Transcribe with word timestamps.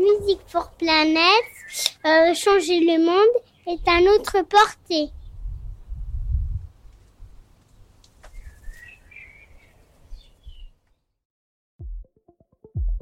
Music 0.00 0.38
for 0.46 0.70
Planet, 0.78 1.44
euh, 2.06 2.32
changer 2.34 2.80
le 2.80 3.04
monde 3.04 3.42
est 3.66 3.86
à 3.86 4.00
notre 4.00 4.42
portée. 4.48 5.10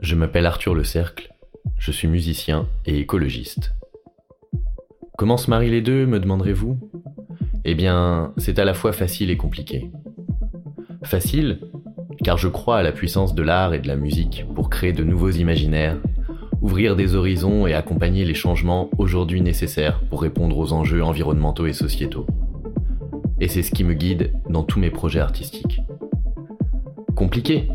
Je 0.01 0.15
m'appelle 0.17 0.45
Arthur 0.47 0.75
Le 0.75 0.83
Cercle, 0.83 1.33
je 1.79 1.93
suis 1.93 2.09
musicien 2.09 2.69
et 2.85 2.99
écologiste. 2.99 3.75
Comment 5.17 5.37
se 5.37 5.51
marient 5.51 5.71
les 5.71 5.83
deux, 5.83 6.05
me 6.05 6.19
demanderez-vous? 6.19 6.79
Eh 7.65 7.77
bien, 7.77 8.33
c'est 8.39 8.59
à 8.59 8.65
la 8.65 8.75
fois 8.75 8.93
facile 8.93 9.31
et 9.31 9.37
compliqué. 9.37 9.93
Facile, 11.05 11.61
car 12.25 12.39
je 12.39 12.49
crois 12.49 12.79
à 12.79 12.83
la 12.83 12.93
puissance 12.93 13.37
de 13.37 13.43
l'art 13.43 13.73
et 13.73 13.79
de 13.79 13.87
la 13.87 13.97
musique 13.97 14.45
pour 14.57 14.69
créer 14.69 14.93
de 14.93 15.05
nouveaux 15.05 15.31
imaginaires, 15.31 15.99
ouvrir 16.61 16.97
des 16.97 17.15
horizons 17.15 17.67
et 17.67 17.75
accompagner 17.75 18.25
les 18.25 18.35
changements 18.35 18.91
aujourd'hui 18.99 19.41
nécessaires 19.41 20.01
pour 20.11 20.23
répondre 20.23 20.59
aux 20.59 20.73
enjeux 20.73 21.03
environnementaux 21.03 21.67
et 21.67 21.73
sociétaux. 21.73 22.27
Et 23.41 23.49
c'est 23.49 23.63
ce 23.63 23.71
qui 23.71 23.85
me 23.85 23.95
guide 23.95 24.33
dans 24.49 24.65
tous 24.65 24.81
mes 24.81 24.91
projets 24.91 25.21
artistiques. 25.21 25.81
Compliqué, 27.15 27.69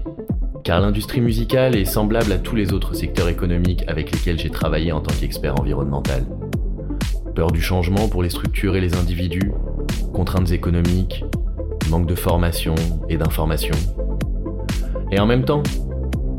car 0.64 0.82
l'industrie 0.82 1.22
musicale 1.22 1.76
est 1.76 1.86
semblable 1.86 2.32
à 2.32 2.38
tous 2.38 2.56
les 2.56 2.74
autres 2.74 2.94
secteurs 2.94 3.30
économiques 3.30 3.84
avec 3.88 4.12
lesquels 4.12 4.40
j'ai 4.40 4.50
travaillé 4.50 4.92
en 4.92 5.02
tant 5.02 5.14
qu'expert 5.14 5.60
environnemental. 5.60 6.26
Peur 7.36 7.52
du 7.52 7.62
changement 7.62 8.08
pour 8.10 8.24
les 8.24 8.30
structures 8.30 8.76
et 8.76 8.82
les 8.82 8.96
individus, 8.96 9.52
contraintes 10.14 10.52
économiques, 10.52 11.26
manque 11.90 12.08
de 12.08 12.16
formation 12.16 12.76
et 13.10 13.18
d'information. 13.18 13.76
Et 15.12 15.20
en 15.20 15.26
même 15.26 15.46
temps, 15.46 15.64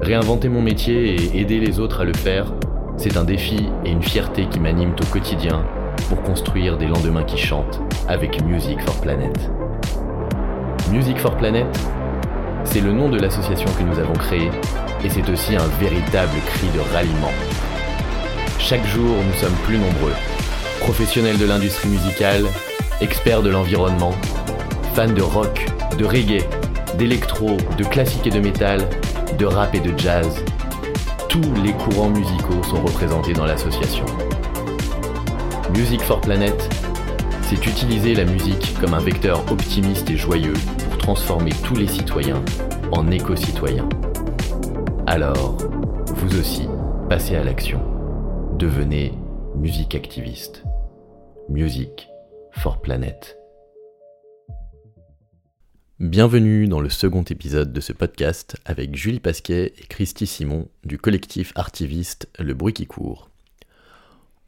réinventer 0.05 0.51
mon 0.51 0.61
métier 0.61 1.15
et 1.15 1.41
aider 1.41 1.59
les 1.59 1.81
autres 1.81 2.03
à 2.03 2.05
le 2.05 2.13
faire, 2.13 2.53
c'est 2.99 3.17
un 3.17 3.25
défi 3.25 3.69
et 3.87 3.91
une 3.91 4.03
fierté 4.03 4.47
qui 4.51 4.61
m'animent 4.61 4.95
au 5.01 5.07
quotidien 5.07 5.65
pour 6.09 6.23
construire 6.23 6.77
des 6.77 6.87
lendemains 6.87 7.25
qui 7.25 7.39
chantent 7.39 7.81
avec 8.07 8.45
Music 8.45 8.79
for 8.83 9.01
Planet. 9.01 9.35
Music 10.93 11.19
for 11.19 11.35
Planet, 11.39 11.67
c'est 12.65 12.83
le 12.83 12.93
nom 12.93 13.09
de 13.09 13.19
l'association 13.19 13.69
que 13.79 13.83
nous 13.83 13.99
avons 13.99 14.13
créée 14.13 14.51
et 15.03 15.09
c'est 15.09 15.27
aussi 15.31 15.57
un 15.57 15.67
véritable 15.81 16.37
cri 16.47 16.67
de 16.75 16.81
ralliement. 16.93 17.33
Chaque 18.59 18.85
jour, 18.87 19.17
nous 19.27 19.35
sommes 19.41 19.57
plus 19.65 19.79
nombreux. 19.79 20.13
Professionnels 20.81 21.39
de 21.39 21.47
l'industrie 21.47 21.89
musicale, 21.89 22.45
experts 23.01 23.43
de 23.43 23.49
l'environnement, 23.49 24.13
fans 24.95 25.09
de 25.09 25.23
rock, 25.23 25.67
de 25.99 26.05
reggae, 26.05 26.45
d'électro, 26.99 27.57
de 27.79 27.85
classique 27.85 28.27
et 28.27 28.31
de 28.31 28.41
métal, 28.41 28.83
de 29.39 29.47
rap 29.47 29.75
et 29.75 29.81
de 29.81 29.97
jazz. 29.99 30.45
Tous 31.29 31.43
les 31.63 31.73
courants 31.73 32.11
musicaux 32.11 32.63
sont 32.63 32.83
représentés 32.83 33.33
dans 33.33 33.47
l'association. 33.47 34.05
Music 35.77 36.01
for 36.03 36.21
Planet, 36.21 36.69
c'est 37.43 37.67
utiliser 37.67 38.15
la 38.15 38.25
musique 38.25 38.75
comme 38.81 38.95
un 38.95 39.01
vecteur 39.01 39.41
optimiste 39.51 40.09
et 40.11 40.17
joyeux 40.17 40.55
transformer 41.05 41.51
tous 41.63 41.75
les 41.75 41.87
citoyens 41.87 42.43
en 42.93 43.11
éco-citoyens. 43.11 43.89
Alors, 45.07 45.59
vous 46.07 46.39
aussi, 46.39 46.67
passez 47.11 47.37
à 47.37 47.45
l'action. 47.45 47.81
Devenez 48.59 49.13
musique 49.55 49.95
activiste. 49.95 50.65
Music 51.51 52.09
for 52.53 52.81
Planet. 52.81 53.37
Bienvenue 56.01 56.67
dans 56.67 56.81
le 56.81 56.89
second 56.89 57.23
épisode 57.23 57.73
de 57.73 57.81
ce 57.81 57.93
podcast 57.93 58.57
avec 58.65 58.97
Julie 58.97 59.21
Pasquet 59.21 59.73
et 59.79 59.87
Christy 59.87 60.27
Simon 60.27 60.67
du 60.83 60.99
collectif 60.99 61.53
artiviste 61.55 62.29
Le 62.41 62.53
Bruit 62.53 62.73
qui 62.73 62.89
court. 62.89 63.31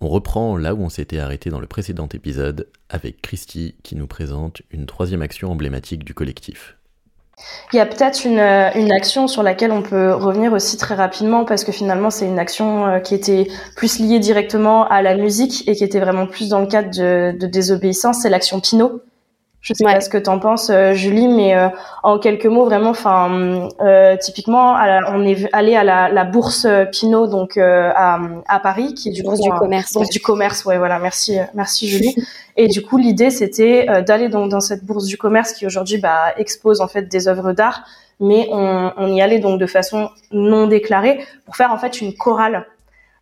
On 0.01 0.09
reprend 0.09 0.57
là 0.57 0.75
où 0.75 0.83
on 0.83 0.89
s'était 0.89 1.21
arrêté 1.21 1.49
dans 1.49 1.61
le 1.61 1.69
précédent 1.69 2.09
épisode 2.13 2.67
avec 2.91 3.23
Christy 3.23 3.77
qui 3.85 3.95
nous 3.95 4.09
présente 4.09 4.63
une 4.73 4.87
troisième 4.87 5.23
action 5.23 5.53
emblématique 5.53 6.03
du 6.03 6.15
collectif. 6.15 6.77
Il 7.73 7.77
y 7.77 7.81
a 7.81 7.87
peut-être 7.87 8.27
une, 8.27 8.41
euh, 8.41 8.97
action 8.97 9.29
sur 9.29 9.45
laquelle 9.45 9.71
on 9.71 9.83
peut 9.83 10.15
revenir 10.15 10.53
aussi 10.53 10.77
très 10.77 10.97
rapidement 10.97 11.45
parce 11.45 11.63
que 11.63 11.71
finalement 11.71 12.11
c'est 12.11 12.27
une 12.27 12.41
action 12.41 12.89
euh, 12.89 12.99
qui 12.99 13.15
était 13.15 13.47
plus 13.77 14.01
liée 14.01 14.19
directement 14.19 14.89
à 14.89 15.01
la 15.01 15.15
musique 15.15 15.63
et 15.69 15.77
qui 15.77 15.85
était 15.85 16.01
vraiment 16.01 16.27
plus 16.27 16.49
dans 16.49 16.61
le 16.61 16.67
cadre 16.67 16.91
de 16.91 17.47
désobéissance, 17.47 18.23
c'est 18.23 18.31
l'action 18.31 18.61
Pinot 18.61 19.01
je 19.67 19.75
sais 19.75 19.83
pas 19.83 20.01
ce 20.01 20.09
que 20.09 20.19
t'en 20.19 20.39
penses, 20.39 20.71
euh, 20.71 20.93
Julie, 20.93 21.27
mais 21.27 21.57
euh, 21.57 21.69
en 22.05 22.21
quelques 22.21 22.47
mots, 22.47 22.65
vraiment, 22.65 22.91
enfin, 22.91 23.69
euh, 23.81 24.17
typiquement, 24.17 24.77
on 25.09 25.27
est 25.27 25.49
allé 25.53 25.75
à 25.75 25.83
la, 25.83 26.09
la 26.09 26.23
bourse 26.23 26.69
Pinot, 26.93 27.27
donc 27.27 27.57
à, 27.57 28.21
à, 28.47 28.61
Paris, 28.61 28.95
qui 28.95 29.09
est 29.09 29.13
du 29.13 29.25
bourse 29.25 29.41
du 29.41 29.51
commerce, 29.51 29.93
bourse 29.93 30.11
du 30.11 30.21
commerce, 30.21 30.65
ouais, 30.67 30.79
voilà, 30.79 31.01
merci, 31.01 31.39
merci 31.55 31.89
Julie. 31.89 32.15
Et 32.57 32.69
du 32.69 32.81
coup, 32.81 32.97
l'idée, 32.97 33.31
c'était 33.31 33.87
d'aller 34.03 34.29
donc 34.29 34.51
dans 34.51 34.61
cette 34.61 34.85
bourse 34.85 35.07
du 35.07 35.19
commerce 35.19 35.53
qui 35.53 35.67
aujourd'hui 35.67 35.99
bah, 35.99 36.33
expose 36.37 36.81
en 36.81 36.87
fait 36.87 37.03
des 37.03 37.27
œuvres 37.27 37.53
d'art, 37.53 37.83
mais 38.21 38.49
on, 38.53 38.93
on 38.97 39.13
y 39.13 39.21
allait 39.21 39.41
donc 39.41 39.59
de 39.59 39.67
façon 39.67 40.11
non 40.31 40.69
déclarée 40.69 41.27
pour 41.45 41.57
faire 41.57 41.73
en 41.73 41.77
fait 41.77 42.01
une 42.01 42.15
chorale 42.15 42.67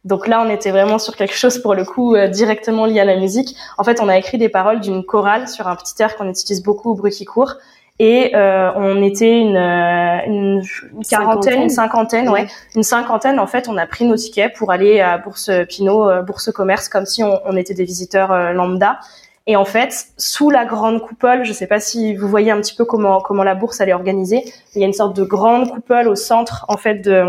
donc 0.05 0.27
là, 0.29 0.43
on 0.47 0.51
était 0.51 0.71
vraiment 0.71 0.99
sur 0.99 1.17
quelque 1.17 1.35
chose 1.35 1.59
pour 1.59 1.75
le 1.75 1.85
coup 1.85 2.15
euh, 2.15 2.29
directement 2.29 2.85
lié 2.85 3.01
à 3.01 3.05
la 3.07 3.17
musique. 3.17 3.57
En 3.79 3.85
fait, 3.85 4.01
on 4.01 4.09
a 4.09 4.19
écrit 4.19 4.37
des 4.37 4.51
paroles 4.51 4.81
d'une 4.81 5.03
chorale 5.03 5.49
sur 5.49 5.67
un 5.67 5.77
petit 5.77 5.95
air 6.03 6.17
qu'on 6.17 6.29
utilise 6.29 6.63
beaucoup 6.63 6.91
au 6.91 6.95
bruit 6.95 7.11
qui 7.11 7.25
court. 7.25 7.55
Et 8.01 8.35
euh, 8.35 8.71
on 8.75 9.03
était 9.03 9.41
une, 9.41 9.57
euh, 9.57 10.19
une, 10.27 10.63
quarantaine, 11.09 11.63
une 11.63 11.71
cinquantaine, 11.71 12.29
ouais, 12.29 12.49
une 12.75 12.83
cinquantaine. 12.83 13.39
En 13.39 13.47
fait, 13.47 13.69
on 13.69 13.79
a 13.79 13.87
pris 13.87 14.05
nos 14.05 14.17
tickets 14.17 14.53
pour 14.57 14.73
aller 14.73 15.01
à 15.01 15.17
Bourse 15.17 15.49
Pinot, 15.69 16.23
Bourse 16.25 16.51
Commerce, 16.51 16.89
comme 16.89 17.07
si 17.07 17.23
on, 17.23 17.41
on 17.47 17.57
était 17.57 17.75
des 17.75 17.85
visiteurs 17.85 18.53
lambda. 18.53 18.99
Et 19.47 19.57
en 19.57 19.65
fait, 19.65 20.09
sous 20.17 20.51
la 20.51 20.65
grande 20.65 21.03
coupole, 21.03 21.45
je 21.45 21.51
ne 21.51 21.55
sais 21.55 21.69
pas 21.69 21.79
si 21.79 22.17
vous 22.17 22.29
voyez 22.29 22.51
un 22.51 22.61
petit 22.61 22.75
peu 22.75 22.85
comment 22.85 23.21
comment 23.21 23.45
la 23.45 23.55
bourse 23.55 23.81
elle 23.81 23.91
est 23.91 23.95
organisée. 23.95 24.43
Il 24.75 24.81
y 24.81 24.85
a 24.85 24.87
une 24.87 24.93
sorte 24.93 25.15
de 25.15 25.23
grande 25.23 25.71
coupole 25.71 26.09
au 26.09 26.17
centre, 26.17 26.65
en 26.69 26.77
fait, 26.77 26.97
de 26.97 27.25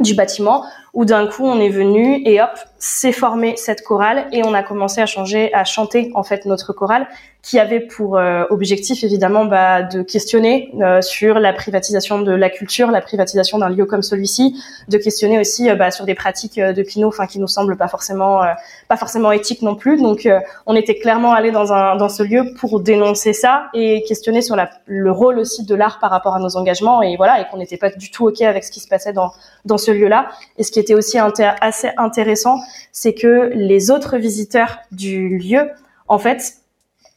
du 0.00 0.14
bâtiment 0.14 0.64
où 0.96 1.04
d'un 1.04 1.26
coup 1.26 1.44
on 1.44 1.60
est 1.60 1.68
venu 1.68 2.22
et 2.24 2.40
hop 2.40 2.50
s'est 2.78 3.12
formée 3.12 3.54
cette 3.56 3.84
chorale 3.84 4.26
et 4.32 4.42
on 4.44 4.54
a 4.54 4.62
commencé 4.62 5.00
à 5.00 5.06
changer 5.06 5.52
à 5.52 5.64
chanter 5.64 6.10
en 6.14 6.22
fait 6.22 6.46
notre 6.46 6.72
chorale 6.72 7.06
qui 7.42 7.60
avait 7.60 7.78
pour 7.80 8.18
euh, 8.18 8.42
objectif 8.50 9.04
évidemment 9.04 9.44
bah, 9.44 9.82
de 9.82 10.02
questionner 10.02 10.72
euh, 10.80 11.00
sur 11.00 11.38
la 11.38 11.52
privatisation 11.52 12.20
de 12.20 12.32
la 12.32 12.50
culture, 12.50 12.90
la 12.90 13.00
privatisation 13.00 13.58
d'un 13.58 13.68
lieu 13.68 13.84
comme 13.86 14.02
celui-ci, 14.02 14.60
de 14.88 14.98
questionner 14.98 15.38
aussi 15.38 15.70
euh, 15.70 15.76
bah, 15.76 15.92
sur 15.92 16.06
des 16.06 16.16
pratiques 16.16 16.58
de 16.58 16.82
Pinot, 16.82 17.06
enfin 17.06 17.28
qui 17.28 17.38
nous 17.38 17.46
semblent 17.46 17.76
pas 17.76 17.86
forcément 17.86 18.40
pas 18.88 18.96
forcément 18.96 19.30
éthiques 19.30 19.62
non 19.62 19.76
plus. 19.76 20.00
Donc 20.00 20.28
on 20.66 20.74
était 20.74 20.96
clairement 20.96 21.32
allé 21.34 21.52
dans 21.52 21.96
dans 21.96 22.08
ce 22.08 22.22
lieu 22.22 22.52
pour 22.58 22.80
dénoncer 22.80 23.32
ça 23.32 23.68
et 23.74 24.02
questionner 24.02 24.42
sur 24.42 24.56
le 24.86 25.12
rôle 25.12 25.38
aussi 25.38 25.64
de 25.64 25.74
l'art 25.74 25.98
par 26.00 26.10
rapport 26.10 26.34
à 26.34 26.40
nos 26.40 26.56
engagements 26.56 27.00
et 27.02 27.16
voilà 27.16 27.40
et 27.40 27.46
qu'on 27.48 27.58
n'était 27.58 27.76
pas 27.76 27.90
du 27.90 28.10
tout 28.10 28.26
ok 28.26 28.42
avec 28.42 28.64
ce 28.64 28.72
qui 28.72 28.80
se 28.80 28.88
passait 28.88 29.12
dans 29.12 29.30
dans 29.64 29.78
ce 29.78 29.92
lieu-là. 29.92 30.30
Et 30.58 30.64
ce 30.64 30.72
qui 30.72 30.80
était 30.86 30.94
aussi 30.94 31.18
assez 31.18 31.90
intéressant, 31.96 32.60
c'est 32.92 33.14
que 33.14 33.50
les 33.54 33.90
autres 33.90 34.16
visiteurs 34.16 34.78
du 34.92 35.38
lieu 35.38 35.68
en 36.08 36.18
fait 36.18 36.62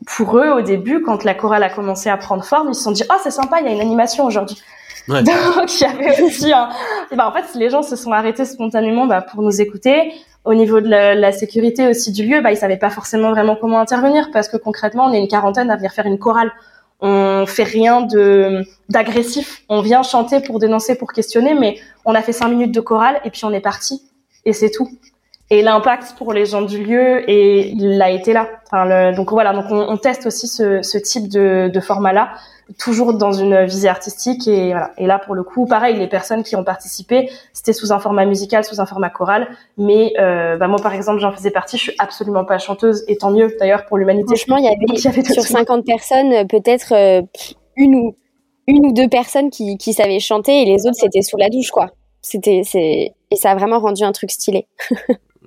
pour 0.06 0.38
eux, 0.38 0.50
au 0.50 0.62
début, 0.62 1.02
quand 1.02 1.24
la 1.24 1.34
chorale 1.34 1.63
a 1.63 1.69
commencé 1.69 2.09
à 2.09 2.18
prendre 2.18 2.44
forme, 2.44 2.69
ils 2.69 2.75
se 2.75 2.84
sont 2.84 2.91
dit, 2.91 3.03
oh, 3.09 3.16
c'est 3.22 3.31
sympa, 3.31 3.59
il 3.59 3.66
y 3.66 3.69
a 3.69 3.74
une 3.74 3.81
animation 3.81 4.25
aujourd'hui. 4.25 4.57
Ouais. 5.07 5.24
Donc, 5.24 5.81
il 5.81 5.81
y 5.81 5.85
avait 5.85 6.22
aussi 6.22 6.53
un... 6.53 6.69
Et 7.12 7.16
ben, 7.16 7.25
en 7.25 7.34
fait, 7.34 7.46
les 7.56 7.69
gens 7.69 7.81
se 7.81 7.96
sont 7.96 8.12
arrêtés 8.12 8.46
spontanément 8.46 9.07
bah, 9.07 9.22
pour 9.22 9.41
nous 9.41 9.62
écouter. 9.62 10.13
Au 10.46 10.53
niveau 10.53 10.80
de 10.80 10.88
la, 10.88 11.31
sécurité 11.34 11.88
aussi 11.88 12.13
du 12.13 12.25
lieu, 12.25 12.41
bah, 12.41 12.51
ils 12.51 12.57
savaient 12.57 12.78
pas 12.78 12.90
forcément 12.90 13.31
vraiment 13.31 13.57
comment 13.59 13.80
intervenir 13.80 14.30
parce 14.31 14.47
que 14.47 14.56
concrètement, 14.56 15.06
on 15.06 15.13
est 15.13 15.19
une 15.19 15.28
quarantaine 15.28 15.69
à 15.69 15.75
venir 15.75 15.91
faire 15.91 16.06
une 16.06 16.18
chorale. 16.18 16.51
On 17.01 17.46
fait 17.46 17.63
rien 17.63 18.01
de 18.01 18.63
d'agressif. 18.90 19.63
On 19.69 19.81
vient 19.81 20.01
chanter 20.01 20.39
pour 20.39 20.60
dénoncer, 20.60 20.95
pour 20.95 21.12
questionner, 21.13 21.54
mais 21.54 21.77
on 22.09 22.15
a 22.15 22.21
fait 22.21 22.33
cinq 22.33 22.50
minutes 22.50 22.73
de 22.73 22.81
chorale 22.81 23.21
et 23.23 23.29
puis 23.29 23.45
on 23.45 23.51
est 23.51 23.61
parti. 23.61 24.01
Et 24.45 24.53
c'est 24.53 24.71
tout 24.71 24.89
et 25.51 25.61
l'impact 25.63 26.13
pour 26.17 26.31
les 26.31 26.45
gens 26.45 26.61
du 26.61 26.83
lieu 26.83 27.29
et 27.29 27.69
il 27.69 28.01
a 28.01 28.11
été 28.11 28.33
là. 28.33 28.47
Enfin, 28.67 28.85
le, 28.85 29.15
donc 29.15 29.31
voilà, 29.31 29.51
donc 29.53 29.65
on, 29.71 29.79
on 29.79 29.97
teste 29.97 30.27
aussi 30.27 30.47
ce, 30.47 30.83
ce 30.83 30.97
type 31.00 31.27
de, 31.27 31.71
de 31.73 31.79
format-là, 31.79 32.33
toujours 32.77 33.15
dans 33.15 33.31
une 33.31 33.65
visée 33.65 33.89
artistique 33.89 34.47
et 34.47 34.71
voilà. 34.71 34.91
Et 34.97 35.07
là 35.07 35.17
pour 35.17 35.33
le 35.33 35.41
coup, 35.41 35.65
pareil, 35.65 35.97
les 35.97 36.07
personnes 36.07 36.44
qui 36.44 36.56
ont 36.56 36.63
participé, 36.63 37.31
c'était 37.51 37.73
sous 37.73 37.91
un 37.91 37.97
format 37.97 38.25
musical, 38.25 38.63
sous 38.63 38.79
un 38.79 38.85
format 38.85 39.09
choral, 39.09 39.47
mais 39.77 40.13
euh, 40.19 40.55
bah 40.57 40.67
moi 40.67 40.79
par 40.81 40.94
exemple, 40.94 41.19
j'en 41.19 41.31
faisais 41.31 41.51
partie. 41.51 41.77
Je 41.77 41.83
suis 41.83 41.95
absolument 41.97 42.45
pas 42.45 42.59
chanteuse 42.59 43.03
et 43.07 43.17
tant 43.17 43.31
mieux 43.31 43.55
d'ailleurs 43.59 43.88
pour 43.88 43.97
l'humanité. 43.97 44.35
Franchement, 44.35 44.57
il 44.57 44.65
y 44.65 44.67
avait, 44.67 44.77
il 44.88 45.03
y 45.03 45.07
avait 45.07 45.23
sur 45.23 45.41
50 45.41 45.83
personnes, 45.83 46.47
peut-être 46.47 46.94
euh, 46.94 47.21
une 47.75 47.95
ou 47.95 48.15
une 48.67 48.85
ou 48.85 48.94
deux 48.94 49.07
personnes 49.07 49.50
qui, 49.50 49.77
qui 49.77 49.94
savaient 49.94 50.19
chanter 50.19 50.62
et 50.62 50.65
les 50.65 50.85
autres 50.85 50.97
c'était 51.00 51.23
sous 51.23 51.38
la 51.38 51.50
douche 51.50 51.71
quoi. 51.71 51.89
C'était 52.21 52.62
c'est 52.63 53.13
et 53.31 53.36
ça 53.36 53.51
a 53.51 53.56
vraiment 53.56 53.80
rendu 53.80 54.04
un 54.04 54.12
truc 54.12 54.31
stylé. 54.31 54.68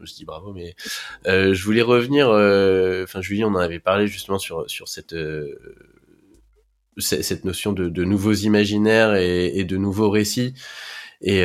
je 0.05 0.15
dis 0.15 0.25
bravo, 0.25 0.53
mais 0.53 0.75
euh, 1.27 1.55
je 1.55 1.65
voulais 1.65 1.83
revenir. 1.83 2.29
Euh, 2.31 3.05
enfin, 3.05 3.21
Julie, 3.21 3.45
on 3.45 3.49
en 3.49 3.57
avait 3.57 3.81
parlé 3.81 4.07
justement 4.07 4.39
sur 4.39 4.69
sur 4.71 4.89
cette 4.89 5.13
euh, 5.13 5.59
cette 6.99 7.45
notion 7.45 7.73
de, 7.73 7.89
de 7.89 8.05
nouveaux 8.05 8.35
imaginaires 8.35 9.15
et, 9.15 9.47
et, 9.59 9.65
de 9.65 9.79
nouveaux 9.79 10.11
récits. 10.11 10.55
Et 11.23 11.41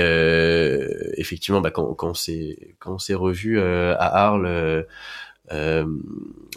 effectivement, 1.17 1.61
bah, 1.61 1.71
quand, 1.71 1.93
quand 1.93 2.09
on 2.09 2.13
s'est 2.15 2.75
quand 2.79 2.95
on 2.95 2.97
s'est 2.97 3.13
revu 3.13 3.59
à 3.61 3.95
Arles 3.95 4.85
euh, 5.51 5.85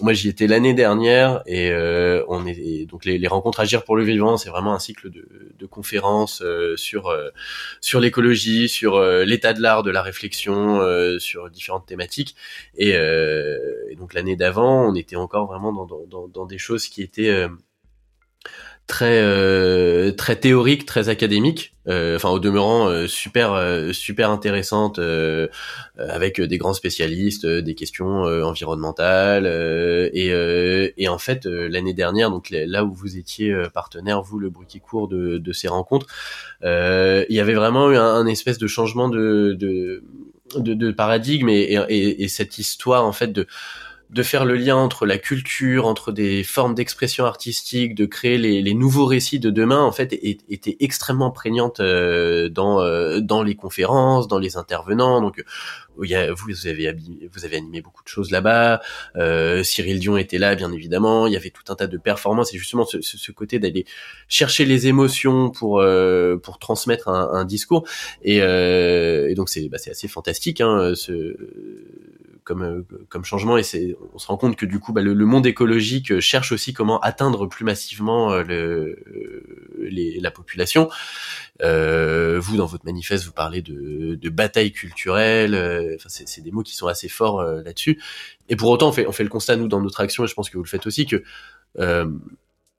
moi, 0.00 0.12
j'y 0.12 0.28
étais 0.28 0.46
l'année 0.46 0.74
dernière 0.74 1.42
et 1.46 1.70
euh, 1.70 2.24
on 2.28 2.46
est 2.46 2.86
donc 2.86 3.04
les, 3.04 3.18
les, 3.18 3.28
rencontres 3.28 3.60
Agir 3.60 3.84
pour 3.84 3.96
le 3.96 4.02
vivant, 4.02 4.36
c'est 4.36 4.48
vraiment 4.48 4.74
un 4.74 4.78
cycle 4.78 5.10
de, 5.10 5.28
de 5.58 5.66
conférences 5.66 6.42
euh, 6.42 6.76
sur 6.76 7.08
euh, 7.08 7.28
sur 7.80 8.00
l'écologie, 8.00 8.68
sur 8.68 8.96
euh, 8.96 9.24
l'état 9.24 9.52
de 9.52 9.60
l'art, 9.60 9.82
de 9.82 9.90
la 9.90 10.02
réflexion, 10.02 10.80
sur 11.18 11.50
différentes 11.50 11.86
thématiques. 11.86 12.34
Et, 12.76 12.90
et 12.90 13.96
donc 13.96 14.14
l'année 14.14 14.36
d'avant, 14.36 14.88
on 14.88 14.94
était 14.94 15.16
encore 15.16 15.46
vraiment 15.46 15.72
dans, 15.72 16.06
dans, 16.06 16.28
dans, 16.28 16.46
des 16.46 16.58
choses 16.58 16.88
qui 16.88 17.02
étaient 17.02 17.46
très 18.90 19.22
euh, 19.22 20.10
très 20.10 20.34
théorique, 20.34 20.84
très 20.84 21.08
académique, 21.08 21.74
euh, 21.86 22.16
enfin 22.16 22.30
au 22.30 22.40
demeurant 22.40 22.88
euh, 22.88 23.06
super 23.06 23.56
super 23.94 24.30
intéressante 24.30 24.98
avec 25.96 26.40
des 26.40 26.58
grands 26.58 26.74
spécialistes, 26.74 27.46
des 27.46 27.74
questions 27.76 28.24
environnementales 28.24 29.46
et 30.12 30.92
et 30.96 31.08
en 31.08 31.18
fait 31.18 31.46
l'année 31.46 31.94
dernière 31.94 32.30
donc 32.30 32.50
là 32.50 32.84
où 32.84 32.92
vous 32.92 33.16
étiez 33.16 33.54
partenaire 33.72 34.22
vous 34.22 34.40
le 34.40 34.50
bruit 34.50 34.66
court 34.82 35.06
de, 35.06 35.38
de 35.38 35.52
ces 35.52 35.68
rencontres, 35.68 36.06
il 36.62 37.26
y 37.36 37.40
avait 37.40 37.54
vraiment 37.54 37.92
eu 37.92 37.96
un, 37.96 38.26
espèce 38.26 38.58
de 38.58 38.66
changement 38.66 39.08
de 39.08 39.56
de, 39.56 40.02
de, 40.56 40.90
paradigme 40.90 41.48
et, 41.48 41.78
et, 41.88 42.24
et 42.24 42.28
cette 42.28 42.58
histoire 42.58 43.04
en 43.04 43.12
fait 43.12 43.28
de 43.28 43.46
de 44.12 44.24
faire 44.24 44.44
le 44.44 44.56
lien 44.56 44.74
entre 44.74 45.06
la 45.06 45.18
culture, 45.18 45.86
entre 45.86 46.10
des 46.10 46.42
formes 46.42 46.74
d'expression 46.74 47.26
artistique, 47.26 47.94
de 47.94 48.06
créer 48.06 48.38
les, 48.38 48.60
les, 48.60 48.74
nouveaux 48.74 49.06
récits 49.06 49.38
de 49.38 49.50
demain, 49.50 49.80
en 49.80 49.92
fait, 49.92 50.12
était 50.12 50.76
extrêmement 50.80 51.30
prégnante 51.30 51.78
euh, 51.78 52.48
dans 52.48 52.80
euh, 52.80 53.20
dans 53.20 53.44
les 53.44 53.54
conférences, 53.54 54.26
dans 54.26 54.40
les 54.40 54.56
intervenants. 54.56 55.20
Donc, 55.20 55.44
il 56.02 56.10
y 56.10 56.16
a, 56.16 56.32
vous, 56.32 56.66
avez 56.66 56.92
vous 57.32 57.44
avez 57.44 57.56
animé 57.56 57.82
beaucoup 57.82 58.02
de 58.02 58.08
choses 58.08 58.32
là-bas. 58.32 58.80
Euh, 59.14 59.62
Cyril 59.62 60.00
Dion 60.00 60.16
était 60.16 60.38
là, 60.38 60.56
bien 60.56 60.72
évidemment. 60.72 61.28
Il 61.28 61.32
y 61.32 61.36
avait 61.36 61.50
tout 61.50 61.70
un 61.72 61.76
tas 61.76 61.86
de 61.86 61.96
performances 61.96 62.52
et 62.52 62.58
justement 62.58 62.84
ce, 62.84 63.00
ce, 63.00 63.32
côté 63.32 63.60
d'aller 63.60 63.84
chercher 64.26 64.64
les 64.64 64.88
émotions 64.88 65.50
pour 65.50 65.84
pour 66.42 66.58
transmettre 66.58 67.08
un, 67.08 67.30
un 67.32 67.44
discours. 67.44 67.86
Et, 68.22 68.38
et 68.38 69.34
donc 69.36 69.50
c'est 69.50 69.68
bah, 69.68 69.78
c'est 69.78 69.90
assez 69.90 70.08
fantastique, 70.08 70.60
hein, 70.60 70.94
ce 70.96 71.36
comme 72.44 72.62
euh, 72.62 72.82
comme 73.08 73.24
changement 73.24 73.56
et 73.56 73.62
c'est 73.62 73.96
on 74.14 74.18
se 74.18 74.26
rend 74.26 74.36
compte 74.36 74.56
que 74.56 74.66
du 74.66 74.78
coup 74.78 74.92
bah, 74.92 75.02
le, 75.02 75.14
monde 75.14 75.46
écologique 75.46 76.12
euh, 76.12 76.20
cherche 76.20 76.52
aussi 76.52 76.72
comment 76.72 77.00
atteindre 77.00 77.46
plus 77.46 77.64
massivement 77.64 78.32
euh, 78.32 78.42
le, 78.42 78.98
les, 79.78 80.20
la 80.20 80.30
population. 80.30 80.88
Euh, 81.62 82.38
vous 82.40 82.56
dans 82.56 82.66
votre 82.66 82.84
manifeste 82.84 83.24
vous 83.24 83.32
parlez 83.32 83.62
de, 83.62 84.14
de 84.14 84.28
bataille 84.28 84.72
culturelle. 84.72 85.54
Enfin 85.96 86.08
c'est 86.08 86.40
des 86.42 86.50
mots 86.50 86.62
qui 86.62 86.74
sont 86.74 86.86
assez 86.86 87.08
forts 87.08 87.42
là-dessus. 87.42 88.00
Et 88.48 88.56
pour 88.56 88.70
autant 88.70 88.88
on 88.88 88.92
fait 88.92 89.06
on 89.06 89.12
fait 89.12 89.24
le 89.24 89.30
constat 89.30 89.56
nous 89.56 89.68
dans 89.68 89.80
notre 89.80 90.00
action 90.00 90.24
et 90.24 90.26
je 90.26 90.34
pense 90.34 90.50
que 90.50 90.56
vous 90.56 90.64
le 90.64 90.68
faites 90.68 90.86
aussi 90.86 91.06
que 91.06 91.22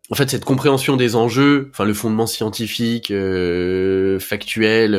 en 0.09 0.15
fait, 0.15 0.29
cette 0.29 0.43
compréhension 0.43 0.97
des 0.97 1.15
enjeux, 1.15 1.69
enfin 1.71 1.85
le 1.85 1.93
fondement 1.93 2.27
scientifique, 2.27 3.13
factuel, 4.19 4.93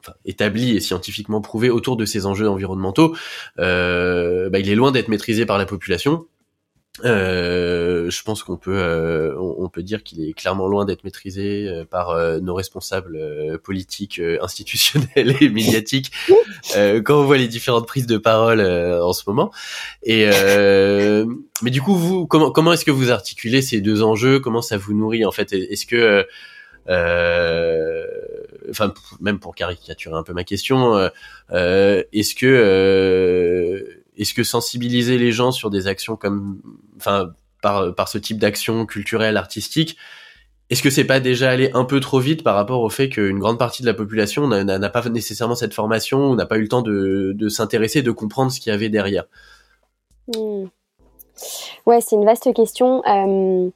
enfin, 0.00 0.14
établi 0.24 0.76
et 0.76 0.80
scientifiquement 0.80 1.40
prouvé 1.40 1.70
autour 1.70 1.96
de 1.96 2.04
ces 2.04 2.26
enjeux 2.26 2.48
environnementaux, 2.48 3.16
euh, 3.58 4.50
bah, 4.50 4.58
il 4.58 4.68
est 4.68 4.74
loin 4.74 4.92
d'être 4.92 5.08
maîtrisé 5.08 5.46
par 5.46 5.58
la 5.58 5.66
population. 5.66 6.26
Euh, 7.04 8.10
je 8.10 8.22
pense 8.24 8.42
qu'on 8.42 8.56
peut 8.56 8.76
euh, 8.76 9.34
on, 9.38 9.68
peut 9.68 9.82
dire 9.82 10.02
qu'il 10.02 10.22
est 10.22 10.32
clairement 10.32 10.66
loin 10.66 10.84
d'être 10.84 11.04
maîtrisé 11.04 11.68
euh, 11.68 11.84
par 11.84 12.10
euh, 12.10 12.40
nos 12.40 12.52
responsables 12.52 13.58
politiques, 13.62 14.20
institutionnels 14.42 15.36
et 15.40 15.48
médiatiques 15.48 16.10
quand 16.74 17.20
on 17.20 17.24
voit 17.24 17.38
les 17.38 17.48
différentes 17.48 17.86
prises 17.86 18.06
de 18.06 18.18
parole 18.18 18.60
en 18.60 19.12
ce 19.12 19.22
moment. 19.26 19.50
Et 20.02 20.26
mais 21.62 21.70
du 21.70 21.80
coup, 21.80 21.94
vous 21.94 22.26
comment 22.26 22.50
comment 22.50 22.72
est-ce 22.72 22.84
que 22.84 22.90
vous 22.90 23.10
articulez 23.10 23.62
ces 23.62 23.80
deux 23.80 24.02
enjeux? 24.02 24.40
Comment 24.40 24.62
ça 24.62 24.76
vous 24.76 24.92
nourrit 24.92 25.24
en 25.24 25.32
fait? 25.32 25.52
Est-ce 25.52 25.86
que 25.86 26.26
enfin 28.70 28.92
même 29.20 29.38
pour 29.38 29.54
caricaturer 29.54 30.16
un 30.16 30.22
peu 30.22 30.32
ma 30.32 30.44
question, 30.44 30.96
euh, 30.96 31.08
euh, 31.52 32.02
est-ce 32.12 32.34
que 32.34 33.84
est-ce 34.16 34.34
que 34.34 34.44
sensibiliser 34.44 35.18
les 35.18 35.32
gens 35.32 35.52
sur 35.52 35.70
des 35.70 35.86
actions 35.86 36.16
comme, 36.16 36.60
enfin 36.96 37.32
par 37.62 37.94
par 37.94 38.08
ce 38.08 38.18
type 38.18 38.38
d'action 38.38 38.86
culturelle 38.86 39.36
artistique, 39.36 39.96
est-ce 40.70 40.82
que 40.82 40.90
c'est 40.90 41.04
pas 41.04 41.20
déjà 41.20 41.50
aller 41.50 41.70
un 41.74 41.84
peu 41.84 42.00
trop 42.00 42.20
vite 42.20 42.44
par 42.44 42.54
rapport 42.54 42.82
au 42.82 42.90
fait 42.90 43.08
qu'une 43.08 43.38
grande 43.38 43.58
partie 43.58 43.82
de 43.82 43.88
la 43.88 43.94
population 43.94 44.46
n'a 44.46 44.90
pas 44.90 45.08
nécessairement 45.08 45.56
cette 45.56 45.74
formation 45.74 46.30
ou 46.30 46.36
n'a 46.36 46.46
pas 46.46 46.58
eu 46.58 46.62
le 46.62 46.68
temps 46.68 46.82
de, 46.82 47.32
de 47.34 47.48
s'intéresser, 47.48 48.02
de 48.02 48.12
comprendre 48.12 48.52
ce 48.52 48.60
qu'il 48.60 48.70
y 48.70 48.74
avait 48.74 48.88
derrière? 48.88 49.24
Mmh. 50.28 50.66
Ouais, 51.86 52.00
c'est 52.00 52.16
une 52.16 52.24
vaste 52.24 52.52
question. 52.54 53.02
Euh, 53.06 53.70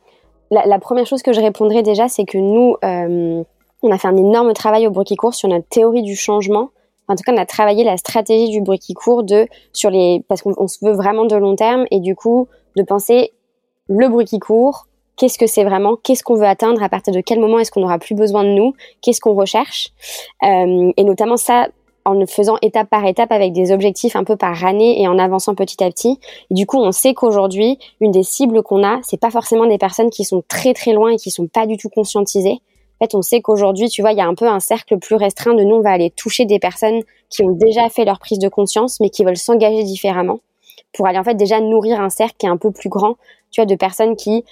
la, 0.50 0.78
première 0.78 1.06
chose 1.06 1.22
que 1.22 1.32
je 1.32 1.40
répondrai 1.40 1.82
déjà, 1.82 2.08
c'est 2.08 2.24
que 2.24 2.38
nous, 2.38 2.76
euh, 2.84 3.42
on 3.84 3.92
a 3.92 3.98
fait 3.98 4.08
un 4.08 4.16
énorme 4.16 4.52
travail 4.54 4.86
au 4.86 4.90
bruit 4.90 5.04
qui 5.04 5.16
court 5.16 5.34
sur 5.34 5.48
notre 5.48 5.68
théorie 5.68 6.02
du 6.02 6.16
changement. 6.16 6.70
En 7.06 7.16
tout 7.16 7.22
cas, 7.22 7.32
on 7.34 7.36
a 7.36 7.46
travaillé 7.46 7.84
la 7.84 7.96
stratégie 7.96 8.48
du 8.48 8.62
bruit 8.62 8.78
qui 8.78 8.94
court 8.94 9.22
de 9.22 9.46
sur 9.72 9.90
les 9.90 10.24
parce 10.28 10.42
qu'on 10.42 10.66
se 10.66 10.84
veut 10.84 10.94
vraiment 10.94 11.26
de 11.26 11.36
long 11.36 11.54
terme 11.54 11.84
et 11.90 12.00
du 12.00 12.16
coup 12.16 12.48
de 12.76 12.82
penser 12.82 13.32
le 13.88 14.08
bruit 14.08 14.24
qui 14.24 14.38
court. 14.38 14.86
Qu'est-ce 15.16 15.38
que 15.38 15.46
c'est 15.46 15.64
vraiment 15.64 15.96
Qu'est-ce 16.02 16.24
qu'on 16.24 16.34
veut 16.34 16.46
atteindre 16.46 16.82
À 16.82 16.88
partir 16.88 17.12
de 17.12 17.20
quel 17.20 17.38
moment 17.38 17.58
est-ce 17.58 17.70
qu'on 17.70 17.80
n'aura 17.80 17.98
plus 17.98 18.14
besoin 18.14 18.42
de 18.42 18.48
nous 18.48 18.72
Qu'est-ce 19.00 19.20
qu'on 19.20 19.34
recherche 19.34 19.90
euh, 20.42 20.90
Et 20.96 21.04
notamment 21.04 21.36
ça, 21.36 21.68
en 22.04 22.14
le 22.14 22.26
faisant 22.26 22.56
étape 22.62 22.90
par 22.90 23.06
étape 23.06 23.32
avec 23.32 23.52
des 23.52 23.70
objectifs 23.70 24.16
un 24.16 24.24
peu 24.24 24.36
par 24.36 24.64
année 24.64 25.00
et 25.00 25.06
en 25.06 25.18
avançant 25.18 25.54
petit 25.54 25.82
à 25.84 25.90
petit. 25.90 26.18
Et 26.50 26.54
du 26.54 26.66
coup, 26.66 26.78
on 26.78 26.90
sait 26.90 27.14
qu'aujourd'hui, 27.14 27.78
une 28.00 28.10
des 28.10 28.22
cibles 28.22 28.62
qu'on 28.62 28.84
a, 28.84 28.98
c'est 29.02 29.20
pas 29.20 29.30
forcément 29.30 29.66
des 29.66 29.78
personnes 29.78 30.10
qui 30.10 30.24
sont 30.24 30.42
très 30.48 30.74
très 30.74 30.92
loin 30.92 31.10
et 31.10 31.16
qui 31.16 31.30
sont 31.30 31.46
pas 31.46 31.66
du 31.66 31.76
tout 31.76 31.88
conscientisées. 31.88 32.60
En 33.00 33.04
fait, 33.04 33.14
on 33.14 33.22
sait 33.22 33.40
qu'aujourd'hui, 33.40 33.88
tu 33.88 34.02
vois, 34.02 34.12
il 34.12 34.18
y 34.18 34.20
a 34.20 34.26
un 34.26 34.34
peu 34.34 34.46
un 34.46 34.60
cercle 34.60 34.98
plus 34.98 35.16
restreint 35.16 35.54
de 35.54 35.62
nous, 35.62 35.76
on 35.76 35.80
va 35.80 35.90
aller 35.90 36.10
toucher 36.10 36.44
des 36.44 36.58
personnes 36.58 37.00
qui 37.28 37.42
ont 37.42 37.50
déjà 37.50 37.88
fait 37.88 38.04
leur 38.04 38.18
prise 38.18 38.38
de 38.38 38.48
conscience, 38.48 39.00
mais 39.00 39.10
qui 39.10 39.24
veulent 39.24 39.36
s'engager 39.36 39.82
différemment 39.82 40.40
pour 40.92 41.06
aller 41.06 41.18
en 41.18 41.24
fait 41.24 41.34
déjà 41.34 41.60
nourrir 41.60 42.00
un 42.00 42.10
cercle 42.10 42.36
qui 42.38 42.46
est 42.46 42.50
un 42.50 42.56
peu 42.56 42.70
plus 42.70 42.88
grand, 42.88 43.16
tu 43.50 43.60
vois, 43.60 43.66
de 43.66 43.74
personnes 43.74 44.16
qui 44.16 44.44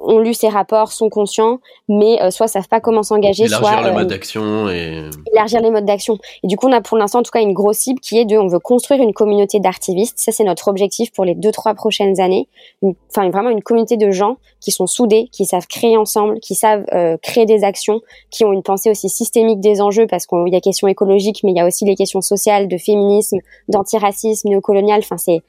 ont 0.00 0.18
lu 0.18 0.34
ces 0.34 0.48
rapports, 0.48 0.92
sont 0.92 1.08
conscients, 1.08 1.60
mais 1.88 2.20
euh, 2.22 2.30
soit 2.30 2.48
savent 2.48 2.68
pas 2.68 2.80
comment 2.80 3.02
s'engager, 3.02 3.48
soit 3.48 3.70
élargir 3.70 3.90
les 3.90 3.92
modes 3.92 4.08
d'action 4.08 4.68
et 4.68 5.10
élargir 5.32 5.60
les 5.60 5.70
modes 5.70 5.84
d'action. 5.84 6.18
Et 6.42 6.46
du 6.46 6.56
coup, 6.56 6.68
on 6.68 6.72
a 6.72 6.80
pour 6.80 6.96
l'instant 6.96 7.20
en 7.20 7.22
tout 7.22 7.30
cas 7.30 7.40
une 7.40 7.52
grosse 7.52 7.78
cible 7.78 8.00
qui 8.00 8.18
est 8.18 8.24
de, 8.24 8.36
on 8.36 8.46
veut 8.46 8.58
construire 8.58 9.02
une 9.02 9.12
communauté 9.12 9.60
d'artivistes. 9.60 10.18
Ça, 10.18 10.32
c'est 10.32 10.44
notre 10.44 10.68
objectif 10.68 11.12
pour 11.12 11.24
les 11.24 11.34
deux 11.34 11.52
trois 11.52 11.74
prochaines 11.74 12.20
années. 12.20 12.48
Enfin, 12.82 13.28
vraiment 13.30 13.50
une 13.50 13.62
communauté 13.62 13.96
de 13.96 14.10
gens 14.10 14.36
qui 14.60 14.70
sont 14.70 14.86
soudés, 14.86 15.28
qui 15.32 15.44
savent 15.44 15.66
créer 15.66 15.96
ensemble, 15.96 16.40
qui 16.40 16.54
savent 16.54 16.84
euh, 16.92 17.16
créer 17.22 17.46
des 17.46 17.64
actions, 17.64 18.00
qui 18.30 18.44
ont 18.44 18.52
une 18.52 18.62
pensée 18.62 18.90
aussi 18.90 19.08
systémique 19.08 19.60
des 19.60 19.80
enjeux 19.80 20.06
parce 20.06 20.26
qu'il 20.26 20.48
y 20.48 20.56
a 20.56 20.60
questions 20.60 20.88
écologiques, 20.88 21.42
mais 21.44 21.52
il 21.52 21.56
y 21.56 21.60
a 21.60 21.66
aussi 21.66 21.84
les 21.84 21.94
questions 21.94 22.20
sociales, 22.20 22.68
de 22.68 22.76
féminisme, 22.78 23.38
d'antiracisme, 23.68 24.48
néocolonial. 24.48 25.00
Enfin, 25.00 25.18
c'est 25.18 25.42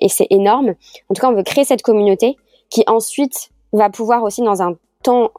et 0.00 0.08
c'est 0.08 0.26
énorme. 0.30 0.74
En 1.08 1.14
tout 1.14 1.20
cas, 1.20 1.28
on 1.28 1.34
veut 1.34 1.42
créer 1.42 1.64
cette 1.64 1.82
communauté 1.82 2.36
qui 2.68 2.84
ensuite 2.86 3.50
va 3.72 3.90
pouvoir 3.90 4.22
aussi 4.22 4.42
dans 4.42 4.62
un 4.62 4.74
temps 5.02 5.30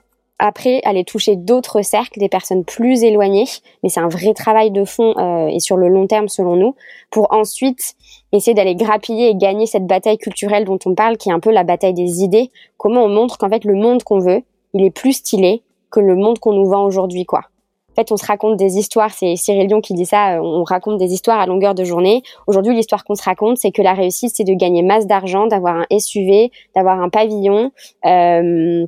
après 0.41 0.81
aller 0.85 1.03
toucher 1.03 1.35
d'autres 1.35 1.83
cercles, 1.83 2.19
des 2.19 2.27
personnes 2.27 2.65
plus 2.65 3.03
éloignées, 3.03 3.45
mais 3.83 3.89
c'est 3.89 3.99
un 3.99 4.07
vrai 4.07 4.33
travail 4.33 4.71
de 4.71 4.83
fond 4.83 5.13
euh, 5.17 5.47
et 5.47 5.59
sur 5.59 5.77
le 5.77 5.87
long 5.87 6.07
terme 6.07 6.27
selon 6.27 6.55
nous, 6.55 6.75
pour 7.11 7.31
ensuite 7.31 7.93
essayer 8.31 8.55
d'aller 8.55 8.75
grappiller 8.75 9.29
et 9.29 9.35
gagner 9.35 9.67
cette 9.67 9.85
bataille 9.85 10.17
culturelle 10.17 10.65
dont 10.65 10.79
on 10.85 10.95
parle, 10.95 11.17
qui 11.17 11.29
est 11.29 11.33
un 11.33 11.39
peu 11.39 11.51
la 11.51 11.63
bataille 11.63 11.93
des 11.93 12.23
idées. 12.23 12.51
Comment 12.77 13.03
on 13.03 13.09
montre 13.09 13.37
qu'en 13.37 13.49
fait 13.49 13.65
le 13.65 13.75
monde 13.75 14.01
qu'on 14.01 14.19
veut, 14.19 14.41
il 14.73 14.83
est 14.83 14.91
plus 14.91 15.13
stylé 15.13 15.61
que 15.91 15.99
le 15.99 16.15
monde 16.15 16.39
qu'on 16.39 16.53
nous 16.53 16.67
vend 16.67 16.85
aujourd'hui, 16.85 17.25
quoi. 17.25 17.43
En 17.91 17.95
fait, 17.95 18.11
on 18.11 18.17
se 18.17 18.25
raconte 18.25 18.57
des 18.57 18.77
histoires, 18.77 19.11
c'est 19.11 19.35
Cyril 19.35 19.67
Dion 19.67 19.81
qui 19.81 19.93
dit 19.93 20.05
ça, 20.05 20.35
euh, 20.35 20.41
on 20.41 20.63
raconte 20.63 20.97
des 20.97 21.13
histoires 21.13 21.39
à 21.39 21.45
longueur 21.45 21.75
de 21.75 21.83
journée. 21.83 22.23
Aujourd'hui, 22.47 22.73
l'histoire 22.73 23.03
qu'on 23.03 23.15
se 23.15 23.23
raconte, 23.23 23.57
c'est 23.57 23.71
que 23.71 23.81
la 23.81 23.93
réussite, 23.93 24.31
c'est 24.33 24.45
de 24.45 24.53
gagner 24.53 24.81
masse 24.81 25.07
d'argent, 25.07 25.47
d'avoir 25.47 25.75
un 25.75 25.99
SUV, 25.99 26.51
d'avoir 26.73 27.01
un 27.01 27.09
pavillon. 27.09 27.71
Euh, 28.05 28.85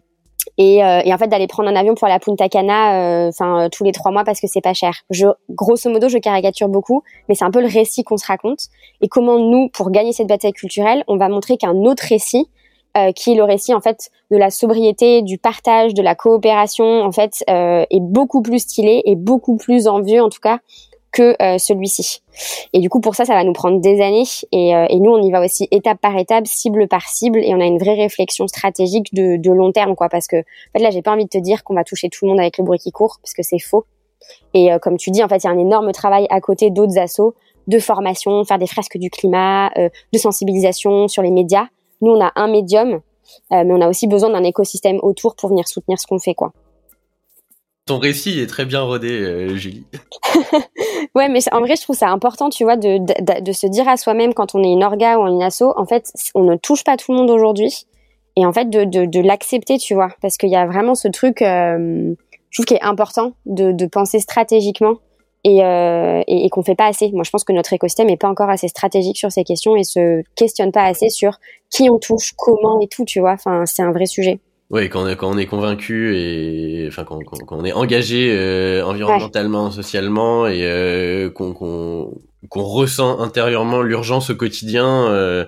et, 0.58 0.84
euh, 0.84 1.02
et, 1.06 1.14
en 1.14 1.18
fait 1.18 1.28
d'aller 1.28 1.48
prendre 1.48 1.70
un 1.70 1.76
avion 1.76 1.96
pour 1.96 2.08
à 2.08 2.20
Punta 2.20 2.50
Cana 2.50 3.28
enfin 3.30 3.70
tous 3.72 3.86
les 3.86 3.94
trois 3.94 4.12
mois 4.12 4.26
parce 4.26 4.42
que 4.42 4.48
c'est 4.48 4.62
pas 4.62 4.74
cher. 4.74 4.94
Je, 5.10 5.28
grosso 5.50 5.90
modo, 5.90 6.10
je 6.10 6.18
caricature 6.18 6.68
beaucoup, 6.68 7.02
mais 7.28 7.36
c'est 7.36 7.46
un 7.46 7.52
peu 7.52 7.62
le 7.62 7.68
récit 7.68 8.04
qu'on 8.04 8.18
se 8.18 8.28
raconte. 8.28 8.60
Et 9.02 9.08
comment 9.08 9.40
nous, 9.40 9.70
pour 9.70 9.90
gagner 9.90 10.12
cette 10.12 10.28
bataille 10.28 10.52
culturelle, 10.52 11.04
on 11.08 11.18
va 11.18 11.30
montrer 11.30 11.58
qu'un 11.58 11.76
autre 11.86 12.04
récit, 12.08 12.50
euh, 12.96 13.12
qui 13.12 13.34
le 13.34 13.44
récit 13.44 13.74
en 13.74 13.82
fait 13.82 14.12
de 14.30 14.38
la 14.38 14.52
sobriété, 14.52 15.24
du 15.24 15.40
partage, 15.40 15.96
de 15.96 16.04
la 16.04 16.14
coopération, 16.14 17.02
en 17.02 17.12
fait, 17.12 17.44
euh, 17.50 17.86
est 17.90 18.00
beaucoup 18.00 18.44
plus 18.44 18.60
stylé 18.60 19.02
et 19.06 19.16
beaucoup 19.16 19.58
plus 19.58 19.88
envieux 19.88 20.22
en 20.22 20.30
tout 20.30 20.40
cas 20.40 20.60
que 21.12 21.36
euh, 21.42 21.58
celui-ci. 21.58 22.22
Et 22.72 22.80
du 22.82 22.90
coup, 22.90 23.00
pour 23.00 23.16
ça, 23.16 23.26
ça 23.26 23.34
va 23.34 23.44
nous 23.44 23.54
prendre 23.54 23.82
des 23.82 24.00
années. 24.00 24.26
Et, 24.52 24.70
et, 24.70 25.00
nous, 25.00 25.10
on 25.10 25.24
y 25.24 25.32
va 25.32 25.44
aussi 25.44 25.68
étape 25.72 26.00
par 26.02 26.16
étape, 26.18 26.46
cible 26.46 26.88
par 26.88 27.08
cible, 27.08 27.40
et 27.40 27.56
on 27.56 27.60
a 27.60 27.66
une 27.66 27.80
vraie 27.80 27.96
réflexion 27.96 28.48
stratégique 28.48 29.12
de, 29.14 29.38
de 29.38 29.52
long 29.52 29.72
terme, 29.72 29.96
quoi. 29.96 30.08
Parce 30.10 30.28
que, 30.28 30.38
en 30.38 30.78
fait, 30.78 30.80
là, 30.80 30.92
j'ai 30.92 31.02
pas 31.02 31.14
envie 31.14 31.26
de 31.26 31.30
te 31.30 31.38
dire 31.40 31.64
qu'on 31.64 31.74
va 31.74 31.84
toucher 31.84 32.10
tout 32.10 32.26
le 32.26 32.30
monde 32.30 32.40
avec 32.40 32.60
le 32.60 32.64
bruit 32.64 32.80
qui 32.80 32.92
court, 32.92 33.18
parce 33.24 33.34
que 33.34 33.42
c'est 33.42 33.60
faux. 33.60 33.86
Et 34.54 34.70
comme 34.82 34.98
tu 34.98 35.10
dis, 35.10 35.24
en 35.24 35.28
fait, 35.28 35.44
il 35.44 35.46
y 35.46 35.50
a 35.50 35.52
un 35.52 35.60
énorme 35.60 35.92
travail 35.94 36.28
à 36.30 36.42
côté 36.42 36.70
d'autres 36.70 36.98
assos 37.00 37.34
de 37.68 37.80
formation, 37.80 38.44
faire 38.44 38.58
des 38.60 38.68
fresques 38.68 38.98
du 38.98 39.10
climat, 39.10 39.72
de 39.76 40.18
sensibilisation 40.18 41.08
sur 41.08 41.24
les 41.24 41.32
médias. 41.32 41.68
Nous, 42.04 42.12
on 42.12 42.24
a 42.24 42.32
un 42.36 42.48
médium, 42.48 43.00
mais 43.50 43.72
on 43.72 43.82
a 43.82 43.90
aussi 43.90 44.08
besoin 44.08 44.30
d'un 44.30 44.44
écosystème 44.44 45.00
autour 45.02 45.36
pour 45.36 45.50
venir 45.50 45.68
soutenir 45.68 46.00
ce 46.00 46.06
qu'on 46.06 46.20
fait, 46.20 46.36
quoi. 46.36 46.54
Ton 47.86 48.00
récit 48.00 48.40
est 48.40 48.48
très 48.48 48.64
bien 48.64 48.82
rodé, 48.82 49.10
euh, 49.10 49.56
Julie. 49.56 49.86
ouais, 51.16 51.28
mais 51.28 51.40
en 51.52 51.60
vrai, 51.60 51.76
je 51.76 51.82
trouve 51.82 51.98
ça 51.98 52.10
important, 52.10 52.50
tu 52.50 52.64
vois, 52.64 52.78
de, 52.78 52.98
de, 52.98 53.42
de 53.42 53.52
se 53.52 53.68
dire 53.68 53.90
à 53.90 53.98
soi-même 53.98 54.34
quand 54.34 54.56
on 54.56 54.64
est 54.64 54.72
une 54.72 54.86
orga 54.86 55.18
ou 55.18 55.28
une 55.28 55.42
asso, 55.42 55.64
en 55.76 55.86
fait, 55.86 56.14
on 56.34 56.44
ne 56.44 56.56
touche 56.56 56.86
pas 56.86 56.96
tout 56.96 57.12
le 57.12 57.18
monde 57.18 57.30
aujourd'hui. 57.30 57.86
Et 58.38 58.46
en 58.46 58.54
fait, 58.54 58.70
de, 58.70 58.86
de, 58.86 59.20
l'accepter, 59.20 59.78
tu 59.78 59.96
vois, 59.96 60.10
parce 60.22 60.38
qu'il 60.38 60.50
y 60.50 60.56
a 60.56 60.66
vraiment 60.66 60.96
ce 60.96 61.10
truc, 61.10 61.42
euh, 61.42 62.16
je 62.50 62.58
trouve, 62.58 62.66
qui 62.66 62.74
est 62.74 62.84
important 62.84 63.34
de, 63.46 63.74
de 63.74 63.86
penser 63.86 64.20
stratégiquement 64.20 64.96
et, 65.44 65.64
euh, 65.64 66.22
et, 66.28 66.46
et 66.46 66.50
qu'on 66.50 66.64
fait 66.64 66.76
pas 66.76 66.88
assez. 66.88 67.12
Moi, 67.12 67.24
je 67.24 67.30
pense 67.30 67.44
que 67.44 67.54
notre 67.54 67.74
écosystème 67.74 68.10
est 68.10 68.18
pas 68.18 68.30
encore 68.30 68.50
assez 68.50 68.68
stratégique 68.68 69.18
sur 69.18 69.32
ces 69.32 69.44
questions 69.44 69.76
et 69.76 69.84
se 69.84 70.24
questionne 70.36 70.72
pas 70.72 70.84
assez 70.84 71.10
sur 71.10 71.40
qui 71.70 71.90
on 71.90 72.00
touche, 72.00 72.34
comment 72.38 72.80
et 72.82 72.88
tout, 72.88 73.06
tu 73.06 73.20
vois. 73.20 73.34
Enfin, 73.34 73.66
c'est 73.66 73.82
un 73.82 73.92
vrai 73.92 74.06
sujet. 74.06 74.40
Oui, 74.70 74.90
quand, 74.90 75.06
quand 75.16 75.30
on 75.30 75.38
est 75.38 75.46
convaincu 75.46 76.18
et 76.18 76.88
enfin 76.88 77.04
quand, 77.04 77.20
quand, 77.24 77.38
quand 77.46 77.58
on 77.58 77.66
est 77.66 77.74
engagé 77.74 78.32
euh, 78.32 78.84
environnementalement, 78.84 79.70
socialement 79.70 80.48
et 80.48 80.64
euh, 80.64 81.30
qu'on 81.30 81.54
qu'on 81.54 82.64
ressent 82.64 83.20
intérieurement 83.20 83.82
l'urgence 83.82 84.32
au 84.32 84.36
quotidien. 84.36 85.46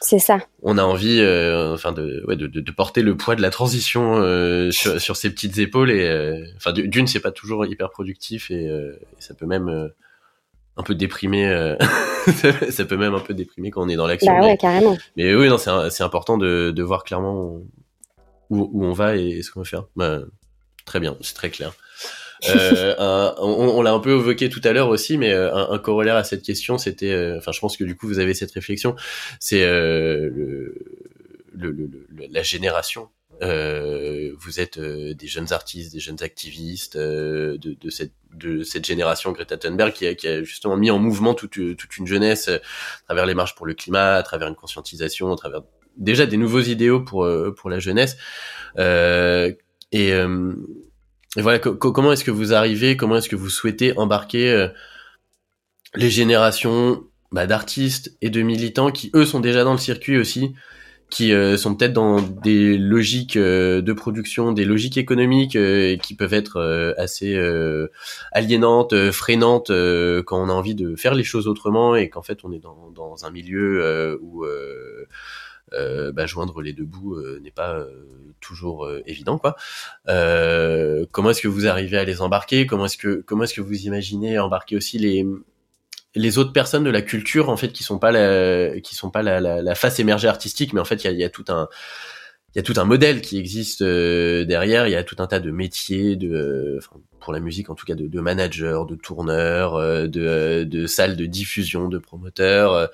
C'est 0.00 0.18
ça. 0.18 0.38
On 0.62 0.78
a 0.78 0.82
envie, 0.82 1.20
euh, 1.20 1.74
enfin 1.74 1.92
de, 1.92 2.24
ouais, 2.26 2.36
de, 2.36 2.46
de, 2.46 2.70
porter 2.70 3.02
le 3.02 3.16
poids 3.16 3.34
de 3.34 3.42
la 3.42 3.50
transition 3.50 4.16
euh, 4.16 4.70
sur, 4.70 5.00
sur 5.00 5.16
ses 5.16 5.30
petites 5.30 5.58
épaules 5.58 5.90
et 5.90 6.06
euh, 6.06 6.44
enfin 6.56 6.72
d'une 6.72 7.06
c'est 7.06 7.20
pas 7.20 7.32
toujours 7.32 7.66
hyper 7.66 7.90
productif 7.90 8.50
et, 8.50 8.66
et 8.66 9.20
ça 9.20 9.34
peut 9.34 9.46
même 9.46 9.90
un 10.76 10.82
peu 10.82 10.94
déprimer 10.94 11.48
ça 12.70 12.84
peut 12.84 12.96
même 12.96 13.14
un 13.14 13.20
peu 13.20 13.34
déprimer 13.34 13.70
quand 13.70 13.82
on 13.82 13.88
est 13.88 13.96
dans 13.96 14.06
l'action. 14.06 14.32
Bah 14.32 14.46
ouais, 14.46 14.56
carrément. 14.56 14.96
Mais 15.16 15.34
oui, 15.34 15.48
non, 15.48 15.58
c'est 15.58 16.02
important 16.02 16.38
de, 16.38 16.72
de 16.74 16.82
voir 16.82 17.02
clairement 17.02 17.60
où, 18.50 18.70
où 18.72 18.84
on 18.84 18.92
va 18.92 19.16
et, 19.16 19.42
ce 19.42 19.50
qu'on 19.50 19.60
va 19.60 19.66
faire. 19.66 19.84
Bah, 19.96 20.20
très 20.84 21.00
bien, 21.00 21.16
c'est 21.20 21.34
très 21.34 21.50
clair. 21.50 21.72
Euh, 22.48 23.32
on, 23.38 23.78
on 23.78 23.82
l'a 23.82 23.92
un 23.92 23.98
peu 24.00 24.12
évoqué 24.12 24.48
tout 24.48 24.60
à 24.64 24.72
l'heure 24.72 24.88
aussi, 24.88 25.18
mais 25.18 25.32
euh, 25.32 25.54
un, 25.54 25.70
un, 25.72 25.78
corollaire 25.78 26.16
à 26.16 26.24
cette 26.24 26.42
question, 26.42 26.78
c'était, 26.78 27.10
euh, 27.10 27.38
enfin, 27.38 27.52
je 27.52 27.60
pense 27.60 27.76
que 27.76 27.84
du 27.84 27.96
coup 27.96 28.06
vous 28.06 28.18
avez 28.18 28.34
cette 28.34 28.52
réflexion, 28.52 28.96
c'est 29.40 29.64
euh, 29.64 30.28
le, 30.32 30.74
le, 31.52 31.70
le, 31.72 31.90
la 32.30 32.42
génération. 32.42 33.08
Euh, 33.40 34.32
vous 34.38 34.58
êtes 34.58 34.80
des 34.80 35.26
jeunes 35.28 35.52
artistes, 35.52 35.92
des 35.92 36.00
jeunes 36.00 36.22
activistes 36.22 36.96
de, 36.96 37.56
de, 37.56 37.90
cette 37.90 38.12
de 38.34 38.64
cette 38.64 38.84
génération 38.84 39.30
Greta 39.30 39.56
Thunberg 39.56 39.92
qui 39.92 40.08
a, 40.08 40.14
qui 40.16 40.26
a 40.26 40.42
justement 40.42 40.76
mis 40.76 40.90
en 40.90 40.98
mouvement 40.98 41.34
toute, 41.34 41.76
toute 41.76 41.96
une 41.98 42.06
jeunesse 42.06 42.48
à 42.48 42.58
travers 43.04 43.26
les 43.26 43.34
marches 43.34 43.54
pour 43.54 43.66
le 43.66 43.74
climat, 43.74 44.16
à 44.16 44.22
travers 44.24 44.48
une 44.48 44.56
conscientisation, 44.56 45.32
à 45.32 45.36
travers 45.36 45.62
déjà 45.96 46.26
des 46.26 46.36
nouveaux 46.36 46.62
idéaux 46.62 47.00
pour 47.00 47.28
pour 47.56 47.70
la 47.70 47.78
jeunesse. 47.78 48.16
Et, 49.92 50.12
et, 51.36 51.42
voilà, 51.42 51.58
comment 51.58 52.12
est-ce 52.12 52.24
que 52.24 52.30
vous 52.30 52.54
arrivez, 52.54 52.96
comment 52.96 53.16
est-ce 53.16 53.28
que 53.28 53.36
vous 53.36 53.50
souhaitez 53.50 53.96
embarquer 53.98 54.68
les 55.94 56.10
générations 56.10 57.04
bah, 57.32 57.46
d'artistes 57.46 58.16
et 58.22 58.30
de 58.30 58.40
militants 58.42 58.90
qui 58.90 59.10
eux 59.14 59.26
sont 59.26 59.40
déjà 59.40 59.64
dans 59.64 59.72
le 59.72 59.78
circuit 59.78 60.18
aussi, 60.18 60.54
qui 61.10 61.32
sont 61.56 61.74
peut-être 61.74 61.92
dans 61.92 62.20
des 62.20 62.78
logiques 62.78 63.36
de 63.36 63.92
production, 63.92 64.52
des 64.52 64.64
logiques 64.64 64.96
économiques 64.96 65.58
qui 66.02 66.14
peuvent 66.14 66.34
être 66.34 66.94
assez 66.96 67.38
aliénantes, 68.32 69.10
freinantes 69.10 69.68
quand 70.24 70.42
on 70.42 70.48
a 70.48 70.52
envie 70.52 70.74
de 70.74 70.96
faire 70.96 71.14
les 71.14 71.24
choses 71.24 71.46
autrement 71.46 71.94
et 71.94 72.08
qu'en 72.08 72.22
fait 72.22 72.40
on 72.44 72.52
est 72.52 72.58
dans, 72.58 72.90
dans 72.94 73.24
un 73.24 73.30
milieu 73.30 74.18
où 74.22 74.44
euh, 74.44 75.06
bah, 75.72 76.26
joindre 76.26 76.60
les 76.60 76.72
deux 76.72 76.84
bouts 76.84 77.14
euh, 77.14 77.40
n'est 77.42 77.50
pas 77.50 77.74
euh, 77.74 77.88
toujours 78.40 78.88
évident 79.06 79.38
quoi. 79.38 79.56
comment 80.06 81.30
est-ce 81.30 81.42
que 81.42 81.48
vous 81.48 81.66
arrivez 81.66 81.98
à 81.98 82.04
les 82.04 82.20
embarquer? 82.20 82.66
Comment 82.66 82.86
est-ce 82.86 82.96
que 82.96 83.22
comment 83.26 83.44
est-ce 83.44 83.54
que 83.54 83.60
vous 83.60 83.86
imaginez 83.86 84.38
embarquer 84.38 84.76
aussi 84.76 84.98
les 84.98 85.26
les 86.14 86.38
autres 86.38 86.52
personnes 86.52 86.84
de 86.84 86.90
la 86.90 87.02
culture 87.02 87.48
en 87.48 87.56
fait 87.56 87.72
qui 87.72 87.82
sont 87.82 87.98
pas 87.98 88.12
la 88.12 88.80
qui 88.80 88.94
sont 88.94 89.10
pas 89.10 89.22
la, 89.22 89.40
la, 89.40 89.62
la 89.62 89.74
face 89.74 89.98
émergée 89.98 90.28
artistique 90.28 90.72
mais 90.72 90.80
en 90.80 90.84
fait 90.84 91.04
il 91.04 91.10
y 91.10 91.10
a, 91.10 91.12
y 91.12 91.24
a, 91.24 91.30
tout 91.30 91.44
un 91.48 91.68
il 92.54 92.58
y 92.58 92.60
a 92.60 92.62
tout 92.62 92.74
un 92.76 92.84
modèle 92.84 93.20
qui 93.20 93.38
existe 93.38 93.82
derrière. 93.82 94.86
Il 94.86 94.92
y 94.92 94.96
a 94.96 95.04
tout 95.04 95.16
un 95.18 95.26
tas 95.26 95.40
de 95.40 95.50
métiers 95.50 96.16
de 96.16 96.78
pour 97.20 97.32
la 97.32 97.40
musique 97.40 97.68
en 97.68 97.74
tout 97.74 97.84
cas 97.84 97.94
de, 97.94 98.06
de 98.06 98.20
managers 98.20 98.80
de 98.88 98.94
tourneurs 98.94 99.78
de, 100.08 100.64
de 100.64 100.86
salles 100.86 101.16
de 101.16 101.26
diffusion 101.26 101.88
de 101.88 101.98
promoteurs. 101.98 102.90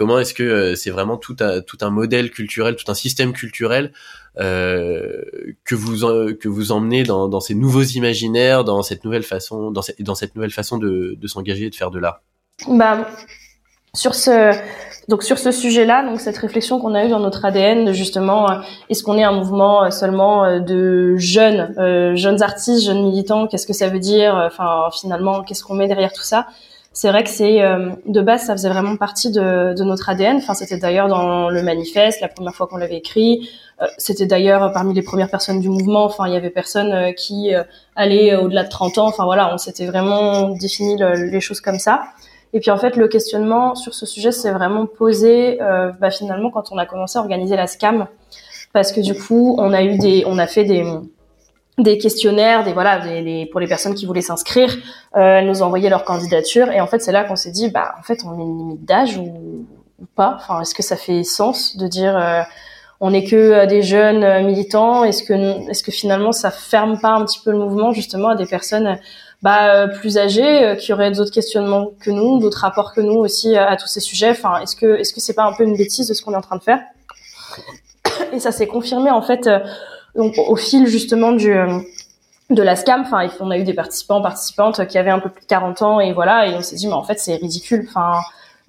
Comment 0.00 0.18
est-ce 0.18 0.32
que 0.32 0.42
euh, 0.42 0.74
c'est 0.76 0.88
vraiment 0.88 1.18
tout 1.18 1.36
un, 1.40 1.60
tout 1.60 1.76
un 1.82 1.90
modèle 1.90 2.30
culturel, 2.30 2.74
tout 2.74 2.90
un 2.90 2.94
système 2.94 3.34
culturel 3.34 3.92
euh, 4.38 5.20
que 5.64 5.74
vous 5.74 5.98
que 6.36 6.48
vous 6.48 6.72
emmenez 6.72 7.02
dans, 7.02 7.28
dans, 7.28 7.40
ces 7.40 7.54
nouveaux 7.54 7.82
imaginaires, 7.82 8.64
dans 8.64 8.82
cette 8.82 9.04
nouvelle 9.04 9.24
façon, 9.24 9.70
dans 9.70 9.82
cette, 9.82 10.00
dans 10.00 10.14
cette 10.14 10.34
nouvelle 10.34 10.52
façon 10.52 10.78
de, 10.78 11.16
de 11.18 11.26
s'engager 11.26 11.66
et 11.66 11.70
de 11.70 11.74
faire 11.74 11.90
de 11.90 11.98
l'art? 11.98 12.22
Bah 12.66 13.06
sur 13.94 14.14
ce 14.14 14.52
donc 15.08 15.24
sur 15.24 15.38
ce 15.38 15.50
sujet-là, 15.50 16.04
donc 16.04 16.20
cette 16.20 16.38
réflexion 16.38 16.78
qu'on 16.78 16.94
a 16.94 17.04
eue 17.04 17.08
dans 17.08 17.18
notre 17.18 17.44
ADN, 17.44 17.92
justement, 17.92 18.48
euh, 18.48 18.54
est-ce 18.90 19.02
qu'on 19.02 19.18
est 19.18 19.24
un 19.24 19.32
mouvement 19.32 19.90
seulement 19.90 20.60
de 20.60 21.16
jeunes, 21.16 21.74
euh, 21.78 22.14
jeunes 22.14 22.42
artistes, 22.42 22.84
jeunes 22.84 23.02
militants 23.02 23.48
Qu'est-ce 23.48 23.66
que 23.66 23.72
ça 23.72 23.88
veut 23.88 23.98
dire 23.98 24.34
Enfin, 24.46 24.88
finalement, 24.92 25.42
qu'est-ce 25.42 25.64
qu'on 25.64 25.74
met 25.74 25.88
derrière 25.88 26.12
tout 26.12 26.22
ça? 26.22 26.46
C'est 26.92 27.08
vrai 27.08 27.22
que 27.22 27.30
c'est 27.30 27.62
euh, 27.62 27.90
de 28.06 28.20
base 28.20 28.46
ça 28.46 28.52
faisait 28.52 28.68
vraiment 28.68 28.96
partie 28.96 29.30
de, 29.30 29.82
notre 29.84 30.08
ADN. 30.08 30.38
Enfin, 30.38 30.54
c'était 30.54 30.76
d'ailleurs 30.76 31.08
dans 31.08 31.48
le 31.48 31.62
manifeste 31.62 32.20
la 32.20 32.28
première 32.28 32.54
fois 32.54 32.66
qu'on 32.66 32.78
l'avait 32.78 32.96
écrit. 32.96 33.48
Euh, 33.80 33.86
c'était 33.96 34.26
d'ailleurs 34.26 34.72
parmi 34.72 34.92
les 34.92 35.02
premières 35.02 35.30
personnes 35.30 35.60
du 35.60 35.68
mouvement. 35.68 36.04
Enfin, 36.04 36.26
il 36.26 36.34
y 36.34 36.36
avait 36.36 36.50
personne 36.50 36.92
euh, 36.92 37.12
qui 37.12 37.52
allait 37.94 38.34
au-delà 38.34 38.64
de 38.64 38.68
30 38.68 38.98
ans. 38.98 39.06
Enfin 39.06 39.24
voilà, 39.24 39.54
on 39.54 39.58
s'était 39.58 39.86
vraiment 39.86 40.48
défini 40.48 40.96
les 40.96 41.40
choses 41.40 41.60
comme 41.60 41.78
ça. 41.78 42.02
Et 42.52 42.60
puis 42.60 42.70
en 42.70 42.78
fait, 42.78 42.96
le 42.96 43.08
questionnement 43.08 43.74
sur 43.74 43.94
ce 43.94 44.06
sujet 44.06 44.32
s'est 44.32 44.50
vraiment 44.50 44.86
posé 44.86 45.58
bah, 46.00 46.10
finalement 46.10 46.50
quand 46.50 46.72
on 46.72 46.78
a 46.78 46.86
commencé 46.86 47.16
à 47.18 47.22
organiser 47.22 47.54
la 47.54 47.68
SCAM, 47.68 48.08
parce 48.72 48.90
que 48.92 49.00
du 49.00 49.14
coup, 49.14 49.54
on 49.58 49.72
a 49.72 49.82
eu 49.82 49.98
des, 49.98 50.24
on 50.26 50.36
a 50.36 50.46
fait 50.46 50.64
des 50.64 50.84
des 51.82 51.98
questionnaires, 51.98 52.64
des 52.64 52.72
voilà, 52.72 52.98
des, 52.98 53.46
pour 53.50 53.60
les 53.60 53.66
personnes 53.66 53.94
qui 53.94 54.06
voulaient 54.06 54.20
s'inscrire, 54.20 54.76
euh, 55.16 55.40
nous 55.42 55.62
envoyaient 55.62 55.90
leur 55.90 56.04
candidature. 56.04 56.70
Et 56.70 56.80
en 56.80 56.86
fait 56.86 57.00
c'est 57.00 57.12
là 57.12 57.24
qu'on 57.24 57.36
s'est 57.36 57.50
dit 57.50 57.70
bah 57.70 57.94
en 57.98 58.02
fait 58.02 58.20
on 58.24 58.36
met 58.36 58.42
une 58.42 58.58
limite 58.58 58.84
d'âge 58.84 59.16
ou, 59.16 59.66
pas? 60.14 60.34
Enfin 60.36 60.60
est-ce 60.60 60.74
que 60.74 60.82
ça 60.82 60.96
fait 60.96 61.24
sens 61.24 61.76
de 61.76 61.86
dire 61.86 62.16
euh, 62.16 62.40
on 63.00 63.10
n'est 63.10 63.24
que 63.24 63.36
euh, 63.36 63.66
des 63.66 63.82
jeunes 63.82 64.24
euh, 64.24 64.42
militants? 64.42 65.04
Est-ce 65.04 65.22
que 65.22 65.34
est-ce 65.70 65.82
que 65.82 65.92
finalement 65.92 66.32
ça 66.32 66.50
ferme 66.50 66.98
pas 66.98 67.10
un 67.10 67.24
petit 67.24 67.40
peu 67.44 67.50
le 67.50 67.58
mouvement 67.58 67.92
justement 67.92 68.30
à 68.30 68.36
des 68.36 68.46
personnes 68.46 68.98
bah, 69.42 69.88
plus 69.88 70.18
âgées 70.18 70.76
qui 70.78 70.92
auraient 70.92 71.10
d'autres 71.12 71.32
questionnements 71.32 71.92
que 72.00 72.10
nous, 72.10 72.38
d'autres 72.38 72.60
rapports 72.60 72.92
que 72.92 73.00
nous 73.00 73.14
aussi 73.14 73.56
à, 73.56 73.76
tous 73.76 73.86
ces 73.86 74.00
sujets. 74.00 74.30
Enfin 74.30 74.60
est-ce 74.60 74.76
que 74.76 74.98
est-ce 74.98 75.12
que 75.12 75.20
c'est 75.20 75.34
pas 75.34 75.44
un 75.44 75.52
peu 75.52 75.64
une 75.64 75.76
bêtise 75.76 76.08
de 76.08 76.14
ce 76.14 76.22
qu'on 76.22 76.32
est 76.32 76.36
en 76.36 76.42
train 76.42 76.56
de 76.56 76.62
faire 76.62 76.80
Et 78.32 78.40
ça 78.40 78.52
s'est 78.52 78.66
confirmé 78.66 79.10
en 79.10 79.22
fait 79.22 79.48
donc 80.14 80.34
au 80.38 80.56
fil 80.56 80.86
justement 80.86 81.32
du 81.32 81.52
euh, 81.52 81.78
de 82.50 82.62
la 82.62 82.74
scam, 82.74 83.02
enfin 83.02 83.28
on 83.38 83.50
a 83.50 83.58
eu 83.58 83.62
des 83.62 83.74
participants 83.74 84.20
participantes 84.20 84.86
qui 84.88 84.98
avaient 84.98 85.10
un 85.10 85.20
peu 85.20 85.28
plus 85.28 85.42
de 85.42 85.46
40 85.46 85.82
ans 85.82 86.00
et 86.00 86.12
voilà 86.12 86.48
et 86.48 86.54
on 86.54 86.62
s'est 86.62 86.74
dit 86.74 86.88
mais 86.88 86.94
en 86.94 87.04
fait 87.04 87.20
c'est 87.20 87.36
ridicule 87.36 87.86
enfin 87.88 88.18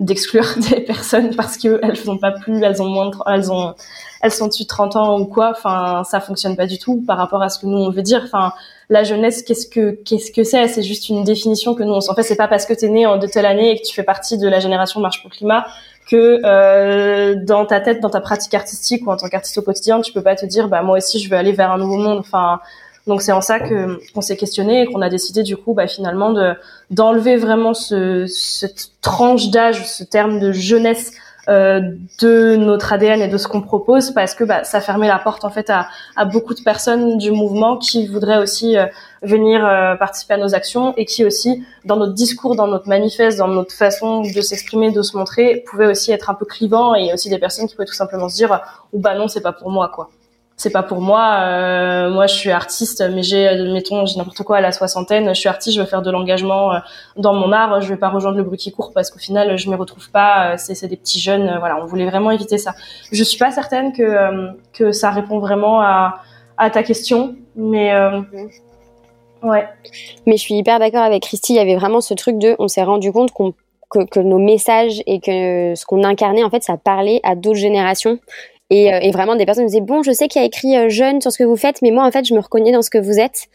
d'exclure 0.02 0.46
des 0.70 0.82
personnes 0.82 1.36
parce 1.36 1.58
que 1.58 1.80
elles 1.84 2.20
pas 2.20 2.32
plus 2.32 2.62
elles 2.64 2.82
ont 2.82 2.90
moins 2.90 3.10
de, 3.10 3.16
elles 3.28 3.52
ont 3.52 3.74
elles 4.22 4.32
sont 4.32 4.48
dessus 4.48 4.64
de 4.64 4.68
30 4.68 4.96
ans 4.96 5.20
ou 5.20 5.26
quoi 5.26 5.52
enfin 5.52 6.04
ça 6.04 6.20
fonctionne 6.20 6.58
pas 6.58 6.68
du 6.68 6.78
tout 6.78 7.04
par 7.06 7.18
rapport 7.18 7.42
à 7.42 7.50
ce 7.50 7.60
que 7.60 7.68
nous 7.68 7.78
on 7.78 7.90
veut 7.90 8.02
dire. 8.02 8.22
Enfin 8.26 8.52
la 8.90 9.04
jeunesse 9.04 9.44
qu'est-ce 9.44 9.68
que 9.68 9.92
qu'est-ce 10.04 10.32
que 10.32 10.44
c'est? 10.44 10.68
C'est 10.68 10.84
juste 10.84 11.10
une 11.10 11.24
définition 11.24 11.76
que 11.76 11.84
nous 11.84 11.94
on 11.94 12.02
s'en 12.02 12.16
fait. 12.16 12.24
C'est 12.24 12.36
pas 12.36 12.48
parce 12.48 12.66
que 12.66 12.74
tu 12.74 12.86
es 12.86 12.90
né 12.90 13.06
en 13.06 13.18
de 13.18 13.28
telle 13.28 13.46
année 13.46 13.72
et 13.72 13.80
que 13.80 13.86
tu 13.86 13.94
fais 13.94 14.04
partie 14.04 14.38
de 14.38 14.48
la 14.48 14.60
génération 14.60 15.00
marche 15.00 15.22
pour 15.22 15.30
le 15.32 15.38
climat 15.38 15.66
que 16.10 16.42
euh, 16.44 17.36
dans 17.36 17.66
ta 17.66 17.80
tête, 17.80 18.02
dans 18.02 18.10
ta 18.10 18.22
pratique 18.22 18.54
artistique 18.54 19.06
ou 19.08 19.12
en 19.12 19.18
tant 19.18 19.30
qu'artiste 19.30 19.58
au 19.60 19.62
quotidien, 19.62 20.02
tu 20.02 20.12
peux 20.12 20.24
pas 20.24 20.36
te 20.36 20.46
dire 20.46 20.68
bah 20.68 20.82
moi 20.82 20.98
aussi 20.98 21.20
je 21.20 21.30
veux 21.30 21.38
aller 21.38 21.54
vers 21.54 21.72
un 21.72 21.78
nouveau 21.78 21.98
monde. 21.98 22.20
Enfin, 22.20 22.60
donc 23.08 23.22
c'est 23.22 23.32
en 23.32 23.42
ça 23.42 23.60
que 23.60 24.00
qu'on 24.14 24.22
s'est 24.22 24.38
questionné 24.38 24.84
et 24.84 24.86
qu'on 24.86 25.02
a 25.02 25.10
décidé 25.10 25.44
du 25.44 25.58
coup 25.58 25.74
bah 25.74 25.88
finalement 25.88 26.32
de 26.32 26.54
d'enlever 26.90 27.36
vraiment 27.36 27.74
ce 27.74 28.26
cette 28.28 28.92
tranche 29.02 29.50
d'âge, 29.50 29.88
ce 29.88 30.04
terme 30.04 30.40
de 30.40 30.52
jeunesse 30.52 31.14
euh, 31.50 31.82
de 32.22 32.56
notre 32.56 32.94
ADN 32.94 33.20
et 33.20 33.28
de 33.28 33.38
ce 33.38 33.48
qu'on 33.48 33.62
propose 33.62 34.12
parce 34.12 34.36
que 34.36 34.44
bah, 34.44 34.64
ça 34.64 34.80
fermait 34.80 35.08
la 35.08 35.18
porte 35.18 35.44
en 35.44 35.50
fait 35.50 35.72
à, 35.72 35.88
à, 36.16 36.24
beaucoup 36.24 36.54
de 36.54 36.62
personnes 36.62 37.18
du 37.18 37.32
mouvement 37.32 37.78
qui 37.78 38.06
voudraient 38.06 38.38
aussi 38.38 38.78
euh, 38.78 38.86
venir 39.24 39.66
euh, 39.66 39.96
participer 39.96 40.36
à 40.36 40.38
nos 40.38 40.54
actions 40.54 40.94
et 40.98 41.06
qui 41.06 41.26
aussi 41.26 41.66
dans 41.84 41.96
notre 41.96 42.14
discours, 42.14 42.56
dans 42.56 42.68
notre 42.68 42.88
manifeste, 42.88 43.40
dans 43.40 43.48
notre 43.48 43.74
façon 43.74 44.22
de 44.22 44.42
s'exprimer, 44.42 44.92
de 44.92 45.02
se 45.02 45.18
montrer, 45.18 45.64
pouvaient 45.68 45.88
aussi 45.88 46.12
être 46.12 46.30
un 46.30 46.36
peu 46.36 46.46
clivants 46.46 46.94
et 46.94 47.12
aussi 47.12 47.28
des 47.32 47.40
personnes 47.40 47.68
qui 47.68 47.74
pouvaient 47.74 47.88
tout 47.88 47.94
simplement 47.94 48.30
se 48.30 48.36
dire 48.36 48.62
ou 48.94 49.00
bah 49.00 49.16
non 49.16 49.28
c'est 49.28 49.42
pas 49.42 49.54
pour 49.54 49.72
moi 49.72 49.90
quoi. 49.90 50.12
C'est 50.62 50.70
pas 50.70 50.84
pour 50.84 51.02
moi. 51.02 51.40
Euh, 51.42 52.12
moi, 52.12 52.28
je 52.28 52.36
suis 52.36 52.52
artiste, 52.52 53.04
mais 53.12 53.24
j'ai, 53.24 53.50
mettons, 53.74 54.06
j'ai 54.06 54.18
n'importe 54.18 54.44
quoi 54.44 54.58
à 54.58 54.62
la 54.62 54.72
soixantaine. 54.72 55.30
Je 55.30 55.40
suis 55.40 55.50
artiste, 55.50 55.76
je 55.76 55.82
veux 55.82 55.88
faire 55.88 56.04
de 56.04 56.12
l'engagement 56.12 56.72
euh, 56.72 56.78
dans 57.18 57.34
mon 57.34 57.52
art. 57.52 57.82
Je 57.82 57.90
vais 57.90 57.98
pas 57.98 58.10
rejoindre 58.10 58.38
le 58.38 58.44
bruit 58.44 58.60
qui 58.60 58.72
court 58.72 58.92
parce 58.94 59.10
qu'au 59.10 59.18
final, 59.18 59.58
je 59.58 59.70
me 59.72 59.76
retrouve 59.76 60.12
pas. 60.12 60.58
C'est, 60.58 60.88
des 60.88 60.98
petits 60.98 61.20
jeunes. 61.20 61.58
voilà, 61.58 61.78
on 61.82 61.86
voulait 61.86 62.06
vraiment 62.06 62.30
éviter 62.30 62.60
ça. 62.60 62.74
Je 63.12 63.24
suis 63.24 63.40
pas 63.40 63.50
certaine 63.50 63.92
que 63.92 64.52
que 64.72 64.92
ça 64.92 65.10
répond 65.10 65.40
vraiment 65.40 65.82
à 65.82 66.70
ta 66.72 66.84
question, 66.84 67.36
mais 67.56 67.92
ouais. 69.42 69.68
Mais 70.28 70.38
je 70.38 70.42
suis 70.42 70.56
hyper 70.56 70.78
d'accord 70.78 71.02
avec 71.02 71.24
Christy. 71.24 71.54
Il 71.54 71.56
y 71.56 71.60
avait 71.60 71.76
vraiment 71.76 72.02
ce 72.02 72.14
truc 72.14 72.38
de, 72.38 72.56
on 72.60 72.68
s'est 72.68 72.84
rendu 72.84 73.12
compte 73.12 73.32
que, 73.90 74.06
que, 74.06 74.20
nos 74.20 74.38
messages 74.38 75.02
et 75.08 75.20
que 75.20 75.74
ce 75.76 75.86
qu'on 75.86 76.04
incarnait, 76.04 76.44
en 76.44 76.52
fait, 76.52 76.64
ça 76.64 76.78
parlait 76.78 77.20
à 77.24 77.36
d'autres 77.36 77.58
générations. 77.58 78.20
Et, 78.72 78.92
euh, 78.92 79.00
et, 79.02 79.12
vraiment, 79.12 79.36
des 79.36 79.46
personnes 79.46 79.66
me 79.66 79.70
disaient 79.70 79.82
bon, 79.82 80.02
je 80.02 80.12
sais 80.12 80.30
qu'il 80.30 80.42
y 80.42 80.44
a 80.44 80.48
écrit 80.48 80.76
euh, 80.78 80.90
jeune 80.90 81.22
sur 81.22 81.32
ce 81.32 81.38
que 81.38 81.44
vous 81.44 81.58
faites, 81.58 81.82
mais 81.82 81.92
moi, 81.92 82.06
en 82.06 82.12
fait, 82.12 82.26
je 82.26 82.34
me 82.34 82.40
reconnais 82.40 82.72
dans 82.72 82.82
ce 82.82 82.90
que 82.90 82.98
vous 82.98 83.20
êtes. 83.20 83.50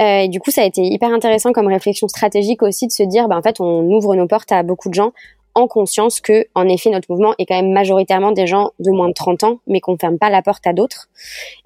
Euh, 0.00 0.20
et 0.20 0.28
du 0.28 0.40
coup, 0.40 0.50
ça 0.50 0.62
a 0.62 0.64
été 0.64 0.82
hyper 0.82 1.10
intéressant 1.10 1.52
comme 1.52 1.68
réflexion 1.68 2.08
stratégique 2.08 2.62
aussi 2.62 2.86
de 2.86 2.92
se 2.92 3.02
dire, 3.02 3.28
bah, 3.28 3.36
en 3.36 3.42
fait, 3.42 3.60
on 3.60 3.82
ouvre 3.90 4.16
nos 4.16 4.26
portes 4.26 4.50
à 4.50 4.62
beaucoup 4.62 4.88
de 4.88 4.94
gens 4.94 5.12
en 5.54 5.66
conscience 5.66 6.22
que, 6.22 6.46
en 6.54 6.66
effet, 6.66 6.88
notre 6.88 7.10
mouvement 7.10 7.34
est 7.38 7.44
quand 7.44 7.54
même 7.54 7.72
majoritairement 7.72 8.32
des 8.32 8.46
gens 8.46 8.70
de 8.78 8.90
moins 8.90 9.08
de 9.08 9.12
30 9.12 9.44
ans, 9.44 9.58
mais 9.66 9.80
qu'on 9.80 9.98
ferme 9.98 10.18
pas 10.18 10.30
la 10.30 10.40
porte 10.40 10.66
à 10.66 10.72
d'autres. 10.72 11.10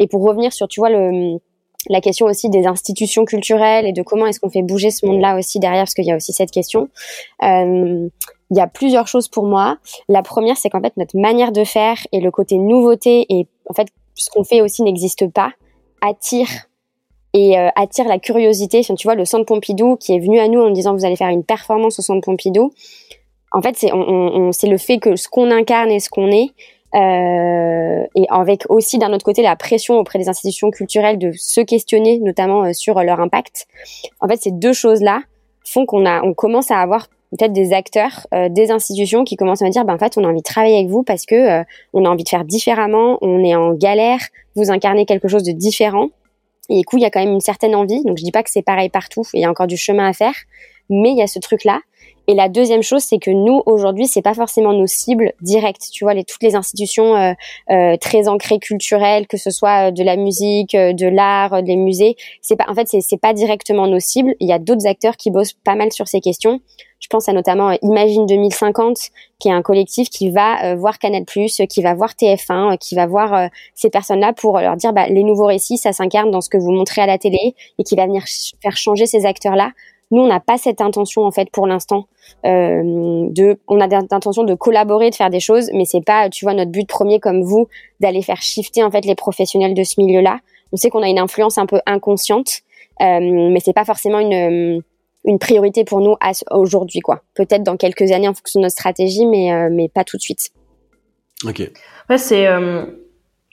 Et 0.00 0.08
pour 0.08 0.24
revenir 0.24 0.52
sur, 0.52 0.66
tu 0.66 0.80
vois, 0.80 0.90
le, 0.90 1.38
la 1.88 2.00
question 2.00 2.26
aussi 2.26 2.50
des 2.50 2.66
institutions 2.66 3.24
culturelles 3.24 3.86
et 3.86 3.92
de 3.92 4.02
comment 4.02 4.26
est-ce 4.26 4.40
qu'on 4.40 4.50
fait 4.50 4.62
bouger 4.62 4.90
ce 4.90 5.06
monde-là 5.06 5.38
aussi 5.38 5.58
derrière, 5.58 5.82
parce 5.82 5.94
qu'il 5.94 6.04
y 6.04 6.12
a 6.12 6.16
aussi 6.16 6.32
cette 6.32 6.50
question. 6.50 6.88
Euh, 7.42 8.08
il 8.50 8.56
y 8.56 8.60
a 8.60 8.66
plusieurs 8.66 9.08
choses 9.08 9.28
pour 9.28 9.46
moi. 9.46 9.78
La 10.08 10.22
première, 10.22 10.56
c'est 10.56 10.70
qu'en 10.70 10.80
fait, 10.80 10.96
notre 10.96 11.18
manière 11.18 11.52
de 11.52 11.64
faire 11.64 11.98
et 12.12 12.20
le 12.20 12.30
côté 12.30 12.58
nouveauté 12.58 13.26
et 13.28 13.46
en 13.68 13.74
fait, 13.74 13.88
ce 14.14 14.30
qu'on 14.30 14.44
fait 14.44 14.62
aussi 14.62 14.82
n'existe 14.82 15.30
pas, 15.30 15.52
attire 16.00 16.48
et 17.32 17.58
euh, 17.58 17.68
attire 17.76 18.06
la 18.06 18.18
curiosité. 18.18 18.82
Tu 18.82 19.06
vois, 19.06 19.14
le 19.14 19.24
Centre 19.24 19.44
Pompidou 19.44 19.96
qui 19.96 20.14
est 20.14 20.20
venu 20.20 20.38
à 20.38 20.48
nous 20.48 20.60
en 20.60 20.70
disant 20.70 20.94
vous 20.94 21.04
allez 21.04 21.16
faire 21.16 21.28
une 21.28 21.44
performance 21.44 21.98
au 21.98 22.02
Centre 22.02 22.24
Pompidou. 22.24 22.72
En 23.52 23.62
fait, 23.62 23.76
c'est 23.76 24.68
le 24.68 24.78
fait 24.78 24.98
que 24.98 25.16
ce 25.16 25.28
qu'on 25.28 25.50
incarne 25.50 25.90
et 25.90 26.00
ce 26.00 26.08
qu'on 26.08 26.30
est, 26.30 26.50
euh, 26.96 28.06
et 28.14 28.26
avec 28.28 28.64
aussi 28.70 28.98
d'un 28.98 29.12
autre 29.12 29.24
côté 29.24 29.42
la 29.42 29.56
pression 29.56 29.98
auprès 29.98 30.18
des 30.18 30.28
institutions 30.28 30.70
culturelles 30.70 31.18
de 31.18 31.32
se 31.32 31.60
questionner, 31.60 32.18
notamment 32.18 32.64
euh, 32.64 32.72
sur 32.72 33.00
leur 33.02 33.20
impact. 33.20 33.66
En 34.20 34.28
fait, 34.28 34.42
ces 34.42 34.50
deux 34.50 34.72
choses-là 34.72 35.20
font 35.64 35.84
qu'on 35.84 36.06
a, 36.06 36.22
on 36.22 36.32
commence 36.32 36.70
à 36.70 36.78
avoir 36.78 37.08
peut-être 37.30 37.52
des 37.52 37.72
acteurs, 37.72 38.26
euh, 38.34 38.48
des 38.48 38.70
institutions 38.70 39.24
qui 39.24 39.36
commencent 39.36 39.62
à 39.62 39.66
me 39.66 39.70
dire, 39.70 39.84
ben 39.84 39.94
en 39.94 39.98
fait, 39.98 40.16
on 40.16 40.24
a 40.24 40.28
envie 40.28 40.38
de 40.38 40.42
travailler 40.42 40.76
avec 40.76 40.88
vous 40.88 41.02
parce 41.02 41.26
que 41.26 41.34
euh, 41.34 41.64
on 41.92 42.04
a 42.04 42.08
envie 42.08 42.24
de 42.24 42.28
faire 42.28 42.44
différemment, 42.44 43.18
on 43.20 43.44
est 43.44 43.54
en 43.54 43.74
galère, 43.74 44.20
vous 44.54 44.70
incarnez 44.70 45.06
quelque 45.06 45.28
chose 45.28 45.42
de 45.42 45.52
différent. 45.52 46.08
Et 46.68 46.78
du 46.78 46.84
coup, 46.84 46.98
il 46.98 47.02
y 47.02 47.06
a 47.06 47.10
quand 47.10 47.20
même 47.20 47.32
une 47.32 47.40
certaine 47.40 47.74
envie. 47.74 48.02
Donc, 48.04 48.18
je 48.18 48.24
dis 48.24 48.32
pas 48.32 48.42
que 48.42 48.50
c'est 48.50 48.62
pareil 48.62 48.88
partout, 48.88 49.22
il 49.34 49.40
y 49.40 49.44
a 49.44 49.50
encore 49.50 49.66
du 49.66 49.76
chemin 49.76 50.08
à 50.08 50.12
faire, 50.12 50.34
mais 50.88 51.10
il 51.10 51.16
y 51.16 51.22
a 51.22 51.26
ce 51.26 51.38
truc-là. 51.38 51.80
Et 52.28 52.34
la 52.34 52.48
deuxième 52.48 52.82
chose, 52.82 53.02
c'est 53.02 53.18
que 53.18 53.30
nous 53.30 53.62
aujourd'hui, 53.66 54.06
c'est 54.06 54.22
pas 54.22 54.34
forcément 54.34 54.72
nos 54.72 54.86
cibles 54.86 55.32
directes. 55.42 55.88
Tu 55.92 56.04
vois, 56.04 56.14
les, 56.14 56.24
toutes 56.24 56.42
les 56.42 56.56
institutions 56.56 57.14
euh, 57.14 57.32
euh, 57.70 57.96
très 57.98 58.26
ancrées 58.26 58.58
culturelles, 58.58 59.28
que 59.28 59.36
ce 59.36 59.50
soit 59.50 59.88
euh, 59.88 59.90
de 59.92 60.02
la 60.02 60.16
musique, 60.16 60.76
de 60.76 61.06
l'art, 61.06 61.62
des 61.62 61.76
musées, 61.76 62.16
c'est 62.42 62.56
pas. 62.56 62.64
En 62.68 62.74
fait, 62.74 62.88
c'est 62.88 63.20
pas 63.20 63.32
directement 63.32 63.86
nos 63.86 64.00
cibles. 64.00 64.34
Il 64.40 64.48
y 64.48 64.52
a 64.52 64.58
d'autres 64.58 64.86
acteurs 64.86 65.16
qui 65.16 65.30
bossent 65.30 65.52
pas 65.52 65.76
mal 65.76 65.92
sur 65.92 66.08
ces 66.08 66.20
questions. 66.20 66.60
Je 66.98 67.08
pense 67.08 67.28
à 67.28 67.32
notamment 67.32 67.76
Imagine 67.82 68.26
2050, 68.26 68.96
qui 69.38 69.48
est 69.48 69.52
un 69.52 69.62
collectif 69.62 70.08
qui 70.08 70.30
va 70.30 70.74
voir 70.74 70.98
Canal+, 70.98 71.24
qui 71.24 71.82
va 71.82 71.94
voir 71.94 72.12
TF1, 72.12 72.78
qui 72.78 72.94
va 72.94 73.06
voir 73.06 73.48
ces 73.74 73.90
personnes-là 73.90 74.32
pour 74.32 74.58
leur 74.58 74.76
dire 74.76 74.92
bah, 74.92 75.06
les 75.08 75.22
nouveaux 75.22 75.46
récits, 75.46 75.78
ça 75.78 75.92
s'incarne 75.92 76.30
dans 76.30 76.40
ce 76.40 76.48
que 76.48 76.56
vous 76.56 76.72
montrez 76.72 77.02
à 77.02 77.06
la 77.06 77.18
télé 77.18 77.54
et 77.78 77.84
qui 77.84 77.96
va 77.96 78.06
venir 78.06 78.24
faire 78.62 78.76
changer 78.76 79.06
ces 79.06 79.26
acteurs-là 79.26 79.72
nous, 80.10 80.22
on 80.22 80.26
n'a 80.26 80.40
pas 80.40 80.56
cette 80.56 80.80
intention 80.80 81.24
en 81.24 81.30
fait 81.30 81.50
pour 81.50 81.66
l'instant. 81.66 82.06
Euh, 82.44 83.26
de, 83.30 83.58
on 83.66 83.80
a 83.80 83.86
l'intention 83.86 84.44
de 84.44 84.54
collaborer, 84.54 85.10
de 85.10 85.14
faire 85.14 85.30
des 85.30 85.40
choses, 85.40 85.70
mais 85.72 85.84
c'est 85.84 86.04
pas, 86.04 86.28
tu 86.28 86.44
vois, 86.44 86.54
notre 86.54 86.70
but 86.70 86.88
premier 86.88 87.18
comme 87.18 87.42
vous 87.42 87.68
d'aller 88.00 88.22
faire 88.22 88.40
shifter 88.40 88.82
en 88.84 88.90
fait 88.90 89.04
les 89.04 89.14
professionnels 89.14 89.74
de 89.74 89.82
ce 89.82 90.00
milieu-là. 90.00 90.38
On 90.72 90.76
sait 90.76 90.90
qu'on 90.90 91.02
a 91.02 91.08
une 91.08 91.18
influence 91.18 91.58
un 91.58 91.66
peu 91.66 91.80
inconsciente, 91.86 92.60
euh, 93.00 93.20
mais 93.20 93.60
c'est 93.60 93.72
pas 93.72 93.84
forcément 93.84 94.20
une 94.20 94.82
une 95.26 95.38
priorité 95.38 95.84
pour 95.84 96.00
nous 96.00 96.16
aujourd'hui 96.50 97.00
quoi. 97.00 97.22
Peut-être 97.34 97.62
dans 97.62 97.76
quelques 97.76 98.12
années 98.12 98.28
en 98.28 98.34
fonction 98.34 98.60
de 98.60 98.64
notre 98.64 98.74
stratégie, 98.74 99.26
mais 99.26 99.52
euh, 99.52 99.68
mais 99.70 99.88
pas 99.88 100.04
tout 100.04 100.16
de 100.16 100.22
suite. 100.22 100.50
Ok. 101.44 101.70
Ouais, 102.08 102.18
c'est 102.18 102.46
euh, 102.46 102.84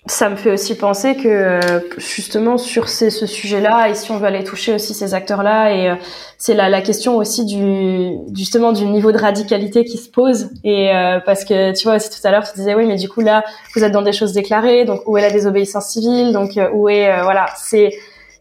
ça 0.06 0.30
me 0.30 0.36
fait 0.36 0.52
aussi 0.52 0.76
penser 0.76 1.16
que 1.16 1.60
justement 1.98 2.58
sur 2.58 2.90
ces, 2.90 3.10
ce 3.10 3.26
sujet-là, 3.26 3.90
et 3.90 3.96
si 3.96 4.12
on 4.12 4.18
veut 4.18 4.28
aller 4.28 4.44
toucher 4.44 4.74
aussi 4.74 4.94
ces 4.94 5.14
acteurs-là, 5.14 5.74
et 5.74 5.90
euh, 5.90 5.96
c'est 6.38 6.54
la, 6.54 6.70
la, 6.70 6.82
question 6.82 7.18
aussi 7.18 7.46
du 7.46 8.18
justement 8.36 8.74
du 8.74 8.86
niveau 8.86 9.12
de 9.12 9.18
radicalité 9.18 9.86
qui 9.86 9.98
se 9.98 10.10
pose. 10.10 10.50
Et 10.64 10.94
euh, 10.94 11.20
parce 11.26 11.46
que 11.46 11.74
tu 11.74 11.86
vois 11.86 11.96
aussi 11.96 12.10
tout 12.10 12.26
à 12.28 12.32
l'heure, 12.32 12.44
tu 12.44 12.58
disais 12.58 12.76
oui, 12.76 12.86
mais 12.86 12.98
du 12.98 13.10
coup 13.10 13.22
là, 13.22 13.44
vous 13.76 13.84
êtes 13.84 13.92
dans 13.92 14.02
des 14.02 14.14
choses 14.14 14.34
déclarées, 14.34 14.86
donc 14.86 15.02
où 15.08 15.18
est 15.18 15.22
la 15.22 15.32
désobéissance 15.32 15.88
civile, 15.88 16.32
donc 16.32 16.60
où 16.74 16.90
est 16.90 17.24
voilà, 17.24 17.48
c'est 17.58 17.92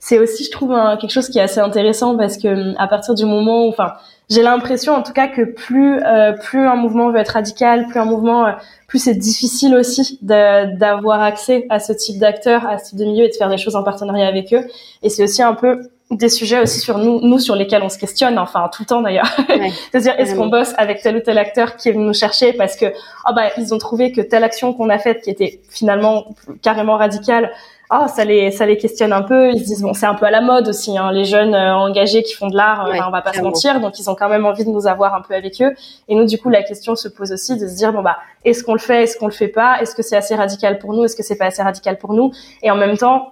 c'est 0.05 0.19
aussi 0.19 0.43
je 0.43 0.51
trouve 0.51 0.77
quelque 1.01 1.13
chose 1.13 1.29
qui 1.29 1.39
est 1.39 1.43
assez 1.43 1.61
intéressant 1.61 2.17
parce 2.17 2.37
que 2.37 2.77
à 2.77 2.89
partir 2.89 3.15
du 3.15 3.25
moment 3.25 3.67
où, 3.67 3.69
enfin 3.69 3.93
j'ai 4.29 4.43
l'impression 4.43 4.95
en 4.95 5.03
tout 5.03 5.13
cas 5.13 5.29
que 5.29 5.43
plus 5.43 6.03
euh, 6.03 6.33
plus 6.33 6.67
un 6.67 6.75
mouvement 6.75 7.13
veut 7.13 7.19
être 7.19 7.35
radical, 7.35 7.87
plus 7.87 8.01
un 8.01 8.05
mouvement, 8.05 8.47
euh, 8.47 8.53
plus 8.89 8.99
c'est 8.99 9.15
difficile 9.15 9.77
aussi 9.77 10.19
d'avoir 10.21 11.23
accès 11.23 11.67
à 11.71 11.79
ce 11.79 11.93
type 11.93 12.19
d'acteurs, 12.19 12.67
à 12.67 12.79
ce 12.79 12.91
type 12.91 12.99
de 12.99 13.05
milieu 13.05 13.27
et 13.27 13.29
de 13.29 13.35
faire 13.35 13.49
des 13.49 13.59
choses 13.59 13.77
en 13.77 13.85
partenariat 13.85 14.27
avec 14.27 14.53
eux. 14.53 14.67
Et 15.05 15.09
c'est 15.09 15.23
aussi 15.23 15.41
un 15.41 15.55
peu 15.55 15.83
des 16.11 16.29
sujets 16.29 16.61
aussi 16.61 16.81
sur 16.81 16.99
nous, 16.99 17.21
nous 17.21 17.39
sur 17.39 17.55
lesquels 17.55 17.83
on 17.85 17.89
se 17.89 17.97
questionne, 17.97 18.41
enfin 18.41 18.69
tout 18.75 18.83
le 18.83 18.87
temps 18.87 19.03
d'ailleurs. 19.03 19.31
C'est-à-dire 19.93 20.19
est-ce 20.19 20.35
qu'on 20.35 20.49
bosse 20.49 20.75
avec 20.79 21.01
tel 21.01 21.17
ou 21.17 21.21
tel 21.21 21.39
acteur 21.39 21.77
qui 21.77 21.91
est 21.91 21.93
venu 21.93 22.07
nous 22.07 22.13
chercher 22.13 22.53
parce 22.55 22.75
que 22.75 22.87
oh 23.29 23.33
bah 23.37 23.51
ils 23.57 23.73
ont 23.73 23.79
trouvé 23.79 24.11
que 24.11 24.21
telle 24.21 24.43
action 24.43 24.75
qu'on 24.75 24.91
a 24.91 24.99
faite 24.99 25.23
qui 25.23 25.31
était 25.31 25.61
finalement 25.71 26.25
carrément 26.61 26.97
radicale 26.97 27.53
ah 27.95 28.09
ça 28.09 28.25
les 28.25 28.51
ça 28.51 28.65
les 28.65 28.79
questionne 28.79 29.13
un 29.13 29.21
peu. 29.21 29.51
Ils 29.51 29.61
se 29.61 29.65
disent 29.65 29.83
bon 29.83 29.93
c'est 29.93 30.07
un 30.07 30.15
peu 30.15 30.25
à 30.25 30.31
la 30.31 30.41
mode 30.41 30.67
aussi 30.67 30.97
hein, 30.97 31.13
les 31.13 31.27
jeunes 31.27 31.55
euh, 31.55 31.75
engagés 31.75 32.23
qui 32.23 32.33
font 32.33 32.49
de 32.49 32.57
l'art 32.57 32.87
euh, 32.87 32.95
on 33.07 33.11
va 33.11 33.21
pas 33.21 33.35
se 33.35 33.43
mentir. 33.43 33.81
Donc 33.81 33.99
ils 33.99 34.09
ont 34.09 34.15
quand 34.15 34.31
même 34.31 34.47
envie 34.47 34.65
de 34.65 34.71
nous 34.71 34.87
avoir 34.87 35.15
un 35.15 35.21
peu 35.21 35.35
avec 35.35 35.61
eux. 35.61 35.75
Et 36.09 36.15
nous 36.15 36.25
du 36.25 36.39
coup 36.39 36.49
la 36.49 36.63
question 36.63 36.97
se 36.97 37.09
pose 37.09 37.33
aussi 37.33 37.59
de 37.59 37.69
se 37.69 37.75
dire 37.77 37.93
bon 37.93 38.01
bah 38.01 38.17
est-ce 38.47 38.65
qu'on 38.65 38.73
le 38.73 38.79
fait 38.79 39.03
est-ce 39.03 39.19
qu'on 39.19 39.27
le 39.27 39.33
fait 39.33 39.49
pas? 39.49 39.83
Est-ce 39.83 39.95
que 39.95 40.03
c'est 40.03 40.17
assez 40.17 40.35
radical 40.35 40.79
pour 40.79 40.95
nous? 40.95 41.05
Est-ce 41.05 41.15
que 41.15 41.23
c'est 41.23 41.37
pas 41.37 41.45
assez 41.45 41.63
radical 41.63 41.99
pour 41.99 42.15
nous? 42.15 42.33
Et 42.63 42.71
en 42.71 42.77
même 42.77 42.97
temps 42.97 43.29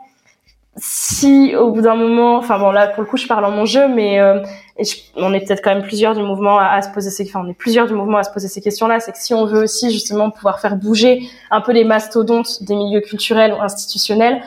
si 0.81 1.55
au 1.55 1.73
bout 1.73 1.83
d'un 1.83 1.95
moment, 1.95 2.37
enfin 2.37 2.59
bon 2.59 2.71
là 2.71 2.89
pour 2.89 3.03
le 3.03 3.09
coup 3.09 3.19
je 3.19 3.27
parle 3.27 3.45
en 3.45 3.51
mon 3.51 3.67
jeu, 3.67 3.87
mais 3.87 4.19
euh, 4.19 4.43
on 5.15 5.35
est 5.35 5.41
peut-être 5.41 5.63
quand 5.63 5.75
même 5.75 5.83
plusieurs 5.83 6.15
du 6.15 6.23
mouvement 6.23 6.59
à, 6.59 6.81
se 6.81 6.89
poser 6.91 7.11
ces, 7.11 7.25
enfin 7.29 7.43
on 7.45 7.51
est 7.51 7.55
plusieurs 7.55 7.87
du 7.87 7.93
mouvement 7.93 8.17
à 8.17 8.23
se 8.23 8.33
poser 8.33 8.49
ces 8.49 8.63
questions-là, 8.63 8.99
c'est 8.99 9.13
que 9.13 9.19
si 9.19 9.35
on 9.35 9.45
veut 9.45 9.63
aussi 9.63 9.93
justement 9.93 10.31
pouvoir 10.31 10.59
faire 10.59 10.77
bouger 10.77 11.21
un 11.51 11.61
peu 11.61 11.73
les 11.73 11.85
mastodontes 11.85 12.63
des 12.63 12.75
milieux 12.75 13.03
culturels 13.03 13.53
ou 13.53 13.61
institutionnels, 13.61 14.43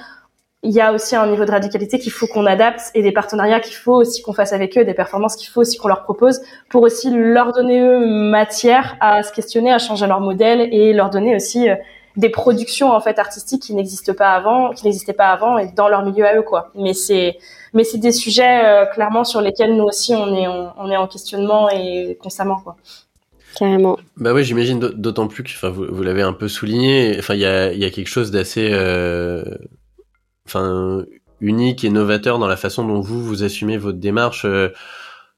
il 0.63 0.71
y 0.71 0.81
a 0.81 0.91
aussi 0.93 1.15
un 1.15 1.27
niveau 1.27 1.45
de 1.45 1.51
radicalité 1.51 1.99
qu'il 1.99 2.11
faut 2.11 2.25
qu'on 2.25 2.45
adapte 2.45 2.89
et 2.95 3.03
des 3.03 3.11
partenariats 3.11 3.59
qu'il 3.59 3.75
faut 3.75 3.95
aussi 3.95 4.23
qu'on 4.23 4.33
fasse 4.33 4.53
avec 4.53 4.77
eux, 4.77 4.85
des 4.85 4.93
performances 4.93 5.35
qu'il 5.35 5.49
faut 5.49 5.61
aussi 5.61 5.77
qu'on 5.77 5.89
leur 5.89 6.03
propose 6.03 6.41
pour 6.69 6.81
aussi 6.81 7.11
leur 7.11 7.51
donner 7.51 7.81
eux 7.81 7.99
matière 8.29 8.95
à 9.01 9.21
se 9.21 9.31
questionner, 9.33 9.71
à 9.71 9.77
changer 9.77 10.07
leur 10.07 10.21
modèle 10.21 10.61
et 10.71 10.93
leur 10.93 11.09
donner 11.09 11.35
aussi 11.35 11.69
euh, 11.69 11.75
des 12.15 12.29
productions 12.29 12.91
en 12.91 12.99
fait 12.99 13.17
artistiques 13.19 13.63
qui 13.63 13.73
n'existent 13.73 14.13
pas 14.13 14.33
avant, 14.33 14.71
qui 14.71 14.85
n'existaient 14.85 15.13
pas 15.13 15.31
avant 15.31 15.57
et 15.57 15.71
dans 15.71 15.87
leur 15.87 16.03
milieu 16.03 16.25
à 16.25 16.35
eux 16.37 16.43
quoi. 16.43 16.71
Mais 16.75 16.93
c'est 16.93 17.37
mais 17.73 17.83
c'est 17.83 17.97
des 17.97 18.11
sujets 18.11 18.65
euh, 18.65 18.85
clairement 18.85 19.23
sur 19.23 19.41
lesquels 19.41 19.75
nous 19.75 19.83
aussi 19.83 20.13
on 20.13 20.35
est 20.35 20.47
on, 20.47 20.91
est 20.91 20.97
en 20.97 21.07
questionnement 21.07 21.69
et 21.69 22.17
constamment 22.21 22.59
quoi. 22.59 22.75
Carrément. 23.55 23.99
Bah 24.17 24.33
oui, 24.33 24.43
j'imagine 24.43 24.79
d'autant 24.79 25.27
plus 25.27 25.43
que 25.43 25.49
enfin 25.49 25.69
vous, 25.69 25.85
vous 25.89 26.03
l'avez 26.03 26.23
un 26.23 26.33
peu 26.33 26.47
souligné, 26.47 27.15
enfin 27.19 27.35
il 27.35 27.41
y 27.41 27.45
a 27.45 27.71
il 27.71 27.79
y 27.79 27.85
a 27.85 27.89
quelque 27.89 28.09
chose 28.09 28.31
d'assez 28.31 28.69
euh, 28.71 29.43
enfin 30.45 31.03
unique 31.39 31.83
et 31.83 31.89
novateur 31.89 32.39
dans 32.39 32.47
la 32.47 32.57
façon 32.57 32.87
dont 32.87 33.01
vous 33.01 33.21
vous 33.23 33.43
assumez 33.43 33.77
votre 33.77 33.99
démarche 33.99 34.45
euh, 34.45 34.69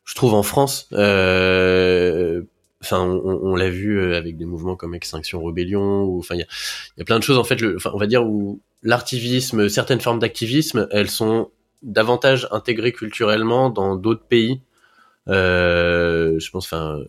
je 0.03 0.13
trouve 0.13 0.35
en 0.35 0.43
France 0.43 0.87
euh, 0.93 2.43
enfin 2.85 3.01
on, 3.03 3.55
l'a 3.55 3.69
vu 3.69 3.99
euh, 3.99 4.17
avec 4.17 4.37
des 4.37 4.45
mouvements 4.45 4.75
comme 4.75 4.93
Extinction 4.93 5.41
Rebellion 5.41 6.03
ou 6.03 6.19
enfin 6.19 6.35
il 6.35 6.39
y 6.39 7.01
a, 7.01 7.05
plein 7.05 7.19
de 7.19 7.23
choses 7.23 7.37
en 7.37 7.43
fait 7.43 7.61
enfin 7.75 7.91
on 7.93 7.97
va 7.97 8.07
dire 8.07 8.25
où 8.25 8.61
l'artivisme 8.83 9.69
certaines 9.69 10.01
formes 10.01 10.19
d'activisme 10.19 10.87
elles 10.91 11.09
sont 11.09 11.49
davantage 11.81 12.47
intégrées 12.51 12.91
culturellement 12.91 13.69
dans 13.69 13.95
d'autres 13.95 14.25
pays 14.25 14.61
je 15.27 16.49
pense, 16.51 16.65
enfin, 16.65 16.99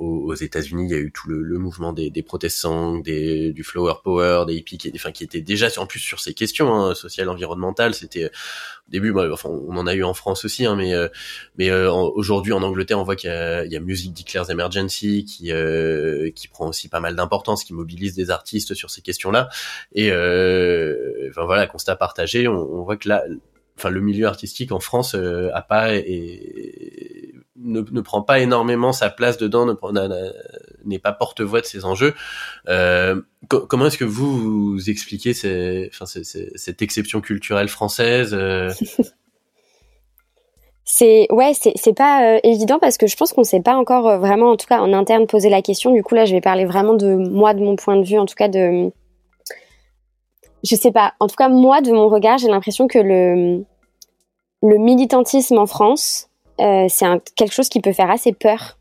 aux, 0.00 0.34
États-Unis, 0.34 0.84
il 0.84 0.90
y 0.90 0.94
a 0.94 0.98
eu 0.98 1.12
tout 1.12 1.28
le, 1.28 1.58
mouvement 1.58 1.92
des, 1.92 2.10
des 2.10 2.22
protestants, 2.22 2.98
des, 2.98 3.52
du 3.52 3.62
flower 3.64 3.94
power, 4.02 4.44
des 4.46 4.54
hippies, 4.54 4.78
qui, 4.78 4.90
enfin, 4.94 5.12
qui 5.12 5.24
étaient 5.24 5.42
déjà 5.42 5.68
en 5.76 5.86
plus 5.86 6.00
sur 6.00 6.20
ces 6.20 6.32
questions 6.32 6.74
hein, 6.74 6.94
sociales, 6.94 7.28
environnementales. 7.28 7.94
C'était 7.94 8.26
au 8.26 8.90
début, 8.90 9.12
bah, 9.12 9.28
enfin, 9.30 9.50
on 9.50 9.76
en 9.76 9.86
a 9.86 9.94
eu 9.94 10.02
en 10.02 10.14
France 10.14 10.44
aussi, 10.44 10.64
hein, 10.64 10.74
mais 10.74 10.94
euh, 10.94 11.08
mais 11.58 11.70
euh, 11.70 11.92
aujourd'hui 11.92 12.52
en 12.52 12.62
Angleterre, 12.62 12.98
on 12.98 13.04
voit 13.04 13.16
qu'il 13.16 13.30
y 13.30 13.72
y 13.72 13.76
a 13.76 13.80
Music 13.80 14.14
Declares 14.14 14.50
Emergency 14.50 15.24
qui 15.24 15.52
euh, 15.52 16.30
qui 16.30 16.48
prend 16.48 16.68
aussi 16.68 16.88
pas 16.88 17.00
mal 17.00 17.14
d'importance, 17.14 17.62
qui 17.62 17.74
mobilise 17.74 18.14
des 18.14 18.30
artistes 18.30 18.74
sur 18.74 18.90
ces 18.90 19.02
questions-là. 19.02 19.48
Et 19.92 20.08
enfin 20.10 21.44
voilà, 21.44 21.66
constat 21.66 21.96
partagé, 21.96 22.48
on, 22.48 22.54
on 22.54 22.82
voit 22.84 22.96
que 22.96 23.08
là, 23.08 23.22
enfin 23.80 23.90
le 23.90 24.00
milieu 24.00 24.26
artistique 24.26 24.72
en 24.72 24.80
France 24.80 25.14
a 25.14 25.62
pas 25.62 25.94
et, 25.94 27.34
ne, 27.62 27.80
ne, 27.80 28.00
prend 28.00 28.22
pas 28.22 28.40
énormément 28.40 28.92
sa 28.92 29.10
place 29.10 29.38
dedans, 29.38 29.66
n'est 30.84 30.98
pas 30.98 31.12
porte-voix 31.12 31.60
de 31.60 31.66
ces 31.66 31.84
enjeux. 31.84 32.14
Euh, 32.68 33.20
comment 33.48 33.86
est-ce 33.86 33.98
que 33.98 34.04
vous, 34.04 34.78
expliquez 34.88 35.34
cette 35.34 36.82
exception 36.82 37.20
culturelle 37.20 37.68
française 37.68 38.34
euh? 38.34 38.72
C'est 40.92 41.28
ouais, 41.30 41.52
c'est 41.54 41.96
pas 41.96 42.24
euh, 42.24 42.40
évident 42.42 42.80
parce 42.80 42.98
que 42.98 43.06
je 43.06 43.16
pense 43.16 43.32
qu'on 43.32 43.44
s'est 43.44 43.60
pas 43.60 43.76
encore 43.76 44.08
euh, 44.08 44.18
vraiment, 44.18 44.50
en 44.50 44.56
tout 44.56 44.66
cas 44.66 44.80
en 44.80 44.92
interne, 44.92 45.28
posé 45.28 45.48
la 45.48 45.62
question. 45.62 45.92
Du 45.92 46.02
coup 46.02 46.16
là, 46.16 46.24
je 46.24 46.34
vais 46.34 46.40
parler 46.40 46.64
vraiment 46.64 46.94
de 46.94 47.14
moi, 47.14 47.54
de 47.54 47.60
mon 47.60 47.76
point 47.76 47.94
de 47.94 48.02
vue, 48.02 48.18
en 48.18 48.26
tout 48.26 48.34
cas 48.34 48.48
de, 48.48 48.90
je 50.64 50.74
sais 50.74 50.90
pas. 50.90 51.14
En 51.20 51.28
tout 51.28 51.36
cas 51.36 51.48
moi, 51.48 51.80
de 51.80 51.92
mon 51.92 52.08
regard, 52.08 52.38
j'ai 52.38 52.48
l'impression 52.48 52.88
que 52.88 52.98
le 52.98 53.64
le 54.62 54.78
militantisme 54.78 55.58
en 55.58 55.66
France, 55.66 56.28
euh, 56.60 56.86
c'est 56.88 57.06
quelque 57.36 57.52
chose 57.52 57.68
qui 57.68 57.80
peut 57.80 57.92
faire 57.92 58.10
assez 58.10 58.32
peur. 58.32 58.76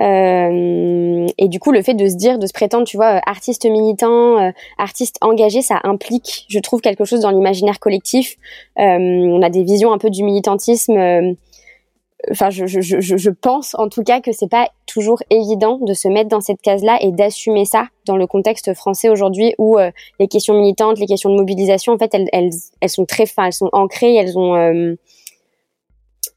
Euh, 0.00 1.26
et 1.38 1.46
du 1.46 1.60
coup, 1.60 1.70
le 1.70 1.82
fait 1.82 1.94
de 1.94 2.08
se 2.08 2.16
dire, 2.16 2.38
de 2.38 2.46
se 2.46 2.52
prétendre, 2.52 2.84
tu 2.84 2.96
vois, 2.96 3.16
euh, 3.16 3.20
artiste 3.26 3.64
militant, 3.64 4.52
artiste 4.76 5.18
engagé, 5.20 5.62
ça 5.62 5.78
implique, 5.84 6.46
je 6.48 6.58
trouve, 6.58 6.80
quelque 6.80 7.04
chose 7.04 7.20
dans 7.20 7.30
l'imaginaire 7.30 7.78
collectif. 7.78 8.36
on 8.76 9.40
a 9.42 9.50
des 9.50 9.62
visions 9.62 9.92
un 9.92 9.98
peu 9.98 10.10
du 10.10 10.24
militantisme. 10.24 11.36
Enfin, 12.30 12.50
je, 12.50 12.66
je, 12.66 12.80
je, 12.80 12.98
je, 13.00 13.30
pense 13.30 13.74
en 13.74 13.88
tout 13.88 14.02
cas 14.02 14.20
que 14.20 14.32
c'est 14.32 14.48
pas 14.48 14.68
toujours 14.86 15.22
évident 15.30 15.78
de 15.80 15.94
se 15.94 16.08
mettre 16.08 16.28
dans 16.28 16.40
cette 16.40 16.60
case-là 16.60 16.98
et 17.00 17.10
d'assumer 17.10 17.64
ça 17.64 17.86
dans 18.06 18.16
le 18.16 18.26
contexte 18.26 18.74
français 18.74 19.08
aujourd'hui 19.08 19.54
où 19.58 19.78
les 20.18 20.28
questions 20.28 20.54
militantes, 20.54 20.98
les 20.98 21.06
questions 21.06 21.30
de 21.30 21.36
mobilisation, 21.36 21.92
en 21.92 21.98
fait, 21.98 22.14
elles, 22.14 22.28
elles, 22.32 22.50
elles 22.80 22.90
sont 22.90 23.04
très, 23.04 23.24
enfin, 23.24 23.46
elles 23.46 23.52
sont 23.52 23.70
ancrées, 23.72 24.14
elles 24.14 24.38
ont 24.38 24.96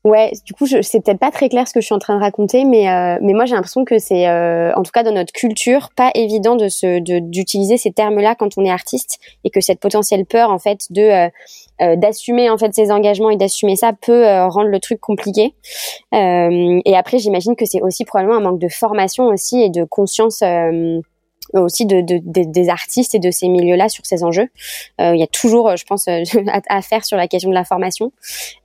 Ouais, 0.03 0.31
du 0.45 0.53
coup, 0.53 0.65
c'est 0.67 1.03
peut-être 1.03 1.19
pas 1.19 1.31
très 1.31 1.49
clair 1.49 1.67
ce 1.67 1.73
que 1.73 1.81
je 1.81 1.85
suis 1.85 1.95
en 1.95 1.99
train 1.99 2.15
de 2.15 2.21
raconter, 2.21 2.63
mais 2.63 2.89
euh, 2.89 3.17
mais 3.21 3.33
moi 3.33 3.45
j'ai 3.45 3.55
l'impression 3.55 3.83
que 3.83 3.99
c'est, 3.99 4.27
euh, 4.29 4.71
en 4.75 4.83
tout 4.83 4.91
cas 4.93 5.03
dans 5.03 5.11
notre 5.11 5.33
culture, 5.33 5.89
pas 5.95 6.11
évident 6.15 6.55
de 6.55 6.69
se 6.69 6.99
de, 6.99 7.19
d'utiliser 7.19 7.77
ces 7.77 7.91
termes-là 7.91 8.35
quand 8.35 8.57
on 8.57 8.63
est 8.63 8.69
artiste, 8.69 9.19
et 9.43 9.49
que 9.49 9.59
cette 9.59 9.79
potentielle 9.79 10.25
peur 10.25 10.49
en 10.51 10.59
fait 10.59 10.85
de 10.91 11.27
euh, 11.81 11.95
d'assumer 11.97 12.49
en 12.49 12.57
fait 12.57 12.73
ses 12.73 12.91
engagements 12.91 13.31
et 13.31 13.37
d'assumer 13.37 13.75
ça 13.75 13.91
peut 13.93 14.25
rendre 14.47 14.69
le 14.69 14.79
truc 14.79 14.99
compliqué. 15.01 15.55
et 16.13 16.95
après, 16.95 17.19
j'imagine 17.19 17.55
que 17.55 17.65
c'est 17.65 17.81
aussi 17.81 18.05
probablement 18.05 18.37
un 18.37 18.41
manque 18.41 18.59
de 18.59 18.69
formation 18.69 19.25
aussi 19.25 19.61
et 19.61 19.69
de 19.69 19.83
conscience 19.83 20.41
aussi 21.53 21.85
de, 21.85 22.01
de, 22.01 22.19
des 22.23 22.69
artistes 22.69 23.15
et 23.15 23.19
de 23.19 23.31
ces 23.31 23.47
milieux-là 23.47 23.89
sur 23.89 24.05
ces 24.05 24.23
enjeux. 24.23 24.49
Euh, 25.01 25.15
il 25.15 25.19
y 25.19 25.23
a 25.23 25.27
toujours, 25.27 25.75
je 25.75 25.85
pense, 25.85 26.07
euh, 26.07 26.23
à, 26.69 26.81
faire 26.81 27.05
sur 27.05 27.17
la 27.17 27.27
question 27.27 27.49
de 27.49 27.55
la 27.55 27.63
formation. 27.63 28.11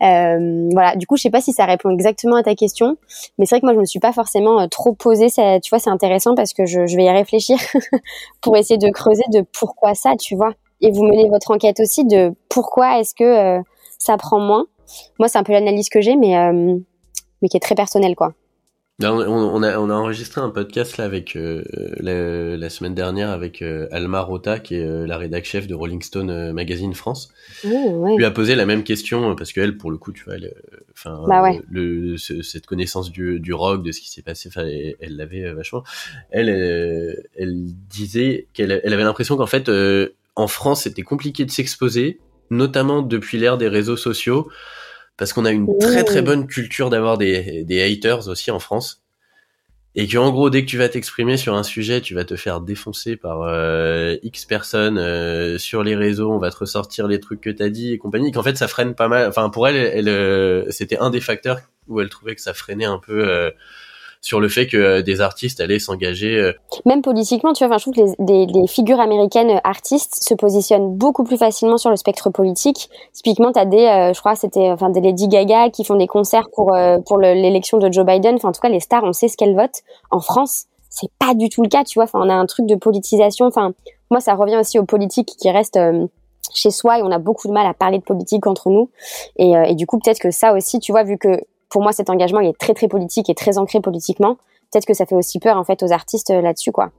Euh, 0.02 0.68
voilà. 0.72 0.96
Du 0.96 1.06
coup, 1.06 1.16
je 1.16 1.22
sais 1.22 1.30
pas 1.30 1.40
si 1.40 1.52
ça 1.52 1.64
répond 1.64 1.90
exactement 1.90 2.36
à 2.36 2.42
ta 2.42 2.54
question, 2.54 2.96
mais 3.38 3.46
c'est 3.46 3.56
vrai 3.56 3.60
que 3.60 3.66
moi, 3.66 3.74
je 3.74 3.80
me 3.80 3.84
suis 3.84 4.00
pas 4.00 4.12
forcément 4.12 4.60
euh, 4.60 4.66
trop 4.66 4.92
posé. 4.92 5.28
Ça, 5.28 5.60
tu 5.60 5.70
vois, 5.70 5.78
c'est 5.78 5.90
intéressant 5.90 6.34
parce 6.34 6.52
que 6.52 6.66
je, 6.66 6.86
je 6.86 6.96
vais 6.96 7.04
y 7.04 7.10
réfléchir 7.10 7.58
pour 8.40 8.56
essayer 8.56 8.78
de 8.78 8.90
creuser 8.90 9.24
de 9.32 9.44
pourquoi 9.58 9.94
ça, 9.94 10.12
tu 10.18 10.36
vois. 10.36 10.52
Et 10.80 10.90
vous 10.90 11.04
menez 11.04 11.28
votre 11.28 11.52
enquête 11.52 11.78
aussi 11.80 12.04
de 12.04 12.34
pourquoi 12.48 12.98
est-ce 12.98 13.14
que 13.14 13.62
ça 13.98 14.16
prend 14.16 14.40
moins. 14.40 14.66
Moi, 15.20 15.28
c'est 15.28 15.38
un 15.38 15.44
peu 15.44 15.52
l'analyse 15.52 15.88
que 15.88 16.00
j'ai, 16.00 16.16
mais 16.16 16.34
mais 17.40 17.48
qui 17.48 17.56
est 17.56 17.60
très 17.60 17.76
personnelle, 17.76 18.16
quoi. 18.16 18.32
On, 19.04 19.62
a, 19.62 19.78
on 19.78 19.90
a 19.90 19.94
enregistré 19.94 20.40
un 20.40 20.50
podcast 20.50 20.96
là 20.96 21.04
avec 21.04 21.36
euh, 21.36 21.62
la, 22.00 22.70
semaine 22.70 22.94
dernière 22.94 23.30
avec 23.30 23.62
euh, 23.62 23.88
Alma 23.90 24.20
Rota 24.20 24.58
qui 24.58 24.76
est 24.76 24.84
euh, 24.84 25.06
la 25.06 25.18
rédac 25.18 25.44
chef 25.44 25.66
de 25.66 25.74
Rolling 25.74 26.02
Stone 26.02 26.52
Magazine 26.52 26.94
France. 26.94 27.32
Oh, 27.66 28.16
Lui 28.16 28.24
a 28.24 28.30
posé 28.30 28.54
la 28.54 28.66
même 28.66 28.84
question 28.84 29.34
parce 29.34 29.52
qu'elle 29.52 29.76
pour 29.76 29.90
le 29.90 29.98
coup 29.98 30.12
tu 30.12 30.24
vois 30.24 30.34
enfin 30.92 31.24
bah 31.26 31.52
le, 31.70 32.16
cette 32.16 32.66
connaissance 32.66 33.10
du, 33.10 33.40
du 33.40 33.52
rock 33.52 33.82
de 33.82 33.92
ce 33.92 34.00
qui 34.00 34.10
s'est 34.10 34.22
passé 34.22 34.50
elle 35.00 35.16
l'avait 35.16 35.52
vachement. 35.52 35.82
Elle 36.30 36.48
elle 37.36 37.64
disait 37.88 38.46
qu'elle 38.52 38.80
elle 38.84 38.92
avait 38.92 39.04
l'impression 39.04 39.36
qu'en 39.36 39.46
fait 39.46 39.70
en 40.36 40.46
France 40.46 40.82
c'était 40.82 41.02
compliqué 41.02 41.44
de 41.44 41.50
s'exposer 41.50 42.20
notamment 42.50 43.02
depuis 43.02 43.38
l'ère 43.38 43.58
des 43.58 43.68
réseaux 43.68 43.96
sociaux 43.96 44.48
parce 45.16 45.32
qu'on 45.32 45.44
a 45.44 45.50
une 45.50 45.78
très 45.78 46.04
très 46.04 46.22
bonne 46.22 46.46
culture 46.46 46.90
d'avoir 46.90 47.18
des, 47.18 47.64
des 47.64 47.82
haters 47.82 48.28
aussi 48.28 48.50
en 48.50 48.58
France. 48.58 49.02
Et 49.94 50.06
que 50.06 50.16
en 50.16 50.30
gros, 50.30 50.48
dès 50.48 50.64
que 50.64 50.70
tu 50.70 50.78
vas 50.78 50.88
t'exprimer 50.88 51.36
sur 51.36 51.54
un 51.54 51.62
sujet, 51.62 52.00
tu 52.00 52.14
vas 52.14 52.24
te 52.24 52.34
faire 52.34 52.62
défoncer 52.62 53.16
par 53.16 53.42
euh, 53.42 54.16
X 54.22 54.46
personnes 54.46 54.96
euh, 54.96 55.58
sur 55.58 55.82
les 55.82 55.94
réseaux, 55.94 56.32
on 56.32 56.38
va 56.38 56.50
te 56.50 56.56
ressortir 56.56 57.06
les 57.08 57.20
trucs 57.20 57.42
que 57.42 57.50
t'as 57.50 57.68
dit 57.68 57.92
et 57.92 57.98
compagnie. 57.98 58.32
Qu'en 58.32 58.42
fait, 58.42 58.56
ça 58.56 58.68
freine 58.68 58.94
pas 58.94 59.08
mal. 59.08 59.28
Enfin, 59.28 59.50
pour 59.50 59.68
elle, 59.68 59.76
elle, 59.76 60.08
euh, 60.08 60.64
c'était 60.70 60.96
un 60.98 61.10
des 61.10 61.20
facteurs 61.20 61.60
où 61.88 62.00
elle 62.00 62.08
trouvait 62.08 62.34
que 62.34 62.40
ça 62.40 62.54
freinait 62.54 62.86
un 62.86 62.98
peu 62.98 63.52
sur 64.22 64.40
le 64.40 64.48
fait 64.48 64.68
que 64.68 64.76
euh, 64.76 65.02
des 65.02 65.20
artistes 65.20 65.60
allaient 65.60 65.80
s'engager. 65.80 66.36
Euh, 66.36 66.52
Même 66.86 67.02
politiquement, 67.02 67.52
tu 67.52 67.66
vois, 67.66 67.76
je 67.76 67.82
trouve 67.82 67.94
que 67.94 68.00
les, 68.20 68.66
figures 68.68 69.00
américaines 69.00 69.50
euh, 69.50 69.60
artistes 69.64 70.22
se 70.22 70.32
positionnent 70.32 70.96
beaucoup 70.96 71.24
plus 71.24 71.36
facilement 71.36 71.76
sur 71.76 71.90
le 71.90 71.96
spectre 71.96 72.30
politique. 72.30 72.88
Typiquement, 73.12 73.52
tu 73.52 73.58
as 73.58 73.66
des, 73.66 74.12
je 74.14 74.18
crois, 74.20 74.36
c'était 74.36 74.70
enfin 74.70 74.90
des 74.90 75.00
Lady 75.00 75.26
Gaga 75.26 75.70
qui 75.70 75.84
font 75.84 75.96
des 75.96 76.06
concerts 76.06 76.48
pour 76.54 76.74
pour 77.06 77.18
l'élection 77.18 77.78
de 77.78 77.92
Joe 77.92 78.06
Biden. 78.06 78.36
Enfin, 78.36 78.50
en 78.50 78.52
tout 78.52 78.60
cas, 78.60 78.68
les 78.68 78.80
stars, 78.80 79.02
on 79.02 79.12
sait 79.12 79.26
ce 79.26 79.36
qu'elles 79.36 79.56
votent. 79.56 79.82
En 80.10 80.20
France, 80.20 80.66
c'est 80.88 81.10
pas 81.18 81.34
du 81.34 81.48
tout 81.48 81.62
le 81.62 81.68
cas, 81.68 81.82
tu 81.82 81.98
vois. 81.98 82.04
Enfin, 82.04 82.20
on 82.22 82.28
a 82.28 82.34
un 82.34 82.46
truc 82.46 82.66
de 82.66 82.76
politisation. 82.76 83.46
Enfin, 83.46 83.72
moi, 84.10 84.20
ça 84.20 84.34
revient 84.34 84.56
aussi 84.56 84.78
aux 84.78 84.84
politiques 84.84 85.32
qui 85.38 85.50
restent 85.50 85.80
chez 86.54 86.70
soi 86.70 87.00
et 87.00 87.02
on 87.02 87.10
a 87.10 87.18
beaucoup 87.18 87.48
de 87.48 87.52
mal 87.52 87.66
à 87.66 87.74
parler 87.74 87.98
de 87.98 88.04
politique 88.04 88.46
entre 88.46 88.70
nous. 88.70 88.90
Et, 89.36 89.52
et 89.66 89.74
du 89.74 89.86
coup, 89.86 89.98
peut-être 89.98 90.20
que 90.20 90.30
ça 90.30 90.54
aussi, 90.54 90.78
tu 90.78 90.92
vois, 90.92 91.02
vu 91.02 91.18
que 91.18 91.40
pour 91.72 91.82
moi, 91.82 91.92
cet 91.92 92.10
engagement 92.10 92.40
il 92.40 92.50
est 92.50 92.58
très 92.58 92.74
très 92.74 92.86
politique 92.86 93.30
et 93.30 93.34
très 93.34 93.58
ancré 93.58 93.80
politiquement. 93.80 94.36
Peut-être 94.70 94.86
que 94.86 94.94
ça 94.94 95.06
fait 95.06 95.14
aussi 95.14 95.38
peur 95.38 95.56
en 95.56 95.64
fait 95.64 95.82
aux 95.82 95.90
artistes 95.90 96.30
euh, 96.30 96.42
là-dessus, 96.42 96.70
quoi. 96.70 96.90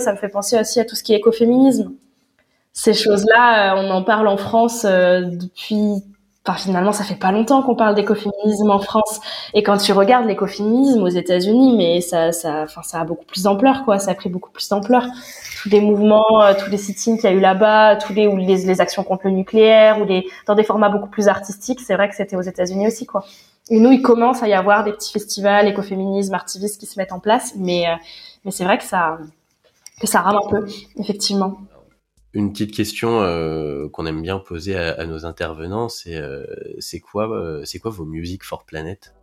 Ça 0.00 0.12
me 0.12 0.18
fait 0.18 0.28
penser 0.28 0.58
aussi 0.60 0.80
à 0.80 0.84
tout 0.84 0.96
ce 0.96 1.02
qui 1.02 1.14
est 1.14 1.16
écoféminisme. 1.16 1.92
Ces 2.72 2.94
choses-là, 2.94 3.74
euh, 3.74 3.82
on 3.82 3.90
en 3.90 4.02
parle 4.02 4.28
en 4.28 4.36
France 4.36 4.84
euh, 4.84 5.22
depuis 5.22 6.02
Enfin, 6.46 6.56
finalement, 6.56 6.92
ça 6.92 7.04
fait 7.04 7.16
pas 7.16 7.30
longtemps 7.30 7.62
qu'on 7.62 7.74
parle 7.74 7.94
d'écoféminisme 7.94 8.70
en 8.70 8.78
France. 8.78 9.20
Et 9.52 9.62
quand 9.62 9.76
tu 9.76 9.92
regardes 9.92 10.26
l'écoféminisme 10.26 11.02
aux 11.02 11.08
États-Unis, 11.08 11.76
mais 11.76 12.00
ça, 12.00 12.32
ça, 12.32 12.62
enfin, 12.62 12.80
ça 12.82 13.00
a 13.00 13.04
beaucoup 13.04 13.26
plus 13.26 13.42
d'ampleur, 13.42 13.84
quoi. 13.84 13.98
Ça 13.98 14.12
a 14.12 14.14
pris 14.14 14.30
beaucoup 14.30 14.50
plus 14.50 14.66
d'ampleur. 14.66 15.04
Tous 15.60 15.68
les 15.68 15.82
mouvements, 15.82 16.54
tous 16.58 16.70
les 16.70 16.78
sit-ins 16.78 17.16
qu'il 17.16 17.24
y 17.24 17.26
a 17.26 17.36
eu 17.36 17.40
là-bas, 17.40 17.96
tous 17.96 18.14
les, 18.14 18.26
ou 18.26 18.38
les, 18.38 18.64
les 18.64 18.80
actions 18.80 19.04
contre 19.04 19.26
le 19.26 19.32
nucléaire, 19.32 20.00
ou 20.00 20.06
les, 20.06 20.26
dans 20.46 20.54
des 20.54 20.62
formats 20.62 20.88
beaucoup 20.88 21.10
plus 21.10 21.28
artistiques, 21.28 21.80
c'est 21.80 21.96
vrai 21.96 22.08
que 22.08 22.14
c'était 22.14 22.36
aux 22.36 22.40
États-Unis 22.40 22.86
aussi, 22.86 23.04
quoi. 23.04 23.26
Et 23.70 23.80
nous, 23.80 23.92
il 23.92 24.02
commence 24.02 24.42
à 24.42 24.48
y 24.48 24.54
avoir 24.54 24.84
des 24.84 24.92
petits 24.92 25.12
festivals 25.12 25.68
écoféminisme, 25.68 26.34
artivistes 26.34 26.80
qui 26.80 26.86
se 26.86 26.98
mettent 26.98 27.12
en 27.12 27.20
place, 27.20 27.54
mais 27.56 27.86
euh, 27.86 27.94
mais 28.44 28.50
c'est 28.50 28.64
vrai 28.64 28.78
que 28.78 28.84
ça 28.84 29.18
que 30.00 30.06
ça 30.06 30.20
rame 30.20 30.38
un 30.42 30.48
peu, 30.48 30.66
effectivement. 30.98 31.58
Une 32.32 32.52
petite 32.52 32.74
question 32.74 33.20
euh, 33.20 33.88
qu'on 33.88 34.06
aime 34.06 34.22
bien 34.22 34.38
poser 34.38 34.76
à, 34.76 35.04
nos 35.06 35.26
intervenants, 35.26 35.88
c'est 35.88 36.14
euh, 36.14 36.44
c'est 36.78 37.00
quoi 37.00 37.28
c'est 37.64 37.78
quoi 37.78 37.90
vos 37.90 38.04
musiques 38.04 38.44
for 38.44 38.64
Planet 38.64 39.14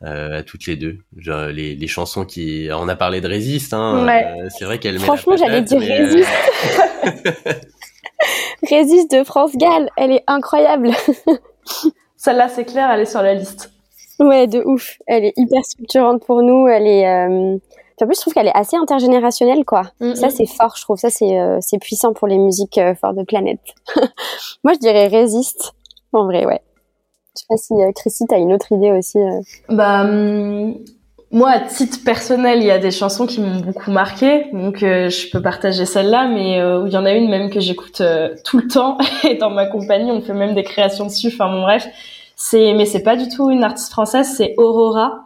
à 0.00 0.42
toutes 0.42 0.66
les 0.66 0.76
deux, 0.76 0.98
Genre, 1.16 1.46
les, 1.46 1.74
les 1.74 1.86
chansons 1.86 2.26
qui 2.26 2.68
on 2.70 2.88
a 2.88 2.96
parlé 2.96 3.22
de 3.22 3.28
Résiste, 3.28 3.72
hein, 3.72 4.06
c'est 4.50 4.66
vrai 4.66 4.78
qu'elle 4.78 4.98
franchement 5.00 5.34
j'allais 5.34 5.62
dire 5.62 5.80
Résiste. 5.80 6.28
Résiste 8.68 9.10
de 9.18 9.24
France 9.24 9.56
Gall, 9.56 9.88
elle 9.96 10.10
est 10.10 10.24
incroyable. 10.26 10.90
Celle-là, 12.24 12.48
c'est 12.48 12.64
clair, 12.64 12.90
elle 12.90 13.00
est 13.00 13.04
sur 13.04 13.20
la 13.20 13.34
liste. 13.34 13.70
Ouais, 14.18 14.46
de 14.46 14.62
ouf. 14.64 14.96
Elle 15.06 15.26
est 15.26 15.34
hyper 15.36 15.62
structurante 15.62 16.24
pour 16.24 16.42
nous. 16.42 16.66
Elle 16.68 16.86
est. 16.86 17.06
Euh... 17.06 17.58
En 18.00 18.06
plus, 18.06 18.16
je 18.16 18.20
trouve 18.22 18.32
qu'elle 18.32 18.46
est 18.46 18.56
assez 18.56 18.76
intergénérationnelle, 18.76 19.66
quoi. 19.66 19.82
Ça, 20.14 20.30
c'est 20.30 20.46
fort, 20.46 20.74
je 20.74 20.82
trouve. 20.82 20.96
Ça, 20.96 21.10
c'est 21.10 21.38
euh, 21.38 21.58
c'est 21.60 21.78
puissant 21.78 22.14
pour 22.14 22.26
les 22.26 22.38
musiques 22.38 22.78
euh, 22.78 22.94
for 22.94 23.14
the 23.14 23.26
planet. 23.26 23.58
Moi, 24.64 24.72
je 24.72 24.78
dirais 24.78 25.08
résiste. 25.08 25.74
En 26.14 26.24
vrai, 26.24 26.46
ouais. 26.46 26.62
Je 27.36 27.40
sais 27.40 27.46
pas 27.46 27.56
si 27.58 27.74
euh, 27.74 27.92
Chrissy, 27.94 28.24
t'as 28.26 28.38
une 28.38 28.54
autre 28.54 28.72
idée 28.72 28.90
aussi. 28.90 29.18
Euh. 29.18 29.40
Bah, 29.68 30.04
hum, 30.04 30.78
moi, 31.30 31.50
à 31.50 31.60
titre 31.60 31.98
personnel, 32.04 32.60
il 32.60 32.66
y 32.66 32.70
a 32.70 32.78
des 32.78 32.90
chansons 32.90 33.26
qui 33.26 33.40
m'ont 33.40 33.60
beaucoup 33.60 33.90
marqué, 33.90 34.46
donc 34.52 34.78
je 34.80 35.30
peux 35.30 35.42
partager 35.42 35.84
celle-là, 35.84 36.28
mais 36.28 36.58
il 36.86 36.92
y 36.92 36.96
en 36.96 37.04
a 37.04 37.12
une 37.12 37.28
même 37.28 37.50
que 37.50 37.58
j'écoute 37.58 38.02
tout 38.44 38.58
le 38.58 38.68
temps, 38.68 38.98
et 39.28 39.34
dans 39.34 39.50
ma 39.50 39.66
compagnie, 39.66 40.12
on 40.12 40.20
fait 40.20 40.34
même 40.34 40.54
des 40.54 40.62
créations 40.62 41.06
dessus. 41.06 41.28
Enfin 41.32 41.50
bon, 41.50 41.62
bref, 41.62 41.88
C'est, 42.36 42.74
mais 42.74 42.84
c'est 42.84 43.02
pas 43.02 43.16
du 43.16 43.28
tout 43.28 43.50
une 43.50 43.64
artiste 43.64 43.90
française, 43.90 44.32
c'est 44.36 44.54
Aurora 44.58 45.24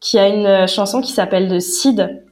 qui 0.00 0.18
a 0.18 0.28
une 0.28 0.68
chanson 0.68 1.00
qui 1.00 1.12
s'appelle 1.12 1.48
The 1.48 1.60
Seed. 1.60 2.22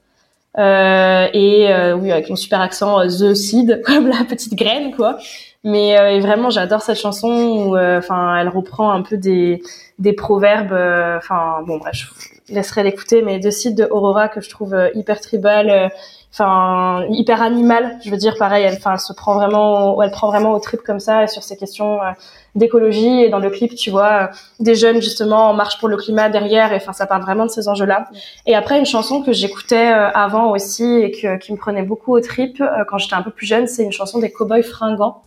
Euh, 0.58 1.28
et 1.34 1.70
euh, 1.70 1.94
oui, 1.94 2.10
avec 2.12 2.30
mon 2.30 2.36
super 2.36 2.60
accent 2.60 3.00
euh, 3.00 3.06
The 3.08 3.34
Seed, 3.34 3.82
comme 3.86 4.08
la 4.08 4.24
petite 4.24 4.54
graine, 4.54 4.94
quoi. 4.94 5.18
Mais 5.66 5.98
euh, 5.98 6.20
vraiment, 6.20 6.48
j'adore 6.48 6.80
cette 6.80 6.98
chanson 6.98 7.28
où, 7.28 7.76
enfin, 7.76 8.38
elle 8.38 8.48
reprend 8.48 8.90
un 8.92 9.02
peu 9.02 9.16
des 9.16 9.62
des 9.98 10.12
proverbes. 10.12 10.72
Enfin, 11.18 11.62
bon, 11.66 11.78
bref, 11.78 12.12
je 12.48 12.54
laisserai 12.54 12.82
l'écouter, 12.82 13.22
mais 13.22 13.40
The 13.40 13.50
Seed 13.50 13.76
de 13.76 13.88
Aurora 13.90 14.28
que 14.28 14.40
je 14.40 14.48
trouve 14.48 14.74
hyper 14.94 15.20
tribal 15.20 15.90
enfin 16.36 17.06
hyper 17.10 17.40
animal 17.40 17.98
je 18.04 18.10
veux 18.10 18.16
dire 18.16 18.34
pareil 18.38 18.64
elle 18.64 18.78
se 18.98 19.12
prend 19.14 19.34
vraiment 19.34 20.02
elle 20.02 20.10
prend 20.10 20.28
vraiment 20.28 20.52
au 20.52 20.58
trip 20.58 20.82
comme 20.82 21.00
ça 21.00 21.26
sur 21.26 21.42
ces 21.42 21.56
questions 21.56 22.02
euh, 22.02 22.10
d'écologie 22.54 23.22
et 23.22 23.30
dans 23.30 23.38
le 23.38 23.48
clip 23.48 23.74
tu 23.74 23.90
vois 23.90 24.24
euh, 24.24 24.26
des 24.60 24.74
jeunes 24.74 25.00
justement 25.00 25.48
en 25.48 25.54
marche 25.54 25.78
pour 25.78 25.88
le 25.88 25.96
climat 25.96 26.28
derrière 26.28 26.72
et 26.72 26.76
enfin 26.76 26.92
ça 26.92 27.06
parle 27.06 27.22
vraiment 27.22 27.46
de 27.46 27.50
ces 27.50 27.68
enjeux 27.68 27.86
là 27.86 28.08
et 28.44 28.54
après 28.54 28.78
une 28.78 28.84
chanson 28.86 29.22
que 29.22 29.32
j'écoutais 29.32 29.92
euh, 29.92 30.10
avant 30.10 30.50
aussi 30.50 30.84
et 30.84 31.10
que, 31.10 31.38
qui 31.38 31.52
me 31.52 31.56
prenait 31.56 31.82
beaucoup 31.82 32.14
au 32.14 32.20
trip 32.20 32.62
quand 32.88 32.98
j'étais 32.98 33.14
un 33.14 33.22
peu 33.22 33.30
plus 33.30 33.46
jeune 33.46 33.66
c'est 33.66 33.84
une 33.84 33.92
chanson 33.92 34.18
des 34.18 34.30
Cowboys 34.30 34.62
fringants 34.62 35.22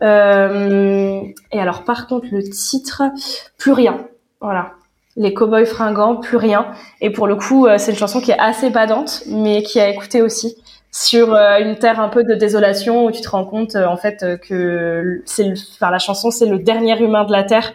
et 0.00 1.60
alors 1.60 1.84
par 1.84 2.06
contre 2.06 2.26
le 2.30 2.42
titre 2.42 3.02
plus 3.56 3.72
rien 3.72 4.06
voilà 4.40 4.72
les 5.16 5.32
cowboys 5.32 5.66
fringants, 5.66 6.16
plus 6.16 6.36
rien. 6.36 6.66
Et 7.00 7.10
pour 7.10 7.26
le 7.26 7.36
coup, 7.36 7.66
euh, 7.66 7.78
c'est 7.78 7.92
une 7.92 7.98
chanson 7.98 8.20
qui 8.20 8.30
est 8.30 8.38
assez 8.38 8.70
badante, 8.70 9.22
mais 9.28 9.62
qui 9.62 9.80
a 9.80 9.88
écouté 9.88 10.22
aussi 10.22 10.56
sur 10.90 11.34
euh, 11.34 11.58
une 11.58 11.76
terre 11.76 12.00
un 12.00 12.08
peu 12.08 12.24
de 12.24 12.34
désolation 12.34 13.06
où 13.06 13.10
tu 13.10 13.20
te 13.20 13.28
rends 13.28 13.44
compte 13.44 13.74
euh, 13.74 13.86
en 13.86 13.96
fait 13.96 14.38
que 14.40 15.22
c'est, 15.24 15.52
enfin 15.74 15.90
la 15.90 15.98
chanson 15.98 16.30
c'est 16.30 16.46
le 16.46 16.60
dernier 16.60 16.96
humain 17.02 17.24
de 17.24 17.32
la 17.32 17.42
terre 17.42 17.72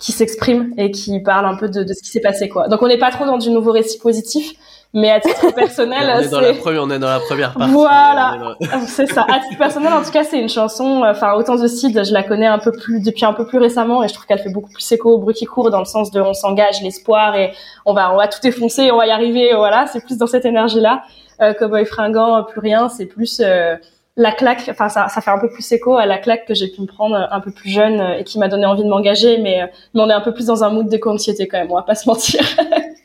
qui 0.00 0.10
s'exprime 0.10 0.74
et 0.76 0.90
qui 0.90 1.20
parle 1.20 1.46
un 1.46 1.56
peu 1.56 1.68
de, 1.68 1.84
de 1.84 1.92
ce 1.94 2.02
qui 2.02 2.10
s'est 2.10 2.20
passé 2.20 2.48
quoi. 2.48 2.66
Donc 2.66 2.82
on 2.82 2.88
n'est 2.88 2.98
pas 2.98 3.12
trop 3.12 3.24
dans 3.24 3.38
du 3.38 3.50
nouveau 3.50 3.70
récit 3.70 3.98
positif, 3.98 4.54
mais 4.94 5.10
à 5.10 5.20
titre 5.20 5.54
personnel, 5.54 6.10
on 6.16 6.20
est 6.20 6.28
dans 6.28 6.40
la 6.40 6.54
première, 6.54 6.82
on 6.82 6.90
est 6.90 6.98
dans 6.98 7.10
la 7.10 7.20
première 7.20 7.52
partie. 7.52 7.72
Voilà, 7.72 8.56
c'est 8.86 9.06
ça. 9.06 9.26
À 9.28 9.40
titre 9.40 9.58
personnel, 9.58 9.92
en 9.92 10.02
tout 10.02 10.10
cas, 10.10 10.24
c'est 10.24 10.40
une 10.40 10.48
chanson. 10.48 11.02
Euh, 11.02 11.10
enfin, 11.10 11.34
autant 11.34 11.56
de 11.56 11.66
Sid, 11.66 12.04
je 12.04 12.12
la 12.12 12.22
connais 12.22 12.46
un 12.46 12.58
peu 12.58 12.72
plus 12.72 13.02
depuis 13.02 13.24
un 13.24 13.32
peu 13.32 13.46
plus 13.46 13.58
récemment, 13.58 14.02
et 14.02 14.08
je 14.08 14.14
trouve 14.14 14.26
qu'elle 14.26 14.38
fait 14.38 14.52
beaucoup 14.52 14.70
plus 14.70 14.90
écho 14.92 15.10
au 15.10 15.18
bruit 15.18 15.34
qui 15.34 15.44
court 15.44 15.70
dans 15.70 15.80
le 15.80 15.84
sens 15.84 16.10
de 16.10 16.20
on 16.20 16.32
s'engage, 16.32 16.82
l'espoir, 16.82 17.36
et 17.36 17.52
on 17.84 17.92
va, 17.92 18.12
on 18.12 18.16
va 18.16 18.28
tout 18.28 18.40
défoncer, 18.42 18.90
on 18.90 18.96
va 18.96 19.06
y 19.06 19.10
arriver. 19.10 19.52
Voilà, 19.54 19.86
c'est 19.86 20.04
plus 20.04 20.16
dans 20.18 20.26
cette 20.26 20.44
énergie-là. 20.44 21.02
Euh, 21.42 21.52
Cowboy 21.52 21.84
fringant, 21.84 22.44
plus 22.44 22.60
rien, 22.60 22.88
c'est 22.88 23.06
plus 23.06 23.42
euh, 23.44 23.76
la 24.16 24.32
claque. 24.32 24.66
Enfin, 24.70 24.88
ça, 24.88 25.08
ça 25.08 25.20
fait 25.20 25.30
un 25.30 25.38
peu 25.38 25.50
plus 25.50 25.70
écho 25.72 25.98
à 25.98 26.06
la 26.06 26.16
claque 26.16 26.46
que 26.46 26.54
j'ai 26.54 26.68
pu 26.68 26.80
me 26.80 26.86
prendre 26.86 27.28
un 27.30 27.40
peu 27.40 27.50
plus 27.50 27.68
jeune 27.68 28.00
et 28.18 28.24
qui 28.24 28.38
m'a 28.38 28.48
donné 28.48 28.64
envie 28.64 28.82
de 28.82 28.88
m'engager, 28.88 29.36
mais, 29.38 29.70
mais 29.92 30.00
on 30.00 30.08
est 30.08 30.14
un 30.14 30.22
peu 30.22 30.32
plus 30.32 30.46
dans 30.46 30.64
un 30.64 30.70
mood 30.70 30.88
d'éco-anxiété 30.88 31.46
quand 31.48 31.58
même. 31.58 31.70
On 31.70 31.76
va 31.76 31.82
pas 31.82 31.94
se 31.94 32.08
mentir. 32.08 32.40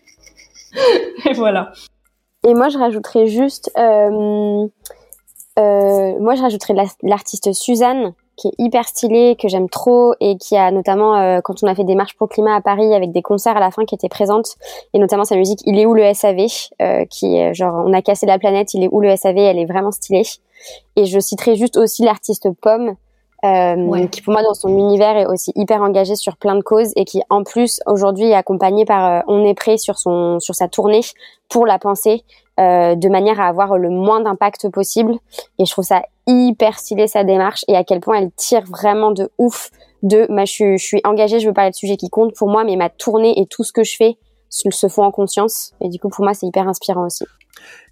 et 1.26 1.34
voilà. 1.34 1.72
Et 2.48 2.54
moi, 2.54 2.70
je 2.70 2.78
rajouterais 2.78 3.28
juste, 3.28 3.72
euh, 3.78 4.68
euh, 5.60 6.20
moi, 6.20 6.36
je 6.36 6.42
rajouterais 6.42 6.74
l'artiste 7.04 7.54
Suzanne, 7.54 8.14
qui 8.36 8.48
est 8.48 8.54
hyper 8.58 8.88
stylée, 8.88 9.38
que 9.40 9.48
j'aime 9.48 9.70
trop, 9.70 10.16
et 10.20 10.38
qui 10.38 10.58
a 10.58 10.72
notamment, 10.72 11.16
euh, 11.18 11.42
quand 11.44 11.62
on 11.62 11.68
a 11.68 11.76
fait 11.76 11.84
des 11.84 11.94
marches 11.94 12.16
pour 12.18 12.28
le 12.28 12.34
climat 12.34 12.56
à 12.56 12.62
Paris, 12.62 12.96
avec 12.96 13.12
des 13.12 13.22
concerts 13.22 13.58
à 13.58 13.60
la 13.60 13.70
fin 13.70 13.86
qui 13.86 13.94
étaient 13.94 14.10
présentes, 14.10 14.56
et 14.94 15.00
notamment 15.00 15.24
sa 15.24 15.36
musique 15.36 15.60
Il 15.66 15.78
est 15.78 15.86
où 15.86 15.94
le 15.94 16.12
SAV, 16.14 16.48
qui 17.10 17.36
est 17.38 17.54
genre, 17.54 17.84
on 17.86 17.94
a 17.94 18.02
cassé 18.02 18.26
la 18.26 18.40
planète, 18.40 18.74
il 18.74 18.84
est 18.84 18.90
où 18.92 19.02
le 19.02 19.16
SAV, 19.16 19.38
elle 19.38 19.60
est 19.60 19.66
vraiment 19.66 19.92
stylée. 19.92 20.24
Et 20.96 21.06
je 21.06 21.20
citerai 21.20 21.56
juste 21.56 21.78
aussi 21.78 22.04
l'artiste 22.04 22.50
Pomme, 22.60 22.96
euh, 23.44 24.08
qui 24.08 24.22
pour 24.22 24.34
moi 24.34 24.44
dans 24.44 24.54
son 24.54 24.70
univers 24.70 25.18
est 25.18 25.26
aussi 25.26 25.52
hyper 25.56 25.82
engagé 25.82 26.16
sur 26.16 26.38
plein 26.38 26.56
de 26.56 26.62
causes 26.62 26.92
et 26.96 27.06
qui 27.06 27.24
en 27.32 27.44
plus 27.44 27.80
aujourd'hui 27.88 28.26
est 28.26 28.36
accompagné 28.36 28.86
par 28.86 29.12
euh, 29.12 29.22
On 29.28 29.44
est 29.46 29.56
prêt 29.56 29.78
sur 29.78 29.98
son 29.98 30.40
sur 30.40 30.54
sa 30.54 30.68
tournée 30.68 31.02
pour 31.50 31.66
la 31.66 31.80
penser 31.80 32.24
euh, 32.60 32.94
de 32.94 33.10
manière 33.10 33.40
à 33.40 33.48
avoir 33.48 33.78
le 33.80 33.90
moins 33.90 34.22
d'impact 34.22 34.70
possible. 34.70 35.16
Et 35.58 35.66
je 35.66 35.72
trouve 35.72 35.86
ça 35.86 36.04
hyper 36.28 36.78
stylé 36.78 37.08
sa 37.08 37.24
démarche 37.24 37.66
et 37.68 37.76
à 37.76 37.84
quel 37.84 38.00
point 38.00 38.20
elle 38.20 38.32
tire 38.36 38.64
vraiment 38.66 39.12
de 39.12 39.32
ouf 39.40 39.72
de 40.04 40.28
ma 40.30 40.46
je, 40.46 40.52
suis, 40.52 40.78
je 40.78 40.86
suis 40.86 41.02
engagée 41.04 41.40
je 41.40 41.48
veux 41.48 41.54
parler 41.54 41.72
de 41.72 41.76
sujets 41.76 41.98
qui 41.98 42.10
comptent 42.10 42.36
pour 42.36 42.48
moi 42.48 42.64
mais 42.64 42.76
ma 42.76 42.90
tournée 42.90 43.40
et 43.40 43.48
tout 43.48 43.64
ce 43.64 43.74
que 43.74 43.84
je 43.84 43.96
fais 43.96 44.18
se 44.50 44.88
font 44.88 45.04
en 45.04 45.12
conscience. 45.12 45.74
Et 45.82 45.90
du 45.90 46.00
coup 46.00 46.10
pour 46.10 46.24
moi 46.24 46.36
c'est 46.36 46.46
hyper 46.46 46.68
inspirant 46.68 47.08
aussi. 47.08 47.26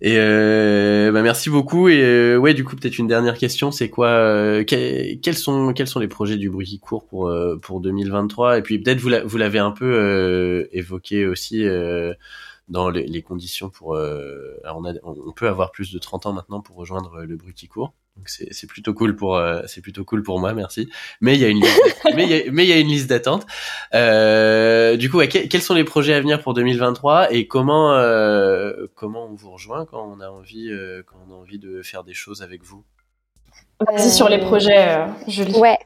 Et 0.02 0.16
euh, 0.18 1.12
bah 1.12 1.22
merci 1.22 1.50
beaucoup. 1.50 1.90
Et 1.90 2.02
euh, 2.02 2.38
ouais, 2.38 2.54
du 2.54 2.64
coup, 2.64 2.76
peut-être 2.76 2.98
une 2.98 3.08
dernière 3.08 3.38
question, 3.38 3.72
c'est 3.72 3.90
quoi 3.90 4.08
euh, 4.08 4.64
quels 4.64 5.38
sont 5.38 5.74
quels 5.74 5.88
sont 5.88 6.00
les 6.00 6.08
projets 6.08 6.38
du 6.38 6.50
bruit 6.50 6.66
qui 6.66 6.80
court 6.80 7.06
pour 7.06 7.32
pour 7.62 7.82
2023 7.82 8.60
Et 8.60 8.62
puis 8.62 8.80
peut-être 8.80 9.00
vous 9.00 9.12
vous 9.26 9.38
l'avez 9.38 9.60
un 9.60 9.72
peu 9.72 10.68
évoqué 10.72 11.26
aussi 11.26 11.66
dans 12.70 12.90
les, 12.90 13.22
conditions 13.22 13.70
pour. 13.70 13.90
on, 13.90 14.86
a, 14.86 14.94
on 15.04 15.32
peut 15.34 15.48
avoir 15.48 15.72
plus 15.72 15.92
de 15.92 16.00
30 16.00 16.28
ans 16.28 16.34
maintenant 16.34 16.62
pour 16.62 16.78
rejoindre 16.78 17.24
le 17.24 17.36
bruit 17.36 17.54
qui. 17.54 17.70
C'est, 18.26 18.54
c'est 18.54 18.68
plutôt 18.68 18.94
cool 18.94 19.16
pour 19.16 19.36
euh, 19.36 19.62
c'est 19.68 19.82
plutôt 19.82 20.04
cool 20.04 20.24
pour 20.24 20.40
moi, 20.40 20.54
merci. 20.54 20.90
Mais 21.22 21.36
il 21.36 21.42
y 21.42 21.46
a 21.46 21.48
une 21.48 21.62
liste, 21.62 22.02
mais 22.16 22.24
il 22.24 22.30
y 22.30 22.34
a, 22.34 22.52
mais 22.52 22.66
il 22.66 22.70
y 22.70 22.74
a 22.74 22.78
une 22.78 22.88
liste 22.88 23.10
d'attente. 23.10 23.46
Euh, 23.94 24.98
du 24.98 25.10
coup, 25.10 25.20
quels 25.20 25.62
sont 25.62 25.74
les 25.74 25.84
projets 25.84 26.14
à 26.14 26.22
venir 26.22 26.42
pour 26.42 26.54
2023 26.54 27.32
et 27.34 27.48
comment 27.48 27.94
euh, 27.94 28.88
comment 28.96 29.26
on 29.26 29.36
vous 29.36 29.52
rejoint 29.52 29.86
quand 29.86 30.06
on 30.06 30.20
a 30.20 30.30
envie 30.30 30.70
euh, 30.70 31.04
quand 31.06 31.18
on 31.28 31.34
a 31.34 31.36
envie 31.36 31.60
de 31.60 31.82
faire 31.82 32.04
des 32.04 32.14
choses 32.14 32.42
avec 32.42 32.64
vous? 32.64 32.84
Vas-y 33.88 34.10
sur 34.10 34.28
les 34.28 34.40
projets, 34.40 35.06
Julie. 35.28 35.56
Ouais. 35.58 35.78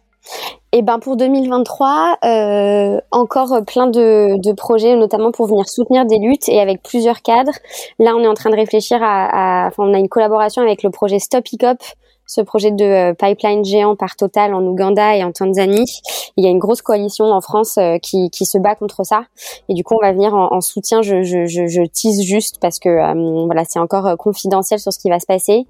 Et 0.71 0.79
eh 0.79 0.81
ben 0.81 0.97
pour 0.97 1.17
2023, 1.17 2.17
euh, 2.23 2.99
encore 3.11 3.63
plein 3.67 3.85
de, 3.85 4.41
de, 4.41 4.53
projets, 4.53 4.95
notamment 4.95 5.31
pour 5.31 5.45
venir 5.45 5.69
soutenir 5.69 6.05
des 6.05 6.17
luttes 6.17 6.49
et 6.49 6.59
avec 6.59 6.81
plusieurs 6.81 7.21
cadres. 7.21 7.51
Là, 7.99 8.15
on 8.15 8.21
est 8.21 8.27
en 8.27 8.33
train 8.33 8.49
de 8.49 8.55
réfléchir 8.55 9.03
à, 9.03 9.65
à 9.65 9.67
enfin, 9.67 9.83
on 9.83 9.93
a 9.93 9.99
une 9.99 10.09
collaboration 10.09 10.63
avec 10.63 10.81
le 10.81 10.89
projet 10.89 11.19
Stop 11.19 11.47
Hiccup, 11.51 11.77
ce 12.25 12.41
projet 12.41 12.71
de 12.71 12.83
euh, 12.83 13.13
pipeline 13.13 13.63
géant 13.63 13.95
par 13.95 14.15
Total 14.15 14.53
en 14.53 14.63
Ouganda 14.63 15.15
et 15.15 15.23
en 15.23 15.31
Tanzanie. 15.31 16.01
Il 16.37 16.43
y 16.43 16.47
a 16.47 16.49
une 16.49 16.59
grosse 16.59 16.81
coalition 16.81 17.25
en 17.25 17.41
France 17.41 17.77
euh, 17.77 17.97
qui, 17.97 18.29
qui 18.29 18.45
se 18.45 18.57
bat 18.57 18.75
contre 18.75 19.03
ça. 19.05 19.25
Et 19.69 19.73
du 19.73 19.83
coup, 19.83 19.95
on 19.95 20.05
va 20.05 20.11
venir 20.11 20.33
en, 20.33 20.53
en 20.53 20.61
soutien. 20.61 21.01
Je, 21.01 21.23
je, 21.23 21.45
je, 21.45 21.67
je, 21.67 21.81
tease 21.83 22.21
juste 22.23 22.59
parce 22.59 22.79
que 22.79 22.89
euh, 22.89 23.45
voilà, 23.45 23.63
c'est 23.65 23.79
encore 23.79 24.17
confidentiel 24.17 24.79
sur 24.79 24.91
ce 24.91 24.99
qui 24.99 25.09
va 25.09 25.19
se 25.19 25.25
passer. 25.25 25.65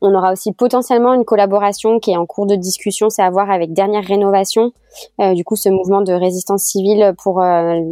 On 0.00 0.14
aura 0.14 0.32
aussi 0.32 0.52
potentiellement 0.52 1.14
une 1.14 1.24
collaboration 1.24 1.98
qui 2.00 2.12
est 2.12 2.16
en 2.16 2.26
cours 2.26 2.46
de 2.46 2.56
discussion, 2.56 3.10
c'est 3.10 3.22
à 3.22 3.30
voir 3.30 3.50
avec 3.50 3.72
Dernière 3.72 4.04
Rénovation. 4.04 4.72
du 5.18 5.44
coup, 5.44 5.56
ce 5.56 5.68
mouvement 5.68 6.00
de 6.00 6.12
résistance 6.12 6.62
civile 6.62 7.14
pour 7.22 7.42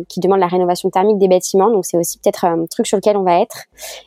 qui 0.08 0.20
demande 0.20 0.40
la 0.40 0.46
rénovation 0.46 0.90
thermique 0.90 1.18
des 1.18 1.28
bâtiments. 1.28 1.70
Donc, 1.70 1.84
c'est 1.84 1.96
aussi 1.96 2.18
peut-être 2.18 2.44
un 2.44 2.66
truc 2.66 2.86
sur 2.86 2.96
lequel 2.96 3.16
on 3.16 3.22
va 3.22 3.40
être. 3.40 3.64